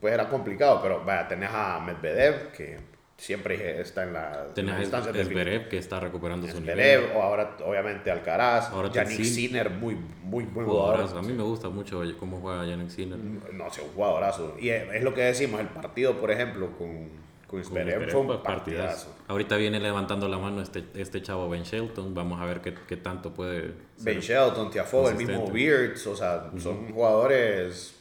pues 0.00 0.12
era 0.14 0.28
complicado. 0.28 0.80
Pero 0.82 1.02
vaya, 1.04 1.26
tenés 1.28 1.50
a 1.52 1.80
Medvedev, 1.80 2.52
que 2.52 2.78
siempre 3.16 3.80
está 3.80 4.02
en 4.02 4.12
la. 4.12 4.46
Tenés 4.54 4.80
instancias 4.80 5.14
a 5.14 5.18
de 5.18 5.24
Zverev 5.24 5.68
que 5.68 5.78
está 5.78 5.98
recuperando 6.00 6.46
su 6.48 6.60
nivel. 6.60 7.06
O 7.14 7.22
ahora 7.22 7.56
obviamente 7.64 8.10
Alcaraz, 8.10 8.68
Ahora 8.70 8.90
Yannick 8.90 9.16
Sin- 9.16 9.24
Sinner, 9.48 9.70
muy, 9.70 9.94
muy 9.94 10.44
buen 10.44 10.66
jugador. 10.66 10.96
Jugadorazo. 10.96 11.18
A 11.18 11.22
mí 11.22 11.32
me 11.32 11.42
gusta 11.42 11.68
mucho 11.70 12.02
cómo 12.18 12.40
juega 12.40 12.66
Yannick 12.66 12.90
Sinner. 12.90 13.18
No 13.18 13.70
sé, 13.70 13.80
un 13.82 13.88
jugadorazo. 13.94 14.56
Y 14.60 14.68
es, 14.68 14.84
es 14.92 15.02
lo 15.02 15.14
que 15.14 15.22
decimos, 15.22 15.60
el 15.60 15.68
partido, 15.68 16.18
por 16.20 16.30
ejemplo, 16.30 16.70
con, 16.76 17.08
con 17.46 17.62
Zverev 17.64 18.10
fue 18.10 18.20
un 18.20 18.42
partidazo. 18.42 19.14
Ahorita 19.28 19.56
viene 19.56 19.78
levantando 19.80 20.28
la 20.28 20.38
mano 20.38 20.60
este, 20.62 20.84
este 20.94 21.22
chavo 21.22 21.48
Ben 21.48 21.62
Shelton. 21.62 22.14
Vamos 22.14 22.40
a 22.40 22.44
ver 22.44 22.60
qué, 22.60 22.74
qué 22.86 22.96
tanto 22.96 23.32
puede. 23.32 23.72
Ben. 23.98 24.20
Shelton, 24.20 24.70
Tiafoe, 24.70 25.10
el 25.10 25.16
mismo. 25.16 25.50
Beards, 25.50 26.06
o 26.06 26.16
sea, 26.16 26.50
son 26.58 26.92
jugadores 26.92 27.94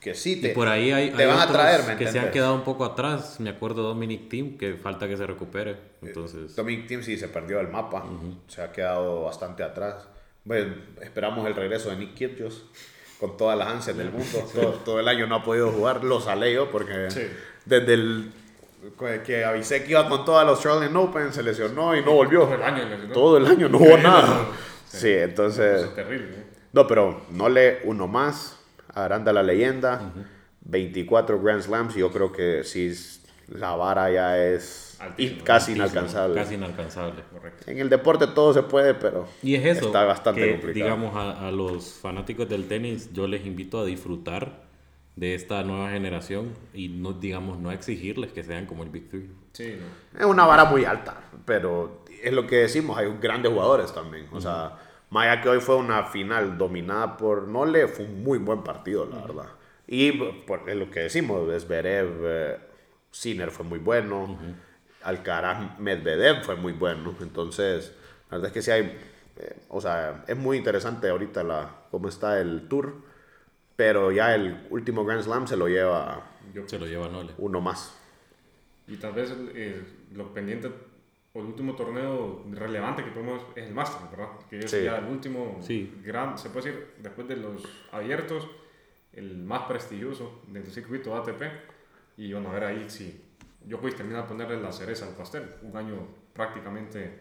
que 0.00 0.14
sí 0.14 0.40
te, 0.40 0.50
Y 0.50 0.54
por 0.54 0.68
ahí 0.68 0.92
hay, 0.92 1.10
te 1.10 1.22
hay 1.22 1.28
van 1.28 1.40
a 1.40 1.50
traer, 1.50 1.82
¿me 1.84 1.96
que 1.96 2.06
se 2.06 2.18
han 2.18 2.30
quedado 2.30 2.54
un 2.54 2.62
poco 2.62 2.84
atrás. 2.84 3.40
Me 3.40 3.48
acuerdo 3.50 3.82
de 3.82 3.88
Dominic 3.88 4.28
Thiem, 4.28 4.58
que 4.58 4.74
falta 4.74 5.08
que 5.08 5.16
se 5.16 5.26
recupere. 5.26 5.76
Entonces, 6.02 6.54
Dominic 6.54 6.86
Thiem 6.86 7.02
sí 7.02 7.16
se 7.16 7.28
perdió 7.28 7.58
el 7.60 7.68
mapa, 7.68 8.04
se 8.46 8.60
ha 8.60 8.70
quedado 8.70 9.22
bastante 9.22 9.62
atrás. 9.62 10.06
Bueno, 10.44 10.74
esperamos 11.00 11.46
el 11.46 11.54
regreso 11.54 11.88
de 11.88 11.96
Nick 11.96 12.14
Kyrgios 12.14 12.66
con 13.18 13.38
todas 13.38 13.56
las 13.56 13.68
ansias 13.68 13.96
del 13.96 14.10
mundo. 14.10 14.46
Todo, 14.54 14.72
todo 14.84 15.00
el 15.00 15.08
año 15.08 15.26
no 15.26 15.36
ha 15.36 15.42
podido 15.42 15.70
jugar, 15.72 16.04
lo 16.04 16.20
salé 16.20 16.52
yo 16.52 16.70
porque 16.70 17.10
Sí. 17.10 17.22
desde 17.64 17.94
el 17.94 18.30
que 19.24 19.44
avisé 19.44 19.84
que 19.84 19.92
iba 19.92 20.08
con 20.08 20.24
todos 20.24 20.44
los 20.44 20.54
Australian 20.64 20.96
Open, 20.96 21.32
se 21.32 21.42
lesionó 21.42 21.96
y 21.96 22.02
no 22.04 22.12
volvió. 22.12 22.40
Todo 22.40 22.54
el 22.54 22.62
año 22.62 22.84
lesionó. 22.84 23.12
Todo 23.14 23.36
el 23.38 23.46
año 23.46 23.68
no 23.68 23.78
hubo 23.78 23.96
nada. 23.98 24.46
Sí, 24.86 25.10
entonces... 25.10 25.80
Eso 25.80 25.86
es 25.86 25.94
terrible. 25.94 26.36
¿eh? 26.36 26.46
No, 26.72 26.86
pero 26.86 27.22
no 27.30 27.48
le 27.48 27.80
uno 27.84 28.06
más. 28.06 28.58
Agranda 28.92 29.32
la 29.32 29.42
leyenda. 29.42 30.12
24 30.62 31.40
Grand 31.40 31.62
Slams. 31.62 31.96
y 31.96 32.00
Yo 32.00 32.10
creo 32.12 32.32
que 32.32 32.64
sí, 32.64 32.92
la 33.48 33.74
vara 33.76 34.10
ya 34.10 34.38
es 34.42 34.96
Altísimo, 35.00 35.44
casi 35.44 35.72
altísimo, 35.72 35.76
inalcanzable. 35.76 36.34
Casi 36.34 36.54
inalcanzable. 36.54 37.22
Correcto. 37.32 37.70
En 37.70 37.78
el 37.78 37.88
deporte 37.90 38.26
todo 38.28 38.54
se 38.54 38.62
puede, 38.62 38.94
pero 38.94 39.26
Y 39.42 39.54
es 39.56 39.64
eso. 39.64 39.86
está 39.86 40.04
bastante 40.04 40.40
que, 40.40 40.50
complicado. 40.52 40.84
Digamos, 40.96 41.16
a, 41.16 41.48
a 41.48 41.50
los 41.50 41.92
fanáticos 41.94 42.48
del 42.48 42.66
tenis, 42.68 43.10
yo 43.12 43.26
les 43.26 43.44
invito 43.46 43.80
a 43.80 43.84
disfrutar 43.84 44.63
de 45.16 45.34
esta 45.34 45.62
nueva 45.62 45.90
generación 45.90 46.54
y 46.72 46.88
no, 46.88 47.12
digamos, 47.12 47.58
no 47.58 47.70
exigirles 47.70 48.32
que 48.32 48.42
sean 48.42 48.66
como 48.66 48.82
el 48.82 48.90
Big 48.90 49.08
Three. 49.08 49.30
Sí, 49.52 49.78
no. 49.78 50.20
Es 50.20 50.26
una 50.26 50.46
vara 50.46 50.64
muy 50.64 50.84
alta, 50.84 51.22
pero 51.44 52.04
es 52.22 52.32
lo 52.32 52.46
que 52.46 52.56
decimos, 52.56 52.98
hay 52.98 53.06
grandes 53.20 53.52
jugadores 53.52 53.92
también. 53.92 54.26
O 54.32 54.40
sea, 54.40 54.78
más 55.10 55.26
allá 55.26 55.40
que 55.40 55.48
hoy 55.48 55.60
fue 55.60 55.76
una 55.76 56.04
final 56.04 56.58
dominada 56.58 57.16
por 57.16 57.46
Nole, 57.46 57.86
fue 57.86 58.04
un 58.04 58.22
muy 58.22 58.38
buen 58.38 58.62
partido, 58.62 59.06
la 59.06 59.20
verdad. 59.20 59.50
Y 59.86 60.12
por, 60.12 60.68
es 60.68 60.76
lo 60.76 60.90
que 60.90 61.00
decimos, 61.00 61.48
Zverev, 61.62 62.08
eh, 62.24 62.58
Sinner 63.10 63.50
fue 63.50 63.64
muy 63.64 63.78
bueno, 63.78 64.38
Alcaraz, 65.02 65.78
Medvedev 65.78 66.42
fue 66.42 66.56
muy 66.56 66.72
bueno. 66.72 67.14
Entonces, 67.20 67.92
la 68.30 68.38
verdad 68.38 68.48
es 68.48 68.52
que 68.52 68.62
sí 68.62 68.70
hay 68.70 68.96
eh, 69.36 69.56
o 69.68 69.80
sea, 69.80 70.24
es 70.26 70.36
muy 70.36 70.56
interesante 70.56 71.08
ahorita 71.08 71.42
la, 71.42 71.70
cómo 71.90 72.08
está 72.08 72.40
el 72.40 72.68
tour, 72.68 72.94
pero 73.76 74.12
ya 74.12 74.34
el 74.34 74.66
último 74.70 75.04
Grand 75.04 75.22
Slam 75.22 75.46
se 75.46 75.56
lo 75.56 75.68
lleva 75.68 76.30
Yo- 76.52 76.68
Se 76.68 76.78
lo 76.78 76.86
lleva 76.86 77.08
Nole. 77.08 77.32
uno 77.38 77.60
más. 77.60 77.98
Y 78.86 78.96
tal 78.96 79.12
vez 79.12 79.34
eh, 79.54 79.82
lo 80.12 80.32
pendiente 80.32 80.70
o 81.32 81.40
el 81.40 81.46
último 81.46 81.74
torneo 81.74 82.44
relevante 82.52 83.02
que 83.02 83.10
podemos 83.10 83.42
es 83.56 83.66
el 83.66 83.74
Masters, 83.74 84.10
¿verdad? 84.10 84.28
Que 84.48 84.58
es 84.60 84.70
Sí. 84.70 84.84
ya 84.84 84.98
el 84.98 85.06
último 85.06 85.58
Sí. 85.62 85.92
gran, 86.04 86.38
se 86.38 86.50
puede 86.50 86.66
decir, 86.70 86.94
después 86.98 87.26
de 87.26 87.36
los 87.36 87.64
abiertos, 87.90 88.48
el 89.12 89.38
más 89.38 89.62
prestigioso 89.62 90.42
del 90.48 90.66
circuito 90.70 91.16
ATP. 91.16 91.42
Y 92.16 92.32
bueno, 92.32 92.50
a 92.50 92.54
ver 92.54 92.64
ahí 92.64 92.88
si 92.90 93.20
yo 93.66 93.80
pues 93.80 93.96
termina 93.96 94.22
de 94.22 94.28
ponerle 94.28 94.60
la 94.60 94.70
cereza 94.70 95.08
al 95.08 95.14
pastel. 95.16 95.44
Un 95.62 95.76
año 95.76 96.06
prácticamente 96.32 97.20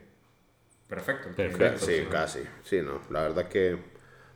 perfecto. 0.87 1.29
Perfecto. 1.35 1.85
Sí, 1.85 2.05
casi. 2.11 2.39
Sí, 2.63 2.81
no, 2.81 3.01
la 3.09 3.21
verdad 3.23 3.47
que 3.47 3.77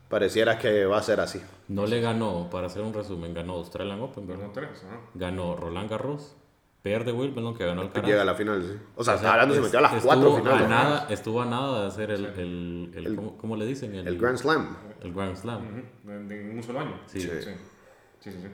pareciera 0.10 0.58
que 0.58 0.86
va 0.86 0.98
a 0.98 1.02
ser 1.04 1.20
así. 1.20 1.42
No 1.68 1.86
le 1.86 2.00
ganó, 2.02 2.50
para 2.50 2.68
hacer 2.68 2.82
un 2.82 2.94
resumen, 2.94 3.34
ganó 3.34 3.54
Australian 3.54 4.00
Open, 4.02 4.28
¿verdad? 4.28 4.52
Perdón, 4.54 4.70
tres, 4.72 4.84
ajá. 4.88 5.00
Ganó 5.14 5.56
Roland 5.56 5.90
Garros, 5.90 6.36
Per 6.84 7.04
de 7.04 7.12
Wimbledon, 7.12 7.56
que 7.58 7.66
ganó 7.66 7.82
el 7.82 7.88
Que 7.90 7.96
Caraz. 7.96 8.10
llega 8.10 8.22
a 8.22 8.26
la 8.26 8.36
final, 8.36 8.62
sí. 8.64 8.78
O 8.96 9.04
sea, 9.04 9.16
O 9.16 9.18
sea, 9.18 9.34
hablando 9.34 9.56
se 9.56 9.60
es- 9.60 9.66
metió 9.66 9.80
a 9.80 9.82
las 9.82 9.94
estuvo 9.94 10.08
cuatro 10.14 10.36
a 10.36 10.40
finales. 10.40 10.70
nada, 10.70 11.08
estuvo 11.10 11.42
a 11.42 11.46
nada 11.46 11.82
de 11.82 11.88
hacer 11.88 12.12
el, 12.12 12.26
el, 12.28 12.92
el- 12.96 13.16
¿cómo, 13.16 13.38
cómo 13.38 13.56
le 13.58 13.66
dicen? 13.66 13.94
El, 13.96 14.08
El 14.08 14.18
Grand 14.18 14.38
Slam. 14.38 14.78
el 15.02 15.14
Grand 15.14 15.36
Slam. 15.36 15.84
De- 16.04 16.24
de- 16.24 16.42
en 16.52 16.58
un 16.58 16.64
solo 16.64 16.80
año. 16.80 16.98
Sí. 17.08 17.20
sí, 17.20 17.30
sí, 17.42 17.50
sí, 18.20 18.32
sí. 18.32 18.48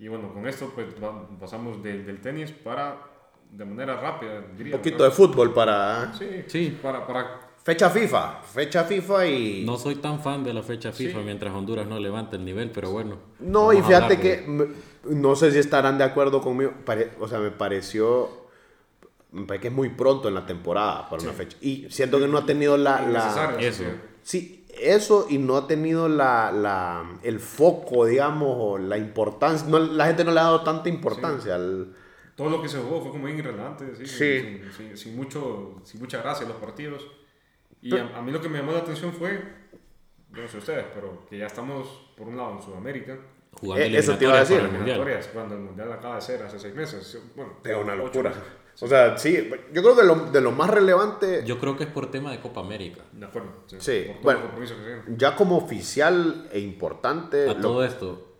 Y 0.00 0.08
bueno, 0.08 0.34
con 0.34 0.46
esto 0.46 0.70
pues 0.74 0.88
va- 1.02 1.26
pasamos 1.40 1.82
de- 1.82 2.02
del 2.02 2.20
tenis 2.20 2.50
para, 2.50 2.98
de 3.50 3.64
manera 3.64 3.96
rápida, 3.98 4.42
diría. 4.58 4.74
Un 4.74 4.80
poquito 4.82 5.04
de 5.04 5.10
fútbol 5.12 5.54
para 5.54 6.12
Sí, 6.14 6.44
Sí. 6.48 6.78
Para, 6.82 7.06
para, 7.06 7.40
fecha 7.64 7.90
FIFA. 7.90 8.42
Fecha 8.42 8.84
FIFA 8.84 9.26
y... 9.26 9.64
No 9.64 9.76
soy 9.78 9.96
tan 9.96 10.20
fan 10.20 10.44
de 10.44 10.52
la 10.54 10.62
fecha 10.62 10.92
FIFA 10.92 11.18
Sí. 11.18 11.24
mientras 11.24 11.52
Honduras 11.52 11.86
no 11.86 11.98
levante 11.98 12.36
el 12.36 12.44
nivel, 12.44 12.70
pero 12.70 12.90
bueno. 12.90 13.16
No, 13.40 13.72
y 13.72 13.82
fíjate 13.82 14.20
que 14.20 14.36
de- 14.42 14.68
no 15.14 15.34
sé 15.34 15.50
si 15.50 15.58
estarán 15.58 15.98
de 15.98 16.04
acuerdo 16.04 16.40
conmigo. 16.40 16.72
pare- 16.84 17.10
o 17.20 17.26
sea, 17.26 17.38
me 17.40 17.50
pareció, 17.50 18.28
me 19.32 19.44
parece 19.46 19.62
que 19.62 19.68
es 19.68 19.74
muy 19.74 19.88
pronto 19.88 20.28
en 20.28 20.34
la 20.34 20.46
temporada 20.46 21.08
para 21.08 21.22
una 21.22 21.32
fecha. 21.32 21.56
Y 21.60 21.86
siento 21.90 22.18
que 22.20 22.28
no 22.28 22.38
ha 22.38 22.46
tenido 22.46 22.76
la... 22.76 23.00
la 23.02 23.56
eso. 23.58 23.82
sí. 23.82 23.90
sí, 24.22 24.60
eso 24.80 25.26
y 25.30 25.38
no 25.38 25.56
ha 25.56 25.66
tenido 25.66 26.08
la, 26.08 26.50
la- 26.52 27.18
el 27.22 27.40
foco, 27.40 28.04
digamos, 28.06 28.48
o 28.58 28.78
la 28.78 28.98
importancia. 28.98 29.66
No, 29.68 29.78
la 29.78 30.06
gente 30.06 30.24
no 30.24 30.32
le 30.32 30.40
ha 30.40 30.44
dado 30.44 30.62
tanta 30.62 30.88
importancia 30.88 31.54
al... 31.54 31.94
Todo 32.36 32.50
lo 32.50 32.60
que 32.60 32.68
se 32.68 32.78
jugó 32.78 33.00
fue 33.00 33.12
como 33.12 33.26
bien 33.26 33.38
irrelevante, 33.38 33.84
sí, 33.96 34.04
Sí. 34.06 34.40
Sin, 34.40 34.72
sin- 34.88 34.96
sin 34.98 35.16
mucho, 35.16 35.76
sin 35.84 36.00
mucha 36.00 36.20
gracia 36.20 36.46
los 36.48 36.56
partidos. 36.56 37.06
Y 37.84 37.96
a, 37.96 38.16
a 38.18 38.22
mí 38.22 38.32
lo 38.32 38.40
que 38.40 38.48
me 38.48 38.58
llamó 38.58 38.72
la 38.72 38.78
atención 38.78 39.12
fue, 39.12 39.40
yo 40.32 40.42
no 40.42 40.48
sé 40.48 40.58
ustedes, 40.58 40.86
pero 40.94 41.24
que 41.28 41.38
ya 41.38 41.46
estamos, 41.46 41.86
por 42.16 42.26
un 42.28 42.36
lado, 42.36 42.52
en 42.56 42.62
Sudamérica. 42.62 43.18
Jugando 43.52 43.84
Eh, 43.84 43.96
eso 43.98 44.16
te 44.18 44.24
iba 44.24 44.34
a 44.34 44.40
decir. 44.40 44.58
eliminatorias, 44.58 45.28
Cuando 45.28 45.54
el 45.54 45.60
Mundial 45.60 45.92
acaba 45.92 46.16
de 46.16 46.20
ser 46.22 46.42
hace 46.42 46.58
seis 46.58 46.74
meses. 46.74 47.22
Bueno, 47.36 47.52
Es 47.62 47.76
una 47.76 47.94
locura. 47.94 48.32
O 48.80 48.88
sea, 48.88 49.16
sí, 49.16 49.48
yo 49.72 49.82
creo 49.82 49.94
que 49.94 50.02
lo, 50.02 50.16
de 50.32 50.40
lo 50.40 50.50
más 50.50 50.68
relevante, 50.70 51.44
Yo 51.46 51.60
creo 51.60 51.76
que 51.76 51.84
es 51.84 51.90
por 51.90 52.10
tema 52.10 52.32
de 52.32 52.40
Copa 52.40 52.60
América. 52.60 53.02
De 53.12 53.24
acuerdo. 53.26 53.50
Sí, 53.66 53.76
Sí, 53.78 54.06
bueno. 54.22 54.40
el 54.40 54.46
compromiso 54.46 54.74
que 54.74 54.80
se 54.80 54.86
tiene. 54.86 55.02
ya 55.16 55.36
como 55.36 55.56
oficial 55.58 56.48
e 56.52 56.58
importante, 56.58 57.48
A 57.48 57.54
lo- 57.54 57.60
todo 57.60 57.84
esto, 57.84 58.38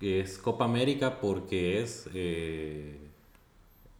que 0.00 0.20
es 0.20 0.38
Copa 0.38 0.64
América 0.64 1.20
porque 1.20 1.80
es... 1.82 2.08
eh, 2.14 2.97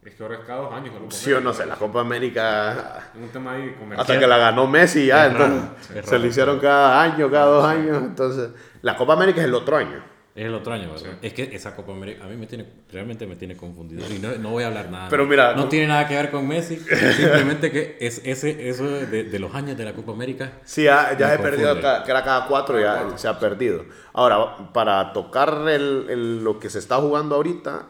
Es 0.05 0.15
que 0.15 0.23
ahora 0.23 0.35
es 0.35 0.45
cada 0.45 0.61
dos 0.61 0.73
años. 0.73 0.93
la 0.93 0.99
Copa 1.01 1.11
sí 1.11 1.31
o 1.33 1.41
no 1.41 1.49
América. 1.49 1.63
sé, 1.63 1.69
la 1.69 1.75
Copa 1.75 1.99
América 2.01 3.03
Es 3.15 3.21
un 3.21 3.29
tema 3.29 3.51
ahí 3.53 3.75
comercial. 3.77 3.99
Hasta 3.99 4.19
que 4.19 4.27
la 4.27 4.37
ganó 4.37 4.65
Messi 4.67 5.05
ya, 5.07 5.25
Es 5.25 5.31
entonces 5.33 5.69
es 5.89 6.05
se 6.05 6.11
raro. 6.11 6.17
le 6.23 6.27
hicieron 6.29 6.59
cada 6.59 7.01
año, 7.03 7.29
cada 7.29 7.45
dos 7.45 7.65
años. 7.65 7.97
Entonces, 7.97 8.49
la 8.81 8.95
Copa 8.95 9.13
América 9.13 9.41
es 9.41 9.45
el 9.47 9.53
otro 9.53 9.75
año. 9.75 10.01
es 10.35 10.45
el 10.45 10.53
otro 10.53 10.71
año, 10.71 10.93
¿verdad? 10.93 11.17
Es 11.21 11.33
que 11.33 11.53
esa 11.53 11.75
Copa 11.75 11.91
América 11.91 12.23
a 12.23 12.27
mí 12.27 12.37
me 12.37 12.47
tiene, 12.47 12.65
realmente 12.89 13.27
me 13.27 13.35
tiene 13.35 13.57
confundido. 13.57 14.05
Y 14.09 14.19
no, 14.19 14.29
no 14.37 14.51
voy 14.51 14.63
a 14.63 14.67
hablar 14.67 14.89
nada. 14.89 15.09
Pero 15.09 15.25
mira, 15.25 15.53
no 15.53 15.67
tiene 15.67 15.87
nada 15.87 16.07
que 16.07 16.15
ver 16.15 16.31
con 16.31 16.47
Messi. 16.47 16.77
Simplemente 16.77 17.69
que 17.73 17.97
es, 17.99 18.21
ese, 18.23 18.69
eso 18.69 18.85
de, 18.85 19.25
de 19.25 19.39
los 19.39 19.53
años 19.53 19.77
de 19.77 19.83
la 19.83 19.91
Copa 19.93 20.13
América. 20.13 20.53
Sí, 20.63 20.83
ya, 20.83 21.17
ya 21.17 21.31
se 21.35 21.39
perdido, 21.39 21.75
que 21.75 22.09
era 22.11 22.23
cada 22.23 22.47
cuatro, 22.47 22.79
ya 22.79 23.05
se 23.17 23.27
ha 23.27 23.37
perdido. 23.37 23.83
Ahora, 24.13 24.71
para 24.71 25.11
tocar 25.11 25.67
el, 25.67 26.05
el- 26.09 26.41
lo 26.43 26.57
que 26.57 26.69
se 26.69 26.79
está 26.79 26.95
jugando 26.97 27.35
ahorita, 27.35 27.87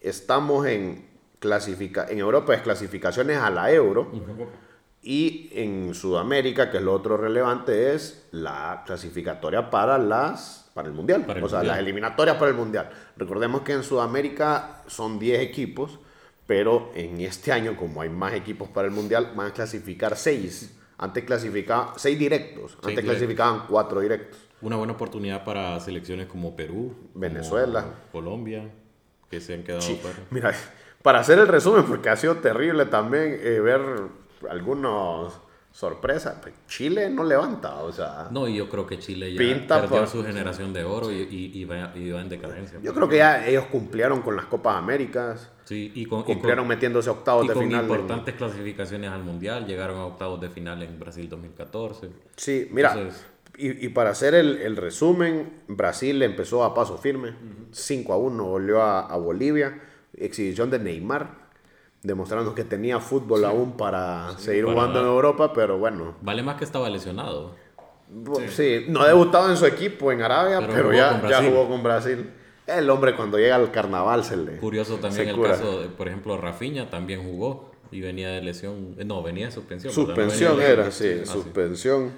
estamos 0.00 0.66
en, 0.66 1.08
clasifica 1.42 2.06
en 2.08 2.20
Europa 2.20 2.54
es 2.54 2.62
clasificaciones 2.62 3.36
a 3.36 3.50
la 3.50 3.72
Euro. 3.72 4.12
Y 5.02 5.50
en 5.52 5.92
Sudamérica, 5.92 6.70
que 6.70 6.76
es 6.76 6.82
lo 6.84 6.94
otro 6.94 7.16
relevante, 7.16 7.92
es 7.92 8.28
la 8.30 8.84
clasificatoria 8.86 9.68
para 9.68 9.98
las 9.98 10.70
para 10.72 10.88
el 10.88 10.94
Mundial. 10.94 11.26
Para 11.26 11.40
el 11.40 11.44
o 11.44 11.48
sea, 11.48 11.58
Mundial. 11.58 11.76
las 11.76 11.82
eliminatorias 11.82 12.36
para 12.36 12.50
el 12.50 12.56
Mundial. 12.56 12.88
Recordemos 13.16 13.62
que 13.62 13.72
en 13.72 13.82
Sudamérica 13.82 14.84
son 14.86 15.18
10 15.18 15.40
equipos, 15.40 15.98
pero 16.46 16.92
en 16.94 17.20
este 17.20 17.50
año, 17.50 17.76
como 17.76 18.00
hay 18.00 18.08
más 18.08 18.34
equipos 18.34 18.68
para 18.68 18.86
el 18.86 18.94
Mundial, 18.94 19.32
van 19.34 19.48
a 19.48 19.52
clasificar 19.52 20.16
6. 20.16 20.78
Antes 20.98 21.24
clasificaban 21.24 21.88
6 21.96 22.18
directos. 22.18 22.78
Antes 22.84 23.04
clasificaban 23.04 23.64
4 23.68 24.00
directos. 24.00 24.38
Una 24.60 24.76
buena 24.76 24.92
oportunidad 24.92 25.44
para 25.44 25.80
selecciones 25.80 26.28
como 26.28 26.54
Perú, 26.54 26.94
como 27.12 27.20
Venezuela. 27.20 27.84
Colombia, 28.12 28.70
que 29.28 29.40
se 29.40 29.54
han 29.54 29.64
quedado 29.64 29.82
fuera. 29.82 30.18
Mira, 30.30 30.54
para 31.02 31.20
hacer 31.20 31.38
el 31.38 31.48
resumen, 31.48 31.84
porque 31.84 32.08
ha 32.08 32.16
sido 32.16 32.36
terrible 32.36 32.86
también 32.86 33.38
eh, 33.42 33.60
ver 33.60 33.80
algunos 34.48 35.34
sorpresas. 35.70 36.36
pues, 36.42 36.54
Chile 36.68 37.08
no 37.10 37.24
levanta, 37.24 37.76
o 37.82 37.90
sea. 37.92 38.28
No, 38.30 38.46
y 38.46 38.56
yo 38.56 38.68
creo 38.68 38.86
que 38.86 38.98
Chile 38.98 39.32
ya 39.32 39.38
Pinta 39.38 39.80
perdió 39.80 39.98
por- 40.00 40.06
su 40.08 40.22
generación 40.22 40.72
de 40.72 40.84
oro 40.84 41.10
y, 41.10 41.16
y, 41.30 41.58
y 41.60 41.64
va, 41.64 41.92
y 41.94 42.10
va 42.10 42.20
en 42.20 42.28
decadencia. 42.28 42.78
Yo 42.82 42.92
creo 42.92 43.08
que 43.08 43.16
ya 43.18 43.46
ellos 43.46 43.64
cumplieron 43.72 44.20
con 44.20 44.36
las 44.36 44.44
Copas 44.46 44.76
Américas, 44.76 45.50
Sí, 45.64 45.90
y 45.94 46.04
con, 46.04 46.20
y 46.20 46.24
con- 46.24 46.34
cumplieron 46.34 46.66
metiéndose 46.68 47.08
a 47.08 47.12
octavos 47.12 47.48
de 47.48 47.54
con 47.54 47.62
final. 47.64 47.84
en- 47.84 47.90
importantes 47.90 48.34
clasificaciones 48.34 49.10
al 49.10 49.22
Mundial, 49.24 49.66
llegaron 49.66 49.96
a 49.98 50.04
octavos 50.06 50.40
de 50.40 50.50
final 50.50 50.82
en 50.82 50.98
Brasil 51.00 51.28
2014. 51.28 52.10
Sí, 52.36 52.68
mira, 52.70 52.92
Entonces- 52.92 53.24
y, 53.56 53.86
y 53.86 53.88
para 53.90 54.10
hacer 54.10 54.34
el, 54.34 54.58
el 54.58 54.76
resumen, 54.76 55.62
Brasil 55.68 56.22
empezó 56.22 56.64
a 56.64 56.74
paso 56.74 56.98
firme, 56.98 57.34
5 57.70 58.12
a 58.12 58.16
1, 58.18 58.44
volvió 58.44 58.82
a, 58.82 59.06
a 59.06 59.16
Bolivia, 59.16 59.80
exhibición 60.14 60.70
de 60.70 60.78
Neymar, 60.78 61.30
demostrando 62.02 62.54
que 62.54 62.64
tenía 62.64 62.98
fútbol 63.00 63.44
aún 63.44 63.76
para 63.76 64.36
seguir 64.38 64.64
para 64.64 64.74
jugando 64.76 65.00
en. 65.00 65.06
Europa, 65.06 65.52
pero 65.52 65.78
bueno, 65.78 66.14
Vale 66.20 66.42
más 66.42 66.56
que 66.56 66.64
estaba 66.64 66.88
lesionado. 66.90 67.54
sí. 68.48 68.84
no 68.88 69.00
ha 69.02 69.08
debutado 69.08 69.50
en 69.50 69.56
su 69.56 69.66
equipo 69.66 70.12
en 70.12 70.22
Arabia, 70.22 70.66
Pero 70.66 70.92
ya, 70.92 71.22
ya 71.28 71.42
jugó 71.42 71.68
con 71.68 71.82
Brasil. 71.82 72.30
El 72.66 72.88
hombre 72.90 73.16
cuando 73.16 73.38
llega 73.38 73.56
al 73.56 73.70
carnaval 73.72 74.22
se 74.24 74.36
le... 74.36 74.56
Curioso 74.58 74.96
también 74.98 75.28
el 75.30 75.36
cura. 75.36 75.50
caso, 75.52 75.80
de, 75.80 75.88
por 75.88 76.06
ejemplo, 76.08 76.36
Rafinha 76.36 76.88
también 76.90 77.22
jugó 77.24 77.72
y 77.90 78.00
venía 78.00 78.28
de 78.30 78.40
lesión, 78.40 78.96
no, 79.04 79.22
venía 79.22 79.46
de 79.46 79.52
suspensión. 79.52 79.92
Suspensión 79.92 80.52
venía 80.56 80.66
de 80.68 80.72
era, 80.72 80.84
lesión. 80.84 81.18
sí, 81.18 81.22
Ah, 81.28 81.32
suspensión. 81.32 82.12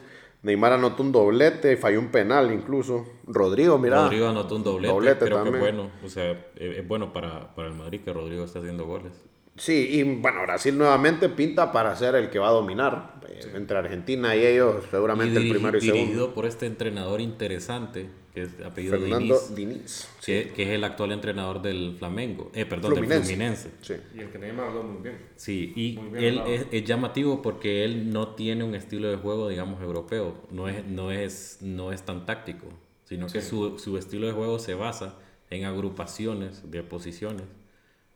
Neymar 0.44 0.74
anotó 0.74 1.02
un 1.02 1.10
doblete, 1.10 1.76
falló 1.76 1.98
un 1.98 2.08
penal 2.08 2.52
incluso. 2.52 3.04
Rodrigo, 3.26 3.78
mira. 3.78 4.02
Rodrigo 4.04 4.28
anotó 4.28 4.56
un 4.56 4.62
doblete, 4.62 4.92
Doblete 4.94 5.24
creo 5.24 5.30
que 5.30 5.34
también. 5.50 5.54
es 5.56 5.60
bueno, 5.60 5.90
o 6.04 6.08
sea, 6.08 6.30
es, 6.30 6.78
es 6.78 6.86
bueno 6.86 7.12
para, 7.12 7.54
para 7.54 7.68
el 7.68 7.74
Madrid 7.74 8.00
que 8.04 8.12
Rodrigo 8.12 8.44
está 8.44 8.58
haciendo 8.60 8.84
goles. 8.84 9.12
Sí, 9.56 9.88
y 9.92 10.02
bueno, 10.02 10.42
Brasil 10.42 10.76
nuevamente 10.76 11.28
pinta 11.28 11.70
para 11.72 11.94
ser 11.96 12.14
el 12.16 12.28
que 12.28 12.38
va 12.38 12.48
a 12.48 12.52
dominar. 12.52 13.20
Eh, 13.28 13.52
Entre 13.54 13.78
Argentina 13.78 14.34
y 14.36 14.44
ellos, 14.44 14.84
seguramente 14.90 15.40
Y 15.40 15.44
el 15.46 15.50
primero 15.52 15.78
y 15.78 15.80
dirigido 15.80 16.06
segundo. 16.12 16.34
por 16.34 16.44
este 16.46 16.66
entrenador 16.66 17.20
interesante, 17.20 18.10
que 18.34 18.42
es 18.42 18.50
apellido 18.64 18.98
Fernando 18.98 19.38
Diniz, 19.38 19.54
Diniz. 19.54 20.08
que, 20.24 20.52
que 20.54 20.62
es 20.64 20.68
el 20.70 20.84
actual 20.84 21.12
entrenador 21.12 21.62
del 21.62 21.94
Flamengo, 21.98 22.50
eh, 22.54 22.66
perdón, 22.66 22.94
del 22.94 23.04
Fluminense. 23.04 23.34
Fluminense. 23.36 23.70
Sí. 23.80 23.94
Y 24.14 24.20
el 24.20 24.30
que 24.30 24.38
Neymar 24.38 24.66
habló 24.68 24.82
muy 24.82 25.02
bien. 25.02 25.18
Sí, 25.36 25.72
y 25.76 25.96
bien 25.96 26.24
él 26.24 26.42
es, 26.46 26.66
es 26.72 26.84
llamativo 26.84 27.42
porque 27.42 27.84
él 27.84 28.10
no 28.10 28.34
tiene 28.34 28.64
un 28.64 28.74
estilo 28.74 29.08
de 29.10 29.16
juego, 29.16 29.48
digamos, 29.48 29.80
europeo. 29.82 30.34
No 30.50 30.68
es, 30.68 30.84
no 30.86 31.12
es, 31.12 31.58
no 31.60 31.92
es 31.92 32.02
tan 32.02 32.26
táctico, 32.26 32.66
sino 33.04 33.26
que 33.28 33.40
su, 33.40 33.78
su 33.78 33.96
estilo 33.98 34.26
de 34.26 34.32
juego 34.32 34.58
se 34.58 34.74
basa 34.74 35.16
en 35.50 35.64
agrupaciones 35.64 36.70
de 36.70 36.82
posiciones 36.82 37.44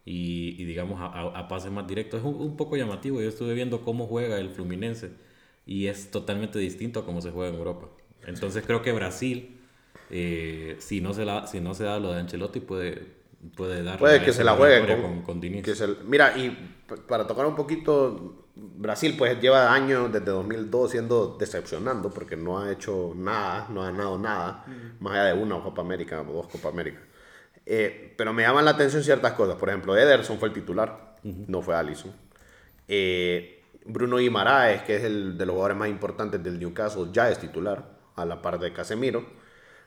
y, 0.04 0.56
y, 0.60 0.64
digamos, 0.64 1.00
a, 1.00 1.06
a- 1.06 1.38
a 1.38 1.48
pases 1.48 1.70
más 1.70 1.86
directos. 1.86 2.20
Es 2.20 2.26
un, 2.26 2.34
un 2.36 2.56
poco 2.56 2.76
llamativo. 2.76 3.20
Yo 3.20 3.28
estuve 3.28 3.54
viendo 3.54 3.82
cómo 3.82 4.06
juega 4.06 4.38
el 4.38 4.50
Fluminense 4.50 5.10
y 5.66 5.86
es 5.86 6.10
totalmente 6.10 6.58
distinto 6.58 7.00
a 7.00 7.04
cómo 7.04 7.20
se 7.20 7.30
juega 7.30 7.50
en 7.50 7.56
Europa. 7.58 7.88
Entonces 8.26 8.64
creo 8.66 8.82
que 8.82 8.92
Brasil, 8.92 9.57
eh, 10.10 10.76
si, 10.80 11.00
no 11.00 11.12
se 11.14 11.24
la, 11.24 11.46
si 11.46 11.60
no 11.60 11.74
se 11.74 11.84
da 11.84 11.98
lo 12.00 12.12
de 12.12 12.20
Ancelotti, 12.20 12.60
puede, 12.60 13.02
puede 13.56 13.82
dar 13.82 13.98
Puede 13.98 14.22
que 14.22 14.32
se 14.32 14.44
la 14.44 14.52
juegue 14.54 14.86
con, 14.86 15.02
con, 15.02 15.22
con 15.22 15.40
Diniz. 15.40 15.62
que 15.62 15.74
se- 15.74 15.96
mira, 16.04 16.36
y 16.36 16.76
para 17.06 17.26
tocar 17.26 17.46
un 17.46 17.54
poquito, 17.54 18.46
Brasil 18.56 19.14
pues 19.18 19.40
lleva 19.40 19.72
años 19.72 20.12
desde 20.12 20.26
2002 20.30 20.90
siendo 20.90 21.36
decepcionando 21.38 22.10
porque 22.10 22.36
no 22.36 22.58
ha 22.58 22.72
hecho 22.72 23.12
nada, 23.14 23.66
no 23.70 23.82
ha 23.82 23.90
ganado 23.90 24.18
nada, 24.18 24.64
más 25.00 25.12
allá 25.14 25.24
de 25.26 25.32
una 25.34 25.60
Copa 25.62 25.82
América 25.82 26.20
o 26.22 26.32
dos 26.32 26.48
Copa 26.48 26.68
América. 26.68 27.00
Eh, 27.66 28.14
pero 28.16 28.32
me 28.32 28.42
llaman 28.44 28.64
la 28.64 28.70
atención 28.72 29.04
ciertas 29.04 29.32
cosas. 29.34 29.56
Por 29.56 29.68
ejemplo, 29.68 29.94
Ederson 29.96 30.38
fue 30.38 30.48
el 30.48 30.54
titular, 30.54 31.16
no 31.22 31.60
fue 31.60 31.76
Allison. 31.76 32.12
Eh, 32.86 33.62
Bruno 33.84 34.16
Guimaraes, 34.18 34.82
que 34.82 34.96
es 34.96 35.04
el 35.04 35.36
de 35.38 35.46
los 35.46 35.52
jugadores 35.54 35.76
más 35.76 35.88
importantes 35.88 36.42
del 36.42 36.58
Newcastle, 36.58 37.08
ya 37.12 37.30
es 37.30 37.38
titular, 37.38 37.98
a 38.16 38.24
la 38.24 38.42
par 38.42 38.58
de 38.58 38.72
Casemiro. 38.72 39.24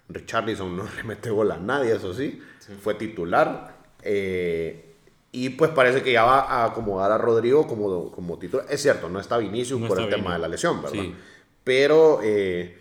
Richarlison 0.10 0.76
no 0.76 0.84
le 0.95 1.04
mete 1.04 1.30
gol 1.30 1.52
a 1.52 1.58
nadie, 1.58 1.93
eso 1.95 2.14
sí, 2.14 2.41
fue 2.82 2.95
titular. 2.95 3.76
Eh, 4.04 4.88
y 5.32 5.49
pues 5.52 5.72
parece 5.72 6.02
que 6.04 6.12
ya 6.12 6.24
va 6.24 6.41
a 6.41 6.66
acomodar 6.66 7.12
a 7.12 7.18
Rodrigo 7.18 7.66
como, 7.68 8.12
como 8.12 8.38
titular. 8.38 8.66
Es 8.70 8.82
cierto, 8.82 9.08
no 9.10 9.20
está 9.20 9.38
Vinicius 9.38 9.80
No 9.80 9.88
por 9.88 9.99
el 10.02 10.10
tema 10.10 10.34
de 10.34 10.39
la 10.39 10.47
lesión, 10.47 10.82
¿verdad? 10.82 10.99
Sí. 11.02 11.16
Pero, 11.64 12.20
eh, 12.24 12.78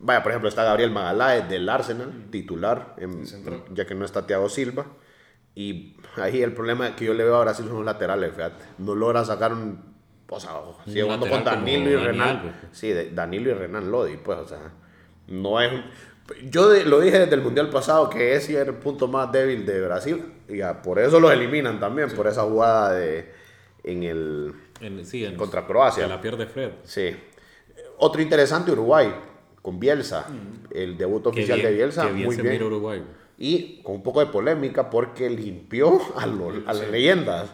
vaya, 0.00 0.22
por 0.22 0.32
ejemplo, 0.32 0.48
está 0.48 0.64
Gabriel 0.64 0.90
Magaláes 0.90 1.48
del 1.48 1.68
Arsenal, 1.68 2.26
titular, 2.30 2.94
en- 2.98 3.24
ya 3.74 3.86
que 3.86 3.94
no 3.94 4.04
está 4.04 4.26
Thiago 4.26 4.48
Silva. 4.48 4.86
Y 5.54 5.96
ahí 6.16 6.42
el 6.42 6.52
problema 6.52 6.96
que 6.96 7.04
yo 7.06 7.14
le 7.14 7.24
veo 7.24 7.36
a 7.36 7.42
Brasil 7.42 7.66
son 7.66 7.76
los 7.76 7.84
laterales, 7.84 8.34
fíjate. 8.34 8.64
No 8.78 8.94
logra 8.94 9.24
sacar 9.24 9.52
un. 9.52 9.94
O 10.28 10.40
sea, 10.40 10.50
sigue 10.86 11.02
jugando 11.04 11.28
con 11.28 11.44
Danilo 11.44 11.88
y 11.90 11.96
Renan. 11.96 12.28
Alves. 12.40 12.54
Sí, 12.72 12.92
Danilo 13.12 13.50
y 13.50 13.54
Renan 13.54 13.90
Lodi, 13.90 14.16
pues, 14.16 14.38
o 14.38 14.46
sea, 14.48 14.72
no 15.28 15.60
es. 15.60 15.72
Yo 16.50 16.68
de- 16.68 16.84
lo 16.84 17.00
dije 17.00 17.18
desde 17.20 17.34
el 17.34 17.42
mundial 17.42 17.70
pasado 17.70 18.10
que 18.10 18.34
ese 18.34 18.54
era 18.54 18.70
el 18.70 18.74
punto 18.76 19.06
más 19.08 19.30
débil 19.30 19.64
de 19.64 19.80
Brasil. 19.82 20.24
Y 20.48 20.60
por 20.82 20.98
eso 20.98 21.20
los 21.20 21.32
eliminan 21.32 21.78
también, 21.80 22.10
por 22.10 22.26
esa 22.26 22.42
jugada 22.42 22.92
de, 22.94 23.32
en 23.84 24.02
el. 24.02 24.52
En- 24.80 25.04
sí, 25.06 25.24
en- 25.24 25.36
Contra 25.36 25.66
Croacia. 25.66 26.04
que 26.04 26.08
la 26.08 26.20
pierde 26.20 26.46
Fred. 26.46 26.70
Sí. 26.84 27.16
Otro 27.98 28.20
interesante, 28.20 28.72
Uruguay, 28.72 29.12
con 29.62 29.78
Bielsa. 29.80 30.26
El 30.70 30.96
debut 30.98 31.26
oficial 31.28 31.58
bien- 31.58 31.70
de 31.70 31.74
Bielsa, 31.76 32.06
bien 32.06 32.26
muy 32.26 32.36
bien. 32.36 32.62
Uruguay. 32.62 33.02
Y 33.38 33.82
con 33.82 33.96
un 33.96 34.02
poco 34.02 34.20
de 34.20 34.26
polémica 34.26 34.88
porque 34.90 35.28
limpió 35.30 36.00
a, 36.16 36.26
los- 36.26 36.66
a 36.66 36.72
las 36.72 36.88
leyendas. 36.90 37.48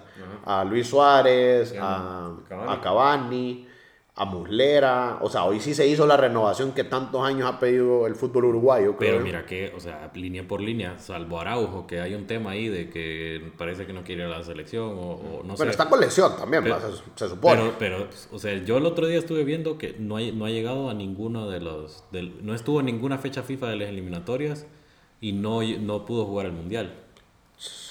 A 0.44 0.64
Luis 0.64 0.88
Suárez, 0.88 1.74
a, 1.80 2.34
Cavani. 2.48 2.72
a 2.72 2.80
Cavani, 2.80 3.68
a 4.14 4.26
Muslera. 4.26 5.18
O 5.22 5.30
sea, 5.30 5.44
hoy 5.44 5.58
sí 5.60 5.74
se 5.74 5.86
hizo 5.86 6.06
la 6.06 6.16
renovación 6.18 6.72
que 6.72 6.84
tantos 6.84 7.24
años 7.24 7.48
ha 7.50 7.58
pedido 7.58 8.06
el 8.06 8.14
fútbol 8.14 8.44
uruguayo. 8.46 8.96
creo 8.96 9.12
Pero 9.12 9.24
mira 9.24 9.46
que, 9.46 9.72
o 9.74 9.80
sea, 9.80 10.10
línea 10.14 10.46
por 10.46 10.60
línea, 10.60 10.98
salvo 10.98 11.40
Araujo, 11.40 11.86
que 11.86 12.00
hay 12.00 12.14
un 12.14 12.26
tema 12.26 12.50
ahí 12.50 12.68
de 12.68 12.90
que 12.90 13.52
parece 13.56 13.86
que 13.86 13.92
no 13.94 14.04
quiere 14.04 14.24
ir 14.26 14.32
a 14.32 14.38
la 14.38 14.44
selección 14.44 14.84
o, 14.98 15.12
o 15.12 15.42
no 15.44 15.54
Pero 15.54 15.64
sé. 15.64 15.70
está 15.70 15.88
con 15.88 15.98
lesión 16.00 16.36
también, 16.36 16.62
Pero- 16.62 16.78
se 17.14 17.28
supone. 17.28 17.72
Pero, 17.78 17.98
pero, 18.06 18.08
o 18.32 18.38
sea, 18.38 18.54
yo 18.64 18.76
el 18.76 18.84
otro 18.86 19.06
día 19.06 19.18
estuve 19.18 19.44
viendo 19.44 19.78
que 19.78 19.96
no, 19.98 20.16
hay, 20.16 20.30
no 20.32 20.44
ha 20.44 20.50
llegado 20.50 20.90
a 20.90 20.94
ninguno 20.94 21.48
de 21.48 21.60
los. 21.60 22.04
del- 22.12 22.44
no 22.44 22.54
estuvo 22.54 22.80
en 22.80 22.86
ninguna 22.86 23.16
fecha 23.18 23.42
FIFA 23.42 23.70
de 23.70 23.76
las 23.76 23.88
eliminatorias 23.88 24.66
y 25.22 25.32
no, 25.32 25.62
no 25.62 26.04
pudo 26.04 26.26
jugar 26.26 26.46
el 26.46 26.52
mundial. 26.52 26.98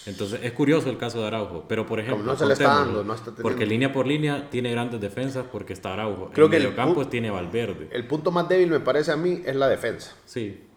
Entonces 0.08 0.40
es 0.44 0.52
curioso 0.54 0.90
el 0.90 0.98
caso 0.98 1.20
de 1.22 1.28
Araujo, 1.28 1.66
pero 1.68 1.86
por 1.86 2.00
ejemplo, 2.00 2.24
no 2.26 2.36
se 2.36 2.46
le 2.48 2.54
está 2.54 2.70
dando, 2.70 3.04
no 3.04 3.14
está 3.14 3.26
teniendo- 3.26 3.44
porque 3.44 3.66
línea 3.68 3.94
por 3.94 4.08
línea 4.08 4.50
tiene 4.50 4.72
grandes 4.72 5.00
defensas 5.00 5.46
porque 5.52 5.74
está 5.74 5.94
Araujo. 5.94 6.32
Creo 6.34 6.46
en 6.48 6.52
que 6.52 6.58
el 6.58 6.64
mediocampo 6.64 7.02
pu- 7.04 7.10
tiene 7.10 7.30
Valverde. 7.30 7.88
el 7.92 8.08
punto 8.08 8.32
más 8.32 8.50
débil, 8.50 8.70
me 8.72 8.80
parece 8.80 9.12
a 9.12 9.16
mí, 9.18 9.44
es 9.46 9.56
la 9.56 9.68
defensa. 9.68 10.16
Sí, 10.26 10.68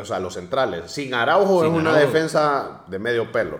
O 0.00 0.04
sea, 0.04 0.18
los 0.20 0.34
centrales. 0.34 0.90
Sin 0.90 1.14
Araujo 1.14 1.62
Sin 1.62 1.72
es 1.74 1.80
una 1.80 1.96
defensa 1.96 2.82
de 2.88 2.98
medio 2.98 3.32
pelo. 3.32 3.58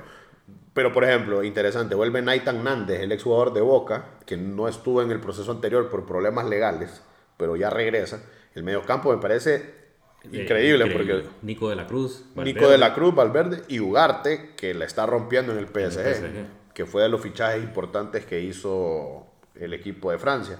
Pero, 0.74 0.93
por 0.93 1.05
ejemplo, 1.05 1.43
interesante, 1.43 1.95
vuelve 1.95 2.20
Naitan 2.20 2.62
Nández, 2.64 3.01
el 3.01 3.12
exjugador 3.12 3.53
de 3.55 3.61
Boca, 3.62 4.07
que 4.26 4.36
no 4.36 4.68
estuvo 4.68 5.01
en 5.03 5.11
el 5.11 5.20
proceso 5.20 5.51
anterior 5.53 5.88
por 5.88 6.05
problemas 6.05 6.47
legales, 6.47 7.03
pero 7.38 7.57
ya 7.57 7.70
regresa. 7.70 8.22
El 8.55 8.62
medio 8.62 8.82
campo 8.82 9.11
me 9.11 9.22
parece 9.22 9.82
increíble, 10.31 10.85
Eh, 10.87 10.91
porque 10.93 11.25
Nico 11.43 11.68
de 11.70 11.77
la 11.77 11.87
Cruz, 11.87 12.25
Nico 12.37 12.37
Valverde. 12.61 12.70
de 12.73 12.79
la 12.79 12.95
Cruz, 12.95 13.14
Valverde 13.14 13.62
y 13.68 13.81
Ugarte, 13.81 14.51
que 14.57 14.75
la 14.75 14.85
está 14.85 15.07
rompiendo 15.07 15.53
en 15.53 15.59
el 15.59 15.66
PSG, 15.66 16.03
PSG. 16.14 16.47
que 16.75 16.87
fue 16.87 17.03
de 17.03 17.09
los 17.09 17.20
fichajes 17.20 17.62
importantes 17.62 18.25
que 18.25 18.41
hizo 18.41 19.27
el 19.55 19.73
equipo 19.75 20.11
de 20.11 20.18
Francia. 20.18 20.59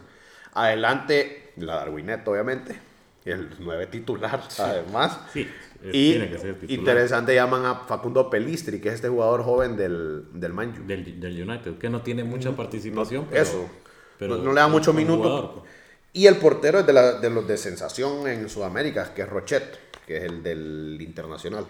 Adelante, 0.57 1.53
la 1.57 1.77
Darwinette, 1.77 2.27
obviamente, 2.29 2.79
el 3.25 3.49
nueve 3.61 3.87
titular, 3.87 4.43
además. 4.59 5.19
Sí, 5.33 5.49
eh, 5.83 5.91
Y 5.93 6.11
tiene 6.13 6.29
que 6.31 6.39
ser 6.39 6.55
titular. 6.59 6.79
interesante, 6.79 7.35
llaman 7.35 7.65
a 7.65 7.75
Facundo 7.87 8.29
Pelistri, 8.29 8.81
que 8.81 8.89
es 8.89 8.97
este 8.97 9.09
jugador 9.09 9.43
joven 9.45 9.77
del, 9.77 10.25
del 10.35 10.53
Manju. 10.53 10.85
del, 10.87 11.19
del 11.21 11.49
United, 11.49 11.79
que 11.79 11.89
no 11.89 12.03
tiene 12.03 12.25
mucha 12.25 12.55
participación. 12.55 13.27
pero- 13.31 13.43
Eso. 13.43 13.71
pero 14.19 14.37
no, 14.37 14.43
no 14.45 14.53
le 14.53 14.61
da 14.61 14.69
mucho 14.69 14.93
minuto. 14.93 15.23
jugador, 15.23 15.53
pues. 15.55 15.65
Y 16.13 16.27
el 16.27 16.37
portero 16.37 16.81
es 16.81 16.87
de, 16.87 16.93
la- 16.93 17.13
de 17.15 17.31
los 17.31 17.47
de 17.49 17.57
sensación 17.57 18.27
en 18.29 18.49
Sudamérica, 18.49 19.15
que 19.15 19.23
es 19.23 19.29
Rochet, 19.29 19.79
que 20.07 20.19
es 20.19 20.25
el 20.25 20.43
del 20.43 20.99
Internacional, 21.01 21.65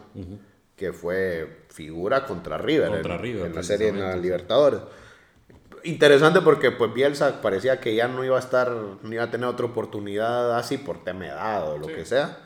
que 0.77 0.93
fue 0.93 1.65
figura 1.69 2.27
contra 2.27 2.59
River 2.59 2.89
Contra 2.91 3.15
en, 3.17 3.23
River, 3.23 3.47
en 3.47 3.55
la 3.55 3.63
serie 3.63 3.89
en 3.89 4.01
la. 4.01 4.17
Libertadores. 4.17 4.81
Interesante 5.85 6.41
porque 6.41 6.71
pues 6.71 6.93
Bielsa 6.95 7.41
parecía 7.41 7.81
que 7.81 7.95
ya 7.95 8.07
no 8.09 8.25
iba 8.25 8.37
a 8.37 8.41
estar, 8.41 8.71
no 8.71 9.13
iba 9.13 9.25
a 9.25 9.31
tener 9.31 9.47
otra 9.49 9.67
oportunidad 9.67 10.57
así 10.57 10.79
por 10.79 11.03
tema 11.03 11.27
edad 11.27 11.71
o 11.73 11.79
lo 11.79 11.87
Sí. 11.89 11.95
que 11.95 12.05
sea. 12.05 12.39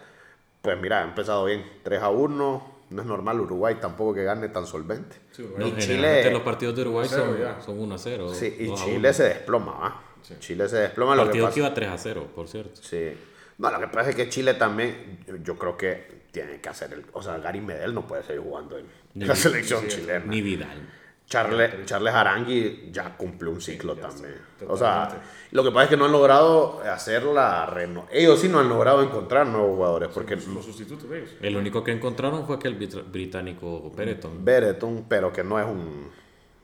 Pues 0.62 0.80
mira, 0.80 1.00
ha 1.02 1.04
empezado 1.04 1.44
bien, 1.44 1.64
3 1.82 2.00
a 2.02 2.08
1, 2.10 2.76
no 2.90 3.02
es 3.02 3.06
normal 3.06 3.40
Uruguay 3.40 3.76
tampoco 3.80 4.14
que 4.14 4.24
gane 4.24 4.48
tan 4.48 4.66
solvente. 4.66 5.16
Sí. 5.32 5.46
Y 5.58 5.76
Chile- 5.78 6.30
los 6.30 6.42
partidos 6.42 6.74
de 6.76 6.82
Uruguay 6.82 7.06
1 7.10 7.14
a 7.16 7.20
0 7.20 7.32
son, 7.32 7.40
ya. 7.40 7.60
son 7.62 7.78
1 7.78 7.94
a 7.94 7.98
0. 7.98 8.34
Sí, 8.34 8.56
y 8.58 8.66
2 8.66 8.80
a 8.80 8.84
Chile 8.84 8.98
1. 8.98 9.12
se 9.12 9.22
desploma, 9.24 9.72
¿va? 9.78 10.02
Chile 10.38 10.68
se 10.68 10.76
desploma. 10.76 11.14
Lo 11.14 11.22
que 11.22 11.28
Partido 11.28 11.44
pasa- 11.46 11.54
que 11.54 11.60
iba 11.60 11.74
3 11.74 11.88
a 11.90 11.98
0, 11.98 12.28
por 12.34 12.48
cierto. 12.48 12.80
Sí. 12.82 13.12
No, 13.58 13.70
lo 13.70 13.80
que 13.80 13.88
pasa 13.88 14.10
es 14.10 14.16
que 14.16 14.28
Chile 14.28 14.54
también, 14.54 15.18
yo, 15.42 15.56
creo 15.56 15.76
que 15.76 16.26
tiene 16.30 16.60
que 16.60 16.68
hacer 16.68 16.92
el. 16.92 17.04
O 17.12 17.22
sea, 17.22 17.38
Gary 17.38 17.60
Medel 17.60 17.94
no 17.94 18.06
puede 18.06 18.22
seguir 18.22 18.42
jugando 18.42 18.76
en 18.78 18.86
Ni- 19.14 19.24
la 19.24 19.34
selección 19.34 19.82
sí, 19.82 19.96
chilena. 19.96 20.24
Ni 20.26 20.42
Vidal. 20.42 20.88
Charles, 21.28 21.84
Charles 21.86 22.14
Arangui 22.14 22.88
ya 22.92 23.16
cumplió 23.16 23.50
un 23.50 23.60
ciclo 23.60 23.96
también. 23.96 24.36
o 24.68 24.76
sea, 24.76 25.08
lo 25.50 25.64
que 25.64 25.70
pasa 25.72 25.84
es 25.84 25.90
que 25.90 25.96
no 25.96 26.04
han 26.04 26.12
logrado 26.12 26.80
hacer 26.82 27.24
la 27.24 27.66
reno. 27.66 28.06
Ellos 28.12 28.38
sí 28.40 28.48
no 28.48 28.60
han 28.60 28.68
logrado 28.68 29.02
encontrar 29.02 29.44
nuevos 29.48 29.70
jugadores. 29.74 30.10
Porque 30.14 30.36
Los 30.36 30.64
sustitutos 30.64 31.10
de 31.10 31.18
ellos. 31.20 31.30
El 31.42 31.56
único 31.56 31.82
que 31.82 31.90
encontraron 31.90 32.46
fue 32.46 32.54
aquel 32.54 32.78
brit- 32.78 33.10
británico 33.10 33.90
Pereton. 33.96 34.44
Bereton, 34.44 35.06
pero 35.08 35.32
que 35.32 35.42
no 35.42 35.58
es 35.58 35.66
un. 35.66 36.10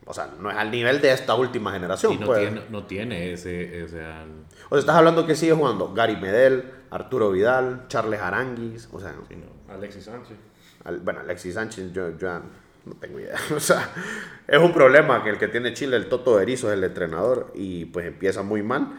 O 0.05 0.12
sea, 0.14 0.30
no 0.40 0.50
es 0.50 0.57
al 0.57 0.70
nivel 0.70 1.00
de 1.00 1.12
esta 1.12 1.34
última 1.34 1.72
generación. 1.72 2.12
Y 2.14 2.18
no 2.18 2.26
pues. 2.26 2.40
tiene, 2.40 2.62
no 2.70 2.84
tiene 2.84 3.32
ese, 3.32 3.84
ese 3.84 4.00
O 4.68 4.74
sea, 4.74 4.80
estás 4.80 4.96
hablando 4.96 5.26
que 5.26 5.34
sigue 5.34 5.53
jugando 5.53 5.92
Gary 5.94 6.16
Medel, 6.16 6.64
Arturo 6.90 7.30
Vidal, 7.30 7.84
Charles 7.88 8.20
Aranguis. 8.20 8.88
O 8.92 9.00
sea, 9.00 9.14
sí, 9.28 9.36
no. 9.36 9.72
Alexis 9.72 10.05
Sánchez. 10.05 10.36
Al- 10.84 10.98
bueno, 11.00 11.20
Alexis 11.20 11.55
Sánchez, 11.55 11.92
yo, 11.92 12.11
yo 12.11 12.18
ya 12.18 12.42
no 12.84 12.94
tengo 12.94 13.20
idea. 13.20 13.36
O 13.57 13.61
sea, 13.61 13.90
es 14.46 14.59
un 14.59 14.72
problema 14.72 15.22
que 15.22 15.30
el 15.30 15.38
que 15.38 15.48
tiene 15.48 15.72
Chile, 15.72 15.96
el 15.96 16.09
Toto 16.09 16.34
Berizzo, 16.34 16.68
es 16.70 16.76
el 16.78 16.84
entrenador 16.84 17.53
y 17.55 17.84
pues 17.86 18.07
empieza 18.07 18.42
muy 18.42 18.62
mal. 18.62 18.98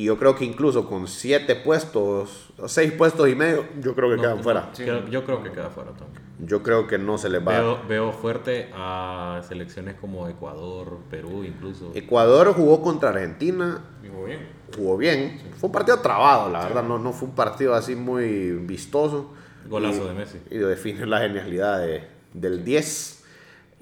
Y 0.00 0.04
yo 0.04 0.16
creo 0.18 0.34
que 0.34 0.46
incluso 0.46 0.88
con 0.88 1.06
siete 1.06 1.54
puestos, 1.56 2.54
seis 2.68 2.90
puestos 2.92 3.28
y 3.28 3.34
medio, 3.34 3.66
yo 3.82 3.94
creo 3.94 4.08
que 4.08 4.16
No, 4.16 4.22
quedan 4.22 4.36
no, 4.38 4.42
fuera. 4.42 4.72
yo 5.10 5.24
creo 5.26 5.42
que 5.42 5.50
queda 5.50 5.68
fuera 5.68 5.90
también. 5.90 6.22
Yo 6.38 6.62
creo 6.62 6.86
que 6.86 6.96
no 6.96 7.18
se 7.18 7.28
les 7.28 7.46
va. 7.46 7.52
Veo, 7.60 7.78
veo 7.86 8.12
fuerte 8.12 8.70
a 8.72 9.42
selecciones 9.46 9.96
como 10.00 10.26
Ecuador, 10.26 11.00
Perú 11.10 11.44
incluso. 11.44 11.90
Ecuador 11.94 12.54
jugó 12.54 12.80
contra 12.80 13.10
Argentina, 13.10 13.84
Dijo 14.02 14.24
bien. 14.24 14.48
jugó 14.74 14.96
bien. 14.96 15.38
Fue 15.58 15.66
un 15.66 15.72
partido 15.72 15.98
trabado, 16.00 16.48
la 16.50 16.64
verdad, 16.64 16.82
no, 16.82 16.98
no 16.98 17.12
fue 17.12 17.28
un 17.28 17.34
partido 17.34 17.74
así 17.74 17.94
muy 17.94 18.52
vistoso. 18.52 19.34
Golazo 19.68 20.04
Y- 20.04 20.08
de 20.08 20.14
Messi. 20.14 20.38
Y 20.50 20.56
define 20.56 21.04
la 21.04 21.18
genialidad 21.20 21.78
de- 21.80 22.04
del 22.32 22.64
10, 22.64 23.22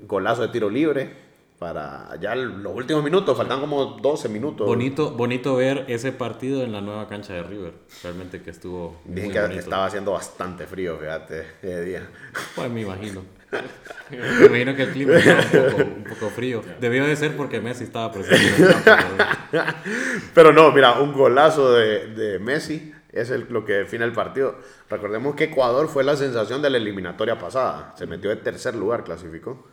golazo 0.01 0.43
de 0.43 0.49
tiro 0.49 0.69
libre. 0.69 1.28
Para 1.59 2.15
ya 2.21 2.37
los 2.37 2.73
últimos 2.73 3.03
minutos, 3.03 3.37
faltan 3.37 3.59
como 3.61 3.85
12 4.01 4.29
minutos. 4.29 4.65
Bonito, 4.65 5.11
bonito 5.11 5.57
ver 5.57 5.85
ese 5.89 6.13
partido 6.13 6.63
en 6.63 6.71
la 6.71 6.81
nueva 6.81 7.09
cancha 7.09 7.33
de 7.33 7.43
River. 7.43 7.73
Realmente 8.05 8.41
que 8.43 8.51
estuvo 8.51 9.01
Dicen 9.05 9.33
que 9.33 9.41
bonito. 9.41 9.59
estaba 9.61 9.87
haciendo 9.87 10.13
bastante 10.13 10.67
frío, 10.69 10.97
fíjate, 10.99 11.45
ese 11.61 11.83
día. 11.85 12.09
Pues 12.55 12.71
me 12.71 12.83
imagino. 12.83 13.25
Me 14.11 14.47
imagino 14.47 14.77
que 14.77 14.83
el 14.85 14.91
clima 14.91 15.17
estaba 15.17 15.41
un 15.41 15.71
poco, 15.73 15.83
un 15.83 16.05
poco 16.05 16.31
frío. 16.31 16.63
Debió 16.81 17.05
de 17.07 17.17
ser 17.17 17.37
porque 17.37 17.61
Messi 17.61 17.85
estaba 17.85 18.13
presente 18.13 18.47
en 18.57 18.69
el 18.69 18.83
campo. 18.85 19.25
Pero 20.35 20.53
no, 20.53 20.71
mira, 20.71 21.01
un 21.01 21.13
golazo 21.13 21.73
de, 21.73 22.07
de 22.15 22.39
Messi 22.39 22.93
es 23.11 23.31
el- 23.31 23.47
lo 23.51 23.65
que 23.65 23.73
define 23.73 24.05
el 24.05 24.13
partido. 24.13 24.57
Recordemos 24.89 25.35
que 25.35 25.45
Ecuador 25.45 25.89
fue 25.89 26.05
la 26.05 26.15
sensación 26.15 26.63
de 26.63 26.71
la 26.71 26.77
eliminatoria 26.77 27.37
pasada. 27.37 27.95
Se 27.97 28.07
metió 28.07 28.31
de 28.31 28.37
tercer 28.37 28.77
lugar, 28.77 29.03
clasificó. 29.03 29.67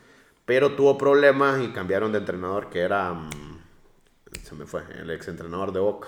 Pero 0.45 0.73
tuvo 0.73 0.97
problemas 0.97 1.61
y 1.61 1.69
cambiaron 1.69 2.11
de 2.11 2.19
entrenador 2.19 2.69
que 2.69 2.81
era... 2.81 3.11
mm, 3.13 3.29
se 4.43 4.55
me 4.55 4.65
fue, 4.65 4.83
el 4.99 5.09
ex 5.11 5.27
entrenador 5.27 5.71
de 5.71 5.79
Boca. 5.79 6.07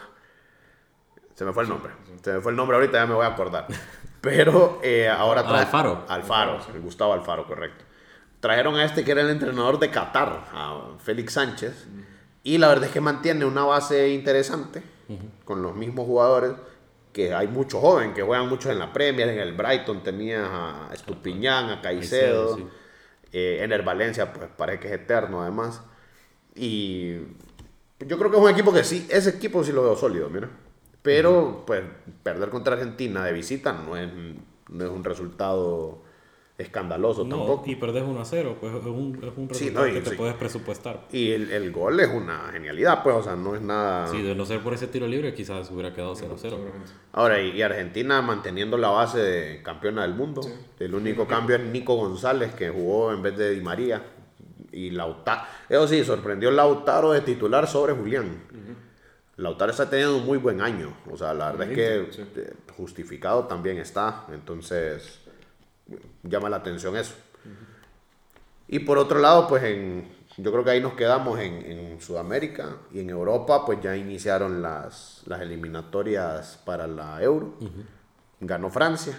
Se 1.34 1.46
me 1.46 1.54
fue 1.54 1.64
el 1.64 1.70
nombre. 1.70 1.92
Se 2.24 2.34
me 2.34 2.42
fue 2.42 2.52
el 2.52 2.56
nombre 2.56 2.78
ahorita, 2.78 2.94
ya 3.00 3.06
me 3.06 3.14
voy 3.14 3.26
a 3.26 3.30
acordar. 3.30 3.68
Pero 4.22 4.80
eh, 4.84 5.08
ahora 5.08 5.42
Ah, 5.42 5.48
trae... 5.48 5.62
Alfaro. 5.62 6.06
Alfaro, 6.08 6.60
el 6.74 6.82
Gustavo 6.82 7.14
Alfaro, 7.14 7.46
correcto. 7.48 7.86
Trajeron 8.40 8.76
a 8.76 8.86
este 8.86 9.04
que 9.04 9.12
era 9.12 9.22
el 9.22 9.30
entrenador 9.30 9.80
de 9.80 9.90
Qatar, 9.90 10.46
a 10.54 10.96
Félix 11.00 11.34
Sánchez. 11.34 11.88
Y 12.44 12.58
la 12.60 12.68
verdad 12.70 12.86
es 12.86 12.92
que 12.92 13.02
mantiene 13.02 13.46
una 13.46 13.64
base 13.64 14.10
interesante 14.10 14.84
con 15.46 15.62
los 15.64 15.76
mismos 15.76 16.06
jugadores. 16.06 16.54
Que 17.14 17.34
hay 17.34 17.48
muchos 17.48 17.82
jóvenes 17.82 18.14
que 18.16 18.22
juegan 18.22 18.48
mucho 18.48 18.70
en 18.72 18.78
la 18.78 18.94
Premier. 18.94 19.30
En 19.30 19.40
el 19.40 19.54
Brighton 19.54 20.04
tenías 20.04 20.48
a 20.48 20.90
Estupiñán, 20.94 21.70
a 21.72 21.82
Caicedo. 21.82 22.50
Caicedo, 22.50 22.56
sí. 22.58 22.68
Eh, 23.32 23.60
en 23.64 23.72
el 23.72 23.82
Valencia, 23.84 24.34
pues 24.34 24.50
parece 24.58 24.80
que 24.80 24.88
es 24.88 24.94
eterno 24.94 25.42
además. 25.42 25.82
Y 26.56 27.18
Yo 28.00 28.18
creo 28.20 28.32
que 28.32 28.38
es 28.38 28.44
un 28.44 28.50
equipo 28.50 28.74
que 28.74 28.84
sí, 28.84 29.08
ese 29.10 29.32
equipo 29.32 29.64
sí 29.64 29.72
lo 29.72 29.84
veo 29.84 29.96
sólido, 29.96 30.30
mira. 30.30 30.50
Pero, 31.02 31.64
pues, 31.66 31.84
perder 32.24 32.50
contra 32.50 32.76
Argentina 32.76 33.24
de 33.26 33.34
visita 33.34 33.74
no 33.74 33.98
es, 33.98 34.10
no 34.70 34.86
es 34.86 34.92
un 34.92 35.04
resultado 35.04 36.04
escandaloso 36.58 37.24
No, 37.24 37.38
tampoco. 37.38 37.64
y 37.70 37.76
perdés 37.76 38.04
1 38.04 38.20
a 38.20 38.26
0, 38.26 38.58
pues 38.60 38.74
es 38.74 38.84
un, 38.86 39.20
es 39.22 39.38
un 39.38 39.48
Sí, 39.54 39.66
resultado 39.66 39.86
no, 39.86 39.92
y 39.92 39.94
que 39.94 40.02
te 40.02 40.10
sí. 40.10 40.16
puedes 40.16 40.36
presupuestar. 40.36 41.02
Y 41.12 41.32
el, 41.32 41.52
el 41.52 41.72
gol 41.72 42.00
es 42.00 42.10
una 42.10 42.50
genialidad, 42.52 43.04
pues, 43.04 43.16
o 43.16 43.22
sea, 43.24 43.36
no 43.36 43.56
es 43.56 43.62
nada... 43.62 44.08
Sí, 44.08 44.22
de 44.24 44.34
no 44.34 44.44
ser 44.46 44.62
por 44.62 44.74
ese 44.74 44.88
tiro 44.88 45.06
libre, 45.08 45.34
quizás 45.36 45.70
hubiera 45.70 45.94
quedado 45.94 46.16
0 46.16 46.34
a 46.34 46.38
0. 46.40 46.56
Seguramente. 46.58 46.92
Ahora, 47.14 47.40
y, 47.42 47.62
Argentina 47.62 48.22
manteniendo 48.24 48.76
la 48.78 48.90
base 48.90 49.20
de 49.20 49.62
campeona 49.62 50.02
del 50.02 50.16
mundo. 50.16 50.42
El 50.80 50.96
único 50.96 51.28
cambio 51.28 51.58
es 51.58 51.62
Nico 51.64 51.96
González, 51.96 52.54
que 52.56 52.70
jugó 52.70 53.12
en 53.14 53.22
vez 53.22 53.38
de 53.38 53.52
Di 53.52 53.62
María. 53.62 54.04
Y 54.72 54.90
Lautaro. 54.90 55.42
Eso 55.70 55.88
sí, 55.88 56.04
sorprendió 56.04 56.50
Lautaro 56.52 57.12
de 57.12 57.22
titular 57.22 57.68
sobre 57.68 57.94
Julián. 57.94 58.44
Lautaro 59.38 59.70
está 59.72 59.88
teniendo 59.90 60.18
un 60.18 60.26
muy 60.26 60.40
buen 60.40 60.62
año. 60.62 60.92
O 61.12 61.16
sea, 61.18 61.34
la 61.36 61.52
verdad 61.52 61.72
es 61.72 61.76
que 61.76 62.12
Sí. 62.12 62.24
justificado 62.76 63.46
también 63.46 63.78
está. 63.78 64.26
Entonces, 64.34 65.20
llama 66.24 66.50
la 66.50 66.58
atención 66.58 66.96
eso. 66.98 67.16
Y 68.68 68.80
por 68.80 68.98
otro 68.98 69.20
lado, 69.20 69.48
pues 69.48 69.64
en, 69.64 70.08
yo 70.38 70.52
creo 70.52 70.64
que 70.64 70.72
ahí 70.72 70.82
nos 70.82 70.94
quedamos 70.94 71.40
en, 71.40 71.54
en 71.66 72.02
Sudamérica 72.02 72.78
y 72.92 73.00
en 73.00 73.10
Europa, 73.10 73.66
pues 73.66 73.80
ya 73.82 73.96
iniciaron 73.96 74.62
las, 74.62 75.22
las 75.26 75.42
eliminatorias 75.42 76.60
para 76.66 76.86
la 76.88 77.22
Euro. 77.24 77.54
Ganó 78.42 78.70
Francia, 78.70 79.18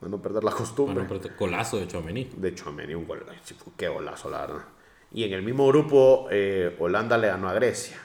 para 0.00 0.10
no 0.10 0.20
perder 0.22 0.42
la 0.42 0.52
costumbre. 0.52 1.04
Bueno, 1.04 1.20
pero 1.22 1.34
golazo 1.38 1.78
de 1.78 1.86
Chouameni. 1.86 2.30
De 2.36 2.48
hecho, 2.48 2.72
me 2.72 2.86
dio 2.86 2.98
un 2.98 3.06
gol. 3.06 3.24
Ay, 3.30 3.38
sí, 3.44 3.54
fue- 3.54 3.72
Qué 3.76 3.88
golazo, 3.88 4.30
la 4.30 4.40
verdad. 4.46 4.64
Y 5.12 5.24
en 5.24 5.34
el 5.34 5.42
mismo 5.42 5.68
grupo, 5.68 6.26
eh, 6.30 6.74
Holanda 6.80 7.18
le 7.18 7.28
ganó 7.28 7.48
a 7.50 7.52
Grecia. 7.52 7.98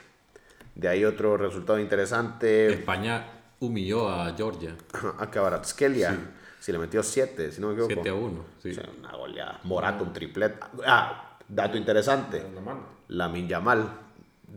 De 0.74 0.86
ahí 0.86 1.04
otro 1.04 1.36
resultado 1.38 1.78
interesante. 1.78 2.72
España 2.74 3.26
humilló 3.58 4.10
a 4.10 4.32
Georgia 4.36 4.76
A 5.18 5.30
Kvaratskhelia. 5.30 6.16
Si 6.60 6.72
le 6.72 6.78
metió 6.78 7.02
7, 7.02 7.52
si 7.52 7.60
no 7.60 7.68
me 7.68 7.72
equivoco. 7.74 7.92
7 7.94 8.08
a 8.08 8.14
1. 8.14 8.44
Sí. 8.62 8.70
O 8.70 8.74
sea, 8.74 8.88
una 8.98 9.12
goleada. 9.12 9.60
Morata, 9.64 10.02
un 10.02 10.12
triplete. 10.12 10.58
Ah, 10.84 11.38
dato 11.48 11.76
interesante. 11.78 12.44
La 12.54 12.60
mano. 12.60 12.80
Lamin 13.08 13.48
Yamal 13.48 13.88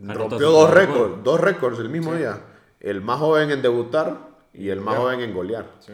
Anotó 0.03 0.19
rompió 0.29 0.37
su 0.39 0.53
dos 0.53 0.73
récords, 0.73 1.23
dos 1.23 1.39
récords 1.39 1.79
el 1.79 1.89
mismo 1.89 2.13
día. 2.15 2.39
El 2.79 3.01
más 3.01 3.19
joven 3.19 3.51
en 3.51 3.61
debutar 3.61 4.17
y 4.53 4.69
el 4.69 4.81
más 4.81 4.97
joven 4.97 5.19
en 5.21 5.33
golear. 5.33 5.69
Sí. 5.79 5.93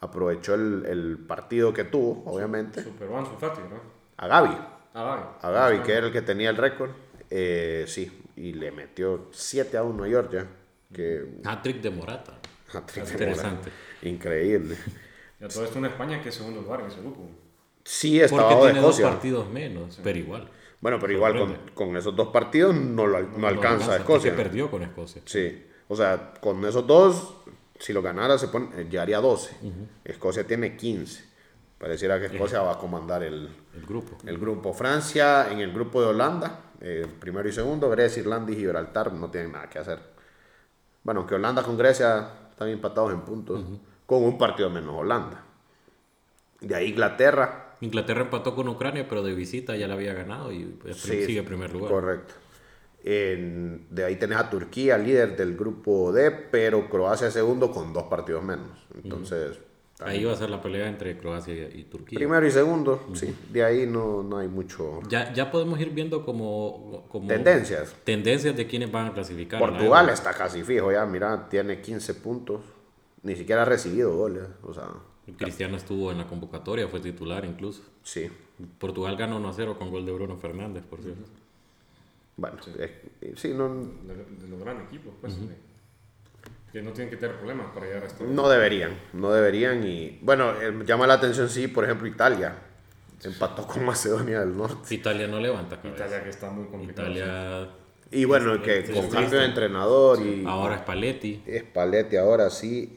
Aprovechó 0.00 0.54
el, 0.54 0.84
el 0.86 1.18
partido 1.18 1.72
que 1.72 1.84
tuvo, 1.84 2.22
obviamente, 2.30 2.82
Super 2.82 3.08
One, 3.08 3.26
Fati, 3.38 3.60
¿no? 3.62 3.80
a 4.18 4.26
Gaby. 4.26 4.56
Ah, 4.94 5.02
vale. 5.04 5.22
A 5.42 5.50
Gaby, 5.50 5.78
que 5.84 5.92
era 5.92 6.06
el 6.06 6.12
que 6.12 6.22
tenía 6.22 6.50
el 6.50 6.56
récord. 6.56 6.90
Eh, 7.30 7.84
sí, 7.88 8.24
y 8.36 8.52
le 8.52 8.70
metió 8.72 9.28
7 9.32 9.76
a 9.76 9.82
1 9.82 10.04
a 10.04 10.06
Georgia. 10.08 10.46
Que 10.92 11.38
Hat-trick 11.44 11.80
de 11.80 11.90
Morata. 11.90 12.38
hat-trick 12.72 13.04
de 13.04 13.12
Interesante. 13.12 13.70
Morata. 13.70 13.70
Increíble. 14.02 14.76
Y 15.40 15.44
a 15.44 15.48
todo 15.48 15.64
esto 15.64 15.78
una 15.78 15.88
España 15.88 16.22
que 16.22 16.30
es 16.30 16.34
segundo 16.34 16.60
lugar 16.62 16.80
en 16.80 16.86
ese 16.86 17.00
grupo. 17.00 17.28
Sí, 17.84 18.20
estaba 18.20 18.48
Porque 18.48 18.64
tiene 18.64 18.80
dos 18.80 18.98
Escocia. 18.98 19.10
partidos 19.14 19.48
menos, 19.50 20.00
pero 20.02 20.18
igual. 20.18 20.50
Bueno, 20.80 20.98
pero 21.00 21.12
igual 21.12 21.38
con, 21.38 21.56
con 21.74 21.96
esos 21.96 22.14
dos 22.14 22.28
partidos 22.28 22.74
no, 22.74 23.06
lo, 23.06 23.20
no 23.20 23.46
alcanza 23.46 23.96
Escocia. 23.96 24.34
perdió 24.34 24.70
con 24.70 24.82
Escocia. 24.82 25.22
Sí, 25.24 25.66
o 25.88 25.96
sea, 25.96 26.34
con 26.40 26.64
esos 26.64 26.86
dos, 26.86 27.34
si 27.78 27.92
lo 27.92 28.02
ganara, 28.02 28.38
se 28.38 28.48
pone, 28.48 28.84
llegaría 28.84 29.18
a 29.18 29.20
12. 29.20 29.56
Escocia 30.04 30.46
tiene 30.46 30.76
15. 30.76 31.24
Pareciera 31.78 32.18
que 32.18 32.26
Escocia 32.26 32.62
va 32.62 32.72
a 32.72 32.78
comandar 32.78 33.22
el, 33.22 33.48
El 33.74 33.86
grupo. 33.86 34.16
el 34.26 34.38
grupo. 34.38 34.72
Francia 34.72 35.50
en 35.52 35.60
el 35.60 35.72
grupo 35.72 36.00
de 36.00 36.08
Holanda, 36.08 36.60
eh, 36.80 37.06
primero 37.20 37.48
y 37.48 37.52
segundo. 37.52 37.88
Grecia, 37.90 38.20
Irlanda 38.20 38.50
y 38.52 38.56
Gibraltar 38.56 39.12
no 39.12 39.30
tienen 39.30 39.52
nada 39.52 39.68
que 39.68 39.78
hacer. 39.78 39.98
Bueno, 41.04 41.20
aunque 41.20 41.34
Holanda 41.36 41.62
con 41.62 41.76
Grecia 41.76 42.30
están 42.50 42.68
empatados 42.68 43.12
en 43.12 43.20
puntos, 43.20 43.62
con 44.06 44.22
un 44.24 44.38
partido 44.38 44.70
menos 44.70 44.94
Holanda. 44.94 45.42
De 46.60 46.74
ahí 46.74 46.88
Inglaterra, 46.90 47.74
Inglaterra 47.80 48.22
empató 48.22 48.54
con 48.54 48.68
Ucrania, 48.68 49.06
pero 49.08 49.22
de 49.22 49.34
visita 49.34 49.76
ya 49.76 49.86
la 49.86 49.94
había 49.94 50.14
ganado 50.14 50.50
y 50.52 50.64
pues, 50.64 50.96
Sí, 50.96 51.24
sigue 51.26 51.40
en 51.40 51.44
primer 51.44 51.70
lugar. 51.72 51.90
Correcto. 51.90 52.34
En- 53.04 53.86
de 53.90 54.04
ahí 54.04 54.16
tenés 54.16 54.38
a 54.38 54.50
Turquía, 54.50 54.98
líder 54.98 55.36
del 55.36 55.56
grupo 55.56 56.10
D, 56.12 56.30
pero 56.30 56.88
Croacia 56.88 57.30
segundo 57.30 57.70
con 57.70 57.92
dos 57.92 58.04
partidos 58.04 58.42
menos. 58.42 58.86
Entonces, 59.02 59.58
Ahí 60.00 60.22
va 60.24 60.32
a 60.32 60.36
ser 60.36 60.50
la 60.50 60.60
pelea 60.60 60.88
entre 60.88 61.16
Croacia 61.16 61.54
y 61.54 61.84
Turquía. 61.84 62.18
primero 62.18 62.46
y 62.46 62.50
segundo, 62.50 63.06
sí. 63.14 63.34
De 63.50 63.64
ahí 63.64 63.86
no, 63.86 64.22
no 64.22 64.36
hay 64.38 64.48
mucho. 64.48 65.00
Ya, 65.08 65.32
ya 65.32 65.50
podemos 65.50 65.80
ir 65.80 65.88
viendo 65.90 66.22
como, 66.22 67.06
como 67.08 67.28
Tendencias. 67.28 67.94
tendencias 68.04 68.54
de 68.56 68.66
quiénes 68.66 68.92
van 68.92 69.06
a 69.06 69.12
clasificar. 69.14 69.58
Portugal 69.58 70.10
está 70.10 70.34
casi 70.34 70.62
fijo 70.64 70.92
ya, 70.92 71.06
mira, 71.06 71.48
tiene 71.48 71.80
15 71.80 72.12
puntos. 72.14 72.60
Ni 73.26 73.34
siquiera 73.36 73.62
ha 73.62 73.64
recibido 73.64 74.14
goles. 74.16 74.44
O 74.62 74.72
sea, 74.72 74.84
Cristiano 75.36 75.76
estuvo 75.76 76.12
en 76.12 76.18
la 76.18 76.26
convocatoria, 76.28 76.86
fue 76.88 77.00
titular 77.00 77.44
incluso. 77.44 77.82
sí. 78.02 78.30
Portugal 78.78 79.16
ganó 79.18 79.36
1 79.36 79.48
a 79.50 79.52
0 79.52 79.76
con 79.78 79.90
gol 79.90 80.06
de 80.06 80.12
Bruno 80.12 80.38
Fernández, 80.38 80.82
por 80.88 81.02
cierto. 81.02 81.20
Bueno, 82.38 82.56
es- 82.78 83.38
sí, 83.38 83.52
no, 83.52 83.68
De, 83.74 84.14
de 84.14 84.48
los 84.48 84.58
grandes 84.60 84.86
equipos, 84.86 85.12
pues. 85.20 85.38
de- 85.46 85.54
que 86.72 86.80
no 86.82 86.92
tienen 86.92 87.10
que 87.10 87.16
tener 87.18 87.36
problemas 87.36 87.66
para 87.74 87.84
llegar 87.86 88.04
a 88.04 88.06
esto. 88.06 88.24
no 88.24 88.48
deberían. 88.48 88.92
No 89.12 89.30
deberían. 89.32 89.86
Y 89.86 90.18
bueno, 90.22 90.52
eh, 90.60 90.72
llama 90.86 91.06
la 91.06 91.14
atención, 91.14 91.50
sí, 91.50 91.68
por 91.68 91.84
ejemplo, 91.84 92.06
Italia. 92.06 92.56
Empató 93.24 93.66
con 93.66 93.84
Macedonia 93.84 94.40
del 94.40 94.56
Norte. 94.56 94.94
Italia 94.94 95.26
no 95.26 95.38
levanta 95.40 95.76
cabeza. 95.80 96.04
Italia 96.06 96.24
que 96.24 96.30
está 96.30 96.50
muy 96.50 96.66
complicado. 96.68 97.10
Italia 97.10 97.68
Y 98.10 98.24
bueno, 98.24 98.62
que 98.62 98.84
con 98.92 99.08
cambio 99.10 99.38
de 99.40 99.44
entrenador 99.46 100.20
y 100.22 100.44
ahora 100.46 100.76
es 100.76 100.80
Paletti. 100.82 101.42
Spalletti 101.58 102.16
ahora 102.16 102.48
sí 102.50 102.96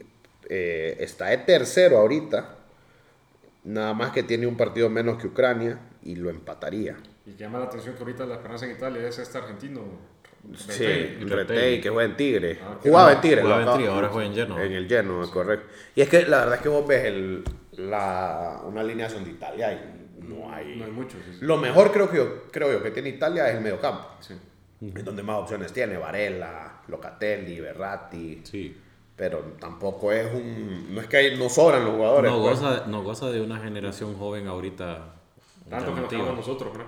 eh, 0.52 0.96
está 0.98 1.26
de 1.26 1.38
tercero 1.38 1.98
ahorita. 1.98 2.56
Nada 3.62 3.94
más 3.94 4.10
que 4.10 4.22
tiene 4.24 4.46
un 4.46 4.56
partido 4.56 4.90
menos 4.90 5.16
que 5.20 5.28
Ucrania 5.28 5.78
y 6.02 6.16
lo 6.16 6.28
empataría. 6.28 6.96
Y 7.24 7.36
llama 7.36 7.58
la 7.60 7.66
atención 7.66 7.94
que 7.94 8.00
ahorita 8.02 8.26
la 8.26 8.34
esperanza 8.34 8.64
en 8.66 8.72
Italia 8.72 9.06
es 9.06 9.18
este 9.18 9.38
argentino. 9.38 9.82
Sí, 10.56 10.84
Retegui. 10.86 11.24
Retei, 11.28 11.80
que 11.80 11.90
juega 11.90 12.10
en 12.10 12.16
Tigre. 12.16 12.58
Ah, 12.62 12.78
Jugaba 12.82 13.10
no, 13.10 13.14
en 13.14 13.20
Tigre. 13.20 13.42
jugaba 13.42 13.62
en 13.62 13.78
Tigre, 13.78 13.92
ahora 13.92 14.08
juega 14.08 14.28
en 14.28 14.34
Genoa. 14.34 14.64
En 14.64 14.72
el 14.72 14.88
Genoa, 14.88 15.24
es 15.24 15.30
correcto. 15.30 15.66
Y 15.94 16.00
es 16.00 16.08
que 16.08 16.22
la 16.26 16.38
verdad 16.40 16.54
es 16.56 16.60
que 16.62 16.68
vos 16.68 16.86
ves 16.88 17.04
el, 17.04 17.44
la, 17.72 18.60
una 18.64 18.80
alineación 18.80 19.22
de 19.24 19.30
Italia 19.30 19.72
y 19.72 20.22
no 20.26 20.52
hay... 20.52 20.76
No 20.76 20.86
hay 20.86 20.90
muchos. 20.90 21.20
sí, 21.24 21.32
sí. 21.38 21.44
Lo 21.44 21.58
mejor 21.58 21.92
creo 21.92 22.10
que 22.10 22.16
yo, 22.16 22.44
creo 22.50 22.72
yo 22.72 22.82
que 22.82 22.90
tiene 22.90 23.10
Italia 23.10 23.48
es 23.50 23.56
el 23.56 23.60
mediocampo. 23.60 24.08
Sí. 24.20 24.34
Es 24.96 25.04
donde 25.04 25.22
más 25.22 25.36
opciones 25.36 25.72
tiene. 25.72 25.98
Varela, 25.98 26.80
Locatelli, 26.88 27.60
Berratti. 27.60 28.40
Sí. 28.42 28.74
Pero 29.20 29.40
tampoco 29.60 30.10
es 30.12 30.32
un... 30.32 30.94
No 30.94 31.02
es 31.02 31.06
que 31.06 31.18
hay- 31.18 31.36
no 31.38 31.50
sobran 31.50 31.84
los 31.84 31.92
jugadores. 31.92 32.30
No 32.32 32.40
pues. 32.40 32.58
goza, 32.58 32.84
no 32.86 33.02
goza 33.02 33.30
de 33.30 33.42
una 33.42 33.58
generación 33.58 34.14
joven 34.16 34.48
ahorita. 34.48 35.12
Tanto 35.68 35.94
que 36.08 36.16
nos 36.16 36.36
nosotros, 36.38 36.72
¿no? 36.74 36.84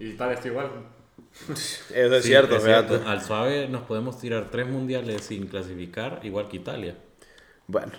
Y 0.00 0.08
Italia 0.08 0.34
está 0.34 0.48
igual. 0.48 0.70
Eso 1.48 1.52
es 2.16 2.22
Sí, 2.24 2.30
cierto, 2.30 2.56
es 2.56 2.64
cierto. 2.64 3.00
Al 3.06 3.22
suave 3.22 3.68
nos 3.68 3.82
podemos 3.82 4.18
tirar 4.18 4.48
tres 4.50 4.66
mundiales 4.66 5.22
sin 5.22 5.46
clasificar, 5.46 6.18
igual 6.24 6.48
que 6.48 6.56
Italia. 6.56 6.96
Bueno, 7.68 7.92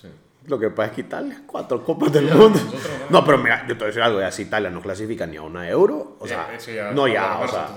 Sí. 0.00 0.08
lo 0.46 0.58
que 0.58 0.70
pasa 0.70 0.88
es 0.88 0.94
que 0.94 1.00
Italia, 1.02 1.42
cuatro 1.46 1.84
copas 1.84 2.10
del 2.14 2.24
mundo. 2.32 2.58
no. 3.10 3.22
Pero 3.22 3.36
mira, 3.36 3.66
yo 3.68 3.74
te 3.74 3.80
voy 3.80 3.84
a 3.84 3.86
decir 3.88 4.02
algo, 4.02 4.20
ya 4.20 4.32
si 4.32 4.44
Italia 4.44 4.70
no 4.70 4.80
clasifica 4.80 5.26
ni 5.26 5.36
a 5.36 5.42
una 5.42 5.68
euro, 5.68 6.16
o 6.20 6.26
sea, 6.26 6.48
Eh, 6.54 6.74
ya 6.74 6.90
no 6.92 7.06
está 7.06 7.20
ya, 7.20 7.38
o 7.40 7.48
sea, 7.48 7.68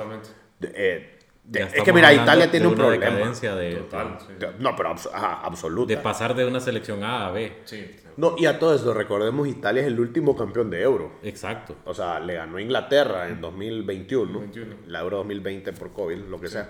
eh, 0.61 1.18
Ya 1.51 1.65
es 1.65 1.81
que 1.83 1.91
mira, 1.93 2.13
Italia 2.13 2.51
tiene 2.51 2.65
de 2.67 2.67
un 2.67 2.73
una 2.79 2.83
problema. 2.89 3.05
decadencia 3.15 3.55
de, 3.55 3.75
Total, 3.75 4.17
sí. 4.19 4.33
No, 4.59 4.75
pero 4.75 4.89
abs- 4.93 5.09
ajá, 5.11 5.41
absoluta. 5.43 5.93
de 5.95 5.97
pasar 5.99 6.35
de 6.35 6.45
una 6.45 6.59
selección 6.59 7.03
A 7.03 7.27
a 7.27 7.31
B. 7.31 7.61
Sí. 7.65 7.95
No, 8.17 8.35
y 8.37 8.45
a 8.45 8.59
todo 8.59 8.75
esto, 8.75 8.93
recordemos, 8.93 9.47
Italia 9.47 9.81
es 9.81 9.87
el 9.87 9.99
último 9.99 10.35
campeón 10.35 10.69
de 10.69 10.81
euro. 10.81 11.13
Exacto. 11.23 11.75
O 11.85 11.93
sea, 11.93 12.19
le 12.19 12.35
ganó 12.35 12.57
a 12.57 12.61
Inglaterra 12.61 13.29
en 13.29 13.41
2021, 13.41 14.39
21. 14.41 14.75
la 14.87 14.99
Euro 14.99 15.17
2020 15.17 15.73
por 15.73 15.91
COVID, 15.93 16.17
lo 16.25 16.39
que 16.39 16.49
sea. 16.49 16.69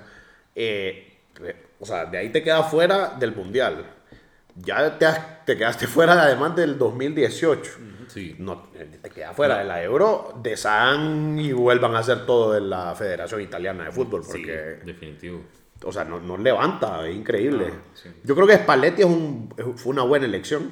Eh, 0.56 1.18
o 1.80 1.86
sea, 1.86 2.06
de 2.06 2.18
ahí 2.18 2.30
te 2.30 2.42
quedas 2.44 2.70
fuera 2.70 3.16
del 3.20 3.36
Mundial. 3.36 3.86
Ya 4.56 4.98
te, 4.98 5.06
has- 5.06 5.46
te 5.46 5.58
quedaste 5.58 5.88
fuera 5.88 6.22
además 6.22 6.56
del 6.56 6.78
2018. 6.78 7.72
Sí. 8.10 8.36
No, 8.38 8.64
eh, 8.76 9.00
te 9.02 9.10
quedas 9.10 9.36
fuera 9.36 9.60
de 9.60 9.64
la 9.66 9.82
Euro, 9.84 10.34
deshagan 10.42 11.40
y 11.40 11.54
vuelvan 11.54 11.96
a 11.96 12.00
hacer 12.00 12.26
todo 12.26 12.52
de 12.54 12.62
la 12.62 12.94
Federación 12.96 13.42
Italiana 13.42 13.86
de 13.86 13.92
Fútbol, 13.92 14.24
Sí, 14.24 14.32
porque, 14.32 14.52
definitivo. 14.86 15.42
o 15.84 15.92
sea, 15.92 16.04
no, 16.04 16.20
no 16.20 16.38
levanta, 16.38 17.08
es 17.08 17.16
increíble. 17.16 17.72
Sí. 17.94 18.10
Yo 18.24 18.36
creo 18.36 18.48
que 18.48 18.56
Spalletti 18.58 19.02
es 19.04 19.08
un- 19.08 19.54
fue 19.76 19.92
una 19.94 20.04
buena 20.04 20.26
elección. 20.26 20.72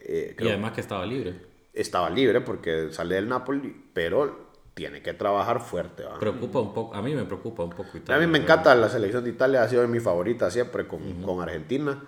Eh, 0.00 0.34
Y 0.38 0.48
además 0.48 0.72
que 0.72 0.80
estaba 0.80 1.04
libre. 1.06 1.34
estaba 1.74 2.10
libre 2.10 2.40
porque 2.40 2.88
sale 2.92 3.14
del 3.16 3.28
Napoli, 3.28 3.74
pero 3.92 4.48
tiene 4.74 5.02
que 5.02 5.12
trabajar 5.12 5.60
fuerte. 5.60 6.04
Preocupa 6.20 6.60
un 6.60 6.72
poco, 6.72 6.94
a 6.94 7.02
mí 7.02 7.14
me 7.14 7.24
preocupa 7.24 7.64
un 7.64 7.70
poco 7.70 7.90
a 7.94 7.96
Italia. 7.98 8.26
mí 8.26 8.30
me 8.32 8.38
encanta 8.38 8.74
la 8.74 8.88
selección 8.88 9.24
de 9.24 9.30
Italia, 9.30 9.62
ha 9.62 9.68
sido 9.68 9.82
de 9.82 9.88
mi 9.88 9.98
favorita 10.00 10.50
siempre 10.50 10.86
con, 10.86 11.20
con 11.22 11.40
Argentina. 11.42 12.00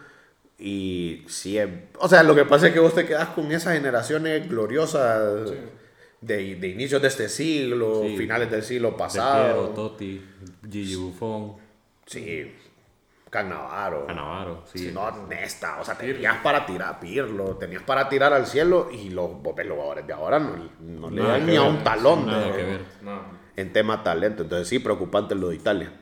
Y 0.63 1.25
sí, 1.27 1.57
es- 1.59 1.69
o 1.99 2.09
sea, 2.09 2.23
lo 2.23 2.35
que 2.35 2.45
pasa 2.45 2.69
es 2.69 2.73
que 2.75 2.81
vos 2.81 2.95
te 2.95 3.07
quedas 3.07 3.29
con 3.31 3.51
esas 3.51 3.75
generaciones 3.75 4.47
gloriosas 4.49 5.51
de, 6.21 6.55
de 6.57 6.69
inicios 6.69 7.01
de 7.01 7.09
este 7.09 7.29
siglo, 7.31 8.03
Sí. 8.03 8.17
finales 8.19 8.51
del 8.51 8.63
siglo 8.63 8.95
pasado. 8.97 9.45
Piero, 9.55 9.69
Totti, 9.71 10.23
Gigi 10.71 10.95
Buffon. 10.97 11.57
Sí, 12.05 12.53
Canavaro. 13.31 14.07
Canavaro, 14.07 14.65
sí. 14.73 14.91
No, 14.93 15.11
Nesta, 15.29 15.81
o 15.81 15.85
sea, 15.85 15.97
tenías 15.97 16.37
para 16.43 16.67
tirar, 16.67 16.99
Pirlo, 17.01 17.57
tenías 17.57 17.83
para 17.85 18.09
tirar 18.09 18.33
al 18.33 18.47
cielo 18.47 18.91
y 18.93 19.09
los, 19.11 19.31
los 19.43 19.69
jugadores 19.69 20.07
de 20.07 20.13
ahora 20.13 20.39
no, 20.41 20.69
no 20.81 21.11
le 21.11 21.23
dan 21.23 21.47
ni 21.47 21.57
a 21.57 21.63
un 21.63 21.83
talón 21.85 22.27
nada 22.27 22.47
de- 22.47 22.53
que 22.57 22.63
ver. 22.65 22.85
No, 23.03 23.21
en 23.57 23.73
tema 23.73 24.03
talento. 24.03 24.43
Entonces 24.43 24.69
sí, 24.69 24.79
preocupante 24.81 25.35
lo 25.35 25.49
de 25.51 25.55
Italia. 25.57 25.93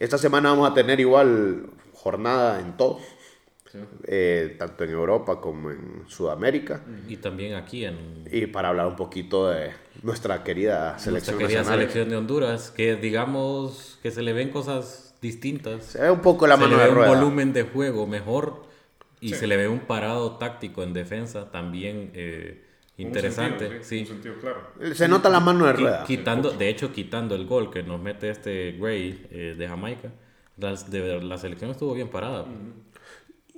Esta 0.00 0.18
semana 0.18 0.50
vamos 0.50 0.68
a 0.70 0.74
tener 0.74 0.98
igual 1.00 1.70
jornada 1.94 2.58
en 2.60 2.76
todo, 2.76 2.98
sí. 3.72 3.78
eh, 4.04 4.54
tanto 4.58 4.84
en 4.84 4.90
Europa 4.90 5.40
como 5.40 5.70
en 5.70 6.04
Sudamérica. 6.06 6.82
Y 7.08 7.16
también 7.16 7.54
aquí 7.54 7.84
en 7.84 8.24
Y 8.30 8.46
para 8.46 8.68
hablar 8.68 8.86
un 8.86 8.96
poquito 8.96 9.48
de 9.48 9.70
nuestra 10.02 10.44
querida 10.44 10.90
nuestra 10.92 11.04
selección 11.04 11.38
querida 11.38 11.58
nacional. 11.60 11.80
selección 11.80 12.08
de 12.10 12.16
Honduras, 12.16 12.70
que 12.70 12.96
digamos 12.96 13.98
que 14.02 14.10
se 14.10 14.22
le 14.22 14.32
ven 14.32 14.50
cosas 14.50 15.14
distintas. 15.22 15.84
Se 15.84 16.00
ve 16.02 16.10
un 16.10 16.20
poco 16.20 16.46
la 16.46 16.56
se 16.56 16.60
mano 16.62 16.76
le 16.76 16.82
de 16.82 16.84
ve 16.84 16.90
un 16.90 16.96
rueda. 16.98 17.14
volumen 17.14 17.52
de 17.52 17.62
juego 17.62 18.06
mejor 18.06 18.64
y 19.20 19.30
Sí. 19.30 19.34
se 19.36 19.46
le 19.46 19.56
ve 19.56 19.68
un 19.68 19.80
parado 19.80 20.36
táctico 20.36 20.82
en 20.82 20.92
defensa 20.92 21.50
también 21.52 22.10
eh, 22.14 22.64
Un 22.98 23.06
interesante. 23.06 23.68
sentido, 23.68 23.84
sí. 23.84 24.00
Un 24.00 24.06
sentido 24.06 24.34
claro. 24.40 24.94
Se 24.94 25.06
nota 25.08 25.28
la 25.30 25.38
mano 25.40 25.66
de 25.66 25.72
rueda. 25.74 26.04
quitando, 26.04 26.50
de 26.50 26.68
hecho, 26.68 26.92
quitando 26.92 27.34
el 27.36 27.46
gol 27.46 27.70
que 27.70 27.82
nos 27.84 28.00
mete 28.00 28.30
este 28.30 28.72
Gray 28.72 29.26
eh, 29.30 29.54
de 29.56 29.68
Jamaica, 29.68 30.10
las- 30.58 30.90
de- 30.90 31.22
la 31.22 31.38
selección 31.38 31.70
estuvo 31.70 31.94
bien 31.94 32.08
parada. 32.08 32.44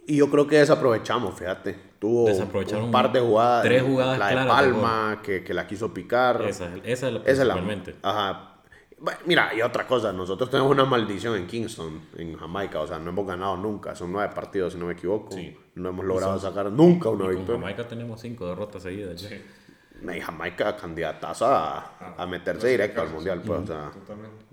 Y 0.07 0.17
yo 0.17 0.31
creo 0.31 0.47
que 0.47 0.59
desaprovechamos, 0.59 1.35
fíjate. 1.39 1.95
Tuvo 1.99 2.25
un 2.27 2.91
par 2.91 3.11
de 3.13 3.21
jugadas. 3.21 3.63
tres 3.63 3.83
jugadas 3.83 4.19
La 4.19 4.27
de 4.29 4.33
claras 4.35 4.47
de 4.67 4.73
Palma, 4.73 5.21
que, 5.23 5.43
que 5.43 5.55
la 5.55 5.67
quiso 5.67 5.95
picar. 5.95 6.43
Esa, 6.43 6.71
esa 6.85 7.09
es 7.09 7.13
la 7.15 7.21
Esa 7.25 7.45
la. 7.45 7.55
Ajá. 8.03 8.51
Bueno, 8.99 9.19
Mira, 9.27 9.55
y 9.55 9.61
otra 9.61 9.87
cosa, 9.87 10.13
nosotros 10.13 10.49
tenemos 10.51 10.71
una 10.71 10.85
maldición 10.85 11.37
en 11.37 11.47
Kingston, 11.47 12.01
en 12.17 12.37
Jamaica, 12.37 12.81
o 12.81 12.87
sea, 12.87 12.99
no 12.99 13.11
hemos 13.11 13.27
ganado 13.27 13.57
nunca, 13.57 13.95
son 13.95 14.13
nueve 14.13 14.33
partidos 14.35 14.73
si 14.73 14.79
no 14.79 14.87
me 14.87 14.93
equivoco, 14.95 15.33
Sí. 15.33 15.55
no 15.75 15.89
hemos 15.91 16.05
logrado 16.07 16.39
sacar 16.39 16.71
nunca 16.71 17.09
una 17.11 17.29
victoria. 17.29 17.61
Jamaica 17.61 17.87
tenemos 17.89 18.21
cinco 18.21 18.47
derrotas 18.47 18.83
seguidas. 18.83 19.21
Sí, 19.21 19.43
Y 20.17 20.21
Jamaica 20.21 20.77
candidataza 20.77 21.79
a, 21.79 22.15
a 22.17 22.27
meterse 22.27 22.69
directo 22.69 23.03
al 23.03 23.11
mundial, 23.11 23.43
pues, 23.45 23.61
o 23.61 23.67
sea, 23.67 23.91
totalmente. 23.91 24.44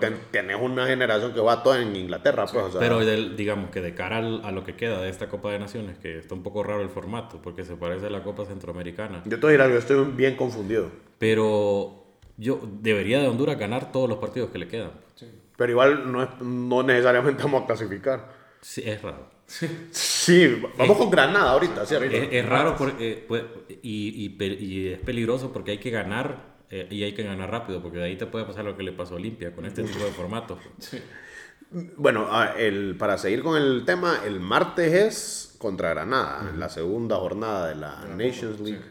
Ten- 0.00 0.18
tenés 0.30 0.56
una 0.60 0.86
generación 0.86 1.32
que 1.32 1.40
va 1.40 1.62
toda 1.62 1.80
en 1.80 1.94
Inglaterra, 1.96 2.46
pues, 2.46 2.64
o 2.64 2.70
sea, 2.70 2.80
Pero 2.80 3.00
digamos 3.00 3.70
que 3.70 3.80
de 3.80 3.94
cara 3.94 4.18
al- 4.18 4.44
a 4.44 4.50
lo 4.52 4.64
que 4.64 4.74
queda 4.76 5.00
de 5.00 5.08
esta 5.10 5.28
Copa 5.28 5.50
de 5.50 5.58
Naciones, 5.58 5.98
que 5.98 6.18
está 6.18 6.34
un 6.34 6.42
poco 6.42 6.62
raro 6.62 6.82
el 6.82 6.88
formato, 6.88 7.40
porque 7.42 7.64
se 7.64 7.76
parece 7.76 8.06
a 8.06 8.10
la 8.10 8.22
Copa 8.22 8.44
Centroamericana. 8.46 9.22
yo 9.24 9.38
te 9.38 9.46
voy 9.46 9.48
a 9.48 9.52
decir 9.52 9.60
algo, 9.62 9.74
yo 9.74 9.78
estoy 9.80 10.04
bien 10.16 10.36
confundido, 10.36 10.90
Pero 11.18 12.04
yo 12.36 12.60
debería 12.80 13.20
de 13.20 13.28
Honduras 13.28 13.58
ganar 13.58 13.92
todos 13.92 14.08
los 14.08 14.18
partidos 14.18 14.50
que 14.50 14.58
le 14.58 14.68
quedan. 14.68 14.90
pero 15.56 15.70
igual 15.70 16.10
no, 16.10 16.22
es- 16.24 16.40
no 16.40 16.82
necesariamente 16.82 17.42
vamos 17.42 17.62
a 17.62 17.66
clasificar. 17.66 18.28
Sí, 18.60 18.82
es 18.84 19.00
raro. 19.02 19.30
Sí, 19.90 20.62
vamos 20.78 20.96
con 20.96 21.10
Granada 21.10 21.50
ahorita, 21.52 21.84
¿cierto? 21.84 22.06
Es, 22.06 22.28
es 22.32 22.46
raro 22.48 22.74
por- 22.76 22.94
eh, 22.98 23.24
pues, 23.28 23.42
y, 23.82 24.34
y 24.40 24.44
y 24.44 24.88
es 24.88 24.98
peligroso 25.00 25.52
porque 25.52 25.72
hay 25.72 25.78
que 25.78 25.90
ganar 25.90 26.51
eh, 26.72 26.88
y 26.90 27.04
hay 27.04 27.12
que 27.14 27.22
ganar 27.22 27.48
rápido, 27.50 27.80
porque 27.80 27.98
de 27.98 28.04
ahí 28.04 28.16
te 28.16 28.26
puede 28.26 28.44
pasar 28.44 28.64
lo 28.64 28.76
que 28.76 28.82
le 28.82 28.90
pasó 28.92 29.14
a 29.14 29.18
Olimpia 29.18 29.54
con 29.54 29.64
este 29.66 29.84
tipo 29.84 30.04
de 30.04 30.10
formatos. 30.10 30.58
Bueno, 31.96 32.28
el, 32.58 32.96
para 32.98 33.16
seguir 33.16 33.42
con 33.42 33.56
el 33.56 33.84
tema, 33.86 34.20
el 34.26 34.40
martes 34.40 34.92
es 34.92 35.54
contra 35.58 35.88
Granada, 35.90 36.52
la 36.54 36.68
segunda 36.68 37.16
jornada 37.16 37.68
de 37.68 37.76
la 37.76 38.04
Nations 38.14 38.58
sí. 38.58 38.64
League. 38.64 38.84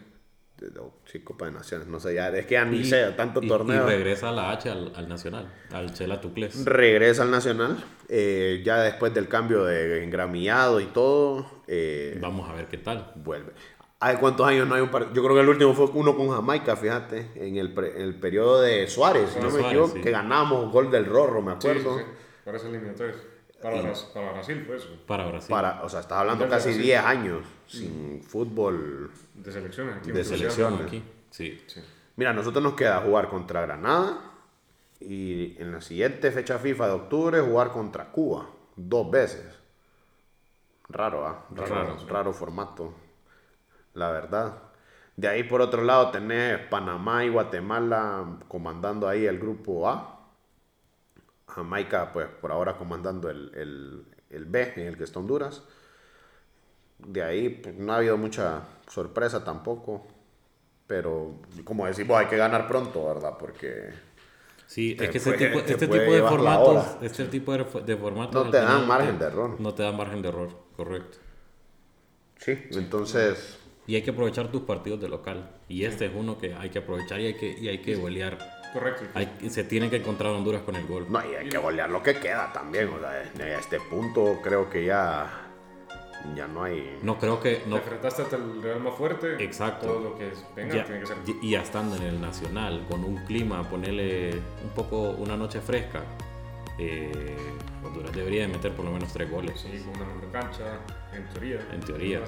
De- 0.56 0.70
de- 0.70 0.80
sí, 1.04 1.20
Copa 1.20 1.44
de 1.46 1.52
Naciones, 1.52 1.86
no 1.86 2.00
sé, 2.00 2.14
ya, 2.14 2.28
es 2.30 2.46
que 2.46 2.54
ya 2.54 2.64
ni 2.64 2.84
sé, 2.84 3.04
tanto 3.16 3.40
y- 3.42 3.46
torneo. 3.46 3.84
Y 3.86 3.88
regresa 3.88 4.32
la 4.32 4.50
H 4.50 4.68
al, 4.70 4.92
al 4.96 5.08
Nacional, 5.08 5.52
al 5.72 5.92
Chela 5.94 6.20
Tucles. 6.20 6.64
Regresa 6.64 7.22
al 7.22 7.30
Nacional, 7.30 7.84
eh, 8.08 8.62
ya 8.64 8.78
después 8.80 9.14
del 9.14 9.28
cambio 9.28 9.64
de 9.64 10.02
engramillado 10.02 10.80
y 10.80 10.86
todo, 10.86 11.62
eh, 11.68 12.18
Vamos 12.20 12.48
a 12.50 12.54
ver 12.54 12.66
qué 12.66 12.78
tal. 12.78 13.12
vuelve. 13.16 13.52
¿Hay 14.04 14.16
cuántos 14.16 14.44
años 14.46 14.66
no 14.66 14.74
hay 14.74 14.80
un 14.82 14.90
partido? 14.90 15.14
Yo 15.14 15.22
creo 15.22 15.34
que 15.36 15.40
el 15.42 15.48
último 15.48 15.74
fue 15.74 15.86
uno 15.94 16.16
con 16.16 16.28
Jamaica, 16.30 16.74
fíjate, 16.76 17.30
en 17.36 17.56
el, 17.56 17.72
pre- 17.72 17.94
en 17.96 18.02
el 18.02 18.14
periodo 18.16 18.60
de 18.60 18.88
Suárez, 18.88 19.30
si 19.30 19.38
no 19.40 19.48
me 19.50 19.60
equivoco, 19.66 19.94
sí. 19.94 20.00
que 20.00 20.10
ganamos 20.10 20.72
gol 20.72 20.90
del 20.90 21.06
Rorro, 21.06 21.40
me 21.40 21.52
Sí, 21.52 21.58
sí, 21.60 21.68
acuerdo. 21.68 21.98
sí. 21.98 22.04
Para 22.44 22.56
esas 22.56 22.68
eliminatorias. 22.70 23.16
Para, 23.62 23.80
Bras- 23.80 24.10
para 24.12 24.32
Brasil 24.32 24.64
fue 24.66 24.76
eso. 24.76 24.88
Para 25.06 25.26
Brasil. 25.26 25.48
Para, 25.48 25.82
o 25.84 25.88
sea, 25.88 26.00
estás 26.00 26.18
hablando 26.18 26.48
casi 26.48 26.70
Brasil. 26.70 26.82
10 26.82 27.04
años 27.04 27.44
sin 27.68 28.20
fútbol. 28.24 29.12
De 29.34 29.52
selecciones. 29.52 29.96
aquí 29.98 30.06
De 30.08 30.12
Brasil. 30.14 30.36
selección. 30.36 30.82
Aquí. 30.84 31.02
Sí. 31.30 31.62
Sí. 31.68 31.80
Mira, 32.16 32.32
nosotros 32.32 32.60
nos 32.62 32.74
queda 32.74 33.00
jugar 33.02 33.28
contra 33.28 33.60
Granada 33.62 34.18
y 34.98 35.56
en 35.62 35.70
la 35.70 35.80
siguiente 35.80 36.32
fecha 36.32 36.58
FIFA 36.58 36.86
de 36.88 36.92
octubre 36.94 37.40
jugar 37.40 37.70
contra 37.70 38.10
Cuba 38.10 38.48
dos 38.74 39.08
veces. 39.12 39.44
Raro, 40.88 41.24
¿ah? 41.26 41.46
Raro, 41.54 41.74
Raro, 41.74 41.96
raro, 42.08 42.32
formato, 42.32 42.92
la 43.94 44.10
verdad. 44.10 44.54
De 45.16 45.28
ahí 45.28 45.44
por 45.44 45.60
otro 45.60 45.82
lado 45.82 46.10
tenés 46.10 46.58
Panamá 46.68 47.24
y 47.24 47.28
Guatemala 47.28 48.38
comandando 48.48 49.08
ahí 49.08 49.26
el 49.26 49.38
grupo 49.38 49.88
A. 49.88 50.20
Jamaica, 51.46 52.12
pues 52.12 52.28
por 52.28 52.50
ahora 52.52 52.76
comandando 52.78 53.28
el, 53.30 53.52
el, 53.54 54.06
el 54.30 54.44
B, 54.46 54.72
en 54.76 54.86
el 54.86 54.96
que 54.96 55.04
está 55.04 55.18
Honduras. 55.18 55.62
De 56.98 57.22
ahí 57.22 57.48
pues, 57.50 57.74
no 57.76 57.92
ha 57.92 57.96
habido 57.96 58.16
mucha 58.16 58.62
sorpresa 58.88 59.44
tampoco. 59.44 60.06
Pero 60.86 61.40
como 61.64 61.86
decimos, 61.86 62.18
hay 62.18 62.26
que 62.26 62.36
ganar 62.36 62.68
pronto, 62.68 63.06
¿verdad? 63.06 63.36
Porque 63.38 63.92
Sí, 64.66 64.94
Te 64.94 65.04
es 65.04 65.10
que 65.10 65.18
este 65.18 65.32
tipo, 65.34 65.62
te 65.62 65.72
este 65.74 65.86
puede 65.86 66.00
tipo 66.00 66.12
de 66.14 66.22
formatos, 66.22 66.96
este 67.02 67.26
tipo 67.26 67.52
de, 67.52 67.58
de 67.82 67.96
formatos 67.96 68.46
No 68.46 68.50
te 68.50 68.56
dan 68.56 68.86
margen 68.86 69.18
de 69.18 69.26
error. 69.26 69.60
No 69.60 69.74
te 69.74 69.82
dan 69.82 69.96
margen 69.98 70.22
de 70.22 70.28
error, 70.30 70.48
correcto. 70.76 71.18
sí, 72.38 72.58
entonces... 72.70 73.58
Y 73.86 73.96
hay 73.96 74.02
que 74.02 74.10
aprovechar 74.10 74.48
tus 74.50 74.62
partidos 74.62 75.00
de 75.00 75.08
local. 75.08 75.50
Y 75.68 75.84
este 75.84 76.06
es 76.06 76.12
uno 76.14 76.38
que 76.38 76.54
hay 76.54 76.70
que 76.70 76.78
aprovechar 76.78 77.20
y 77.20 77.26
hay 77.26 77.34
que, 77.34 77.58
y 77.58 77.68
hay 77.68 77.78
que 77.78 77.96
golear. 77.96 78.38
Correcto. 78.72 79.04
Hay- 79.14 79.50
se 79.50 79.64
tiene 79.64 79.90
que 79.90 79.96
encontrar 79.96 80.32
Honduras 80.32 80.62
con 80.62 80.76
el 80.76 80.86
gol. 80.86 81.06
No, 81.10 81.20
y 81.30 81.34
hay 81.34 81.48
que 81.48 81.58
golear 81.58 81.90
lo 81.90 82.02
que 82.02 82.14
queda 82.14 82.52
también. 82.52 82.88
O 82.88 82.98
sea, 83.00 83.10
a 83.10 83.58
este 83.58 83.80
punto 83.80 84.38
creo 84.42 84.70
que 84.70 84.84
ya, 84.86 85.28
ya 86.36 86.46
no 86.46 86.62
hay... 86.62 86.96
No 87.02 87.18
creo 87.18 87.40
que... 87.40 87.56
Te 87.56 87.68
No, 87.68 87.76
enfrentaste 87.78 88.22
hasta 88.22 88.36
el 88.36 88.62
Real 88.62 88.80
más 88.80 88.94
fuerte. 88.94 89.42
Exacto. 89.42 89.88
Todo 89.88 90.00
lo 90.00 90.16
que 90.16 90.28
es- 90.28 90.44
venga 90.54 90.76
ya- 90.76 90.84
tiene 90.84 91.00
que 91.00 91.06
ser. 91.06 91.16
y, 91.42 91.50
ya 91.50 91.60
estando 91.62 91.96
en 91.96 92.02
el 92.04 92.20
Nacional, 92.20 92.86
con 92.88 93.04
un 93.04 93.16
clima, 93.26 93.68
ponerle 93.68 94.30
un 94.62 94.70
poco 94.76 95.10
una 95.10 95.36
noche 95.36 95.60
fresca, 95.60 96.02
eh, 96.78 97.36
Honduras 97.84 98.12
debería 98.12 98.42
de 98.42 98.48
meter 98.48 98.72
por 98.74 98.84
lo 98.84 98.92
menos 98.92 99.12
tres 99.12 99.28
goles. 99.30 99.60
Sí, 99.60 99.82
con 99.84 100.00
una 100.00 100.14
mejor 100.14 100.30
cancha, 100.30 100.78
en 101.12 101.28
teoría. 101.30 101.58
En 101.72 101.80
teoría. 101.80 102.20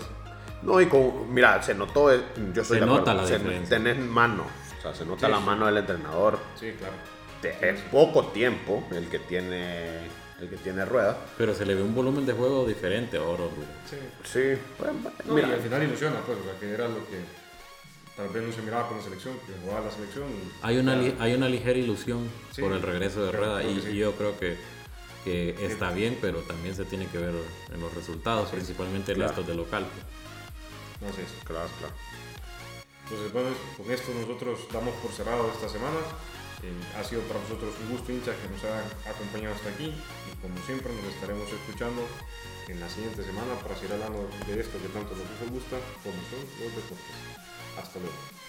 No, 0.64 0.80
y 0.80 0.86
con, 0.86 1.32
mira, 1.32 1.62
se 1.62 1.74
notó, 1.74 2.12
eh, 2.12 2.20
yo 2.54 2.62
estoy 2.62 2.78
Se 2.78 2.80
de 2.80 2.86
nota 2.86 3.12
acuerdo, 3.12 3.22
la 3.22 3.28
se- 3.28 3.38
diferencia. 3.38 3.76
Tenés 3.76 3.98
mano, 3.98 4.44
o 4.78 4.82
sea, 4.82 4.94
se 4.94 5.04
nota 5.04 5.26
Sí, 5.26 5.32
la 5.32 5.38
sí. 5.38 5.44
mano 5.44 5.66
del 5.66 5.76
entrenador. 5.78 6.38
Sí, 6.58 6.72
claro. 6.78 6.94
Te- 7.42 7.70
Es 7.70 7.80
poco 7.82 8.26
tiempo 8.28 8.82
el 8.90 9.08
que 9.08 9.18
tiene, 9.18 10.06
el 10.40 10.48
que 10.48 10.56
tiene 10.56 10.84
rueda. 10.86 11.18
Pero 11.36 11.54
se 11.54 11.66
le 11.66 11.74
ve 11.74 11.82
un 11.82 11.94
volumen 11.94 12.24
de 12.24 12.32
juego 12.32 12.66
diferente 12.66 13.18
ahora. 13.18 13.44
Sí. 13.90 13.96
Sí, 14.24 14.60
pues, 14.78 14.90
No, 15.26 15.34
mira, 15.34 15.48
y 15.48 15.52
al 15.52 15.60
final 15.60 15.82
ilusiona, 15.82 16.16
pues, 16.24 16.38
o 16.38 16.44
sea, 16.44 16.58
que 16.58 16.72
era 16.72 16.88
lo 16.88 17.06
que 17.08 17.20
tal 18.16 18.28
vez 18.30 18.42
no 18.44 18.52
se 18.52 18.62
miraba 18.62 18.88
con 18.88 18.96
la 18.96 19.02
selección, 19.02 19.34
que 19.46 19.52
jugaba 19.62 19.84
la 19.86 19.90
selección. 19.90 20.24
Hay 20.62 20.78
una, 20.78 20.96
li- 20.96 21.14
hay 21.20 21.34
una 21.34 21.48
ligera 21.48 21.78
ilusión 21.78 22.30
Sí, 22.52 22.62
por 22.62 22.72
el 22.72 22.80
regreso 22.80 23.22
de 23.24 23.30
creo- 23.32 23.40
Rueda 23.44 23.58
creo 23.60 23.70
y, 23.70 23.80
sí. 23.82 23.88
y 23.90 23.96
yo 23.96 24.12
creo 24.12 24.38
que, 24.38 24.56
que 25.24 25.56
está 25.66 25.90
bien, 25.90 26.16
pero 26.22 26.38
también 26.40 26.74
se 26.74 26.84
tiene 26.84 27.06
que 27.08 27.18
ver 27.18 27.34
en 27.74 27.80
los 27.80 27.92
resultados, 27.94 28.48
principalmente 28.50 29.12
en 29.12 29.16
Claro. 29.16 29.30
estos 29.32 29.46
de 29.46 29.54
local. 29.54 29.84
No 31.04 31.12
sé. 31.12 31.24
claro, 31.44 31.68
claro. 31.78 31.94
Entonces, 33.04 33.32
bueno, 33.32 33.50
con 33.76 33.90
esto 33.92 34.12
nosotros 34.14 34.60
damos 34.72 34.94
por 34.96 35.12
cerrado 35.12 35.52
esta 35.52 35.68
semana. 35.68 36.00
Eh, 36.64 36.72
ha 36.96 37.04
sido 37.04 37.20
para 37.28 37.40
nosotros 37.40 37.74
un 37.84 37.92
gusto, 37.92 38.10
hincha, 38.10 38.32
que 38.32 38.48
nos 38.48 38.64
hayan 38.64 38.88
acompañado 39.04 39.54
hasta 39.54 39.68
aquí. 39.68 39.92
Y 39.92 40.36
como 40.40 40.56
siempre, 40.64 40.88
nos 40.94 41.12
estaremos 41.12 41.46
escuchando 41.52 42.00
en 42.68 42.80
la 42.80 42.88
siguiente 42.88 43.22
semana 43.22 43.60
para 43.60 43.76
seguir 43.76 43.92
hablando 43.92 44.24
de 44.46 44.60
esto 44.60 44.80
que 44.80 44.88
tanto 44.88 45.12
nos 45.14 45.50
gusta, 45.52 45.76
como 46.00 46.16
son 46.32 46.40
los 46.64 46.72
deportes. 46.72 47.16
Hasta 47.76 47.98
luego. 48.00 48.43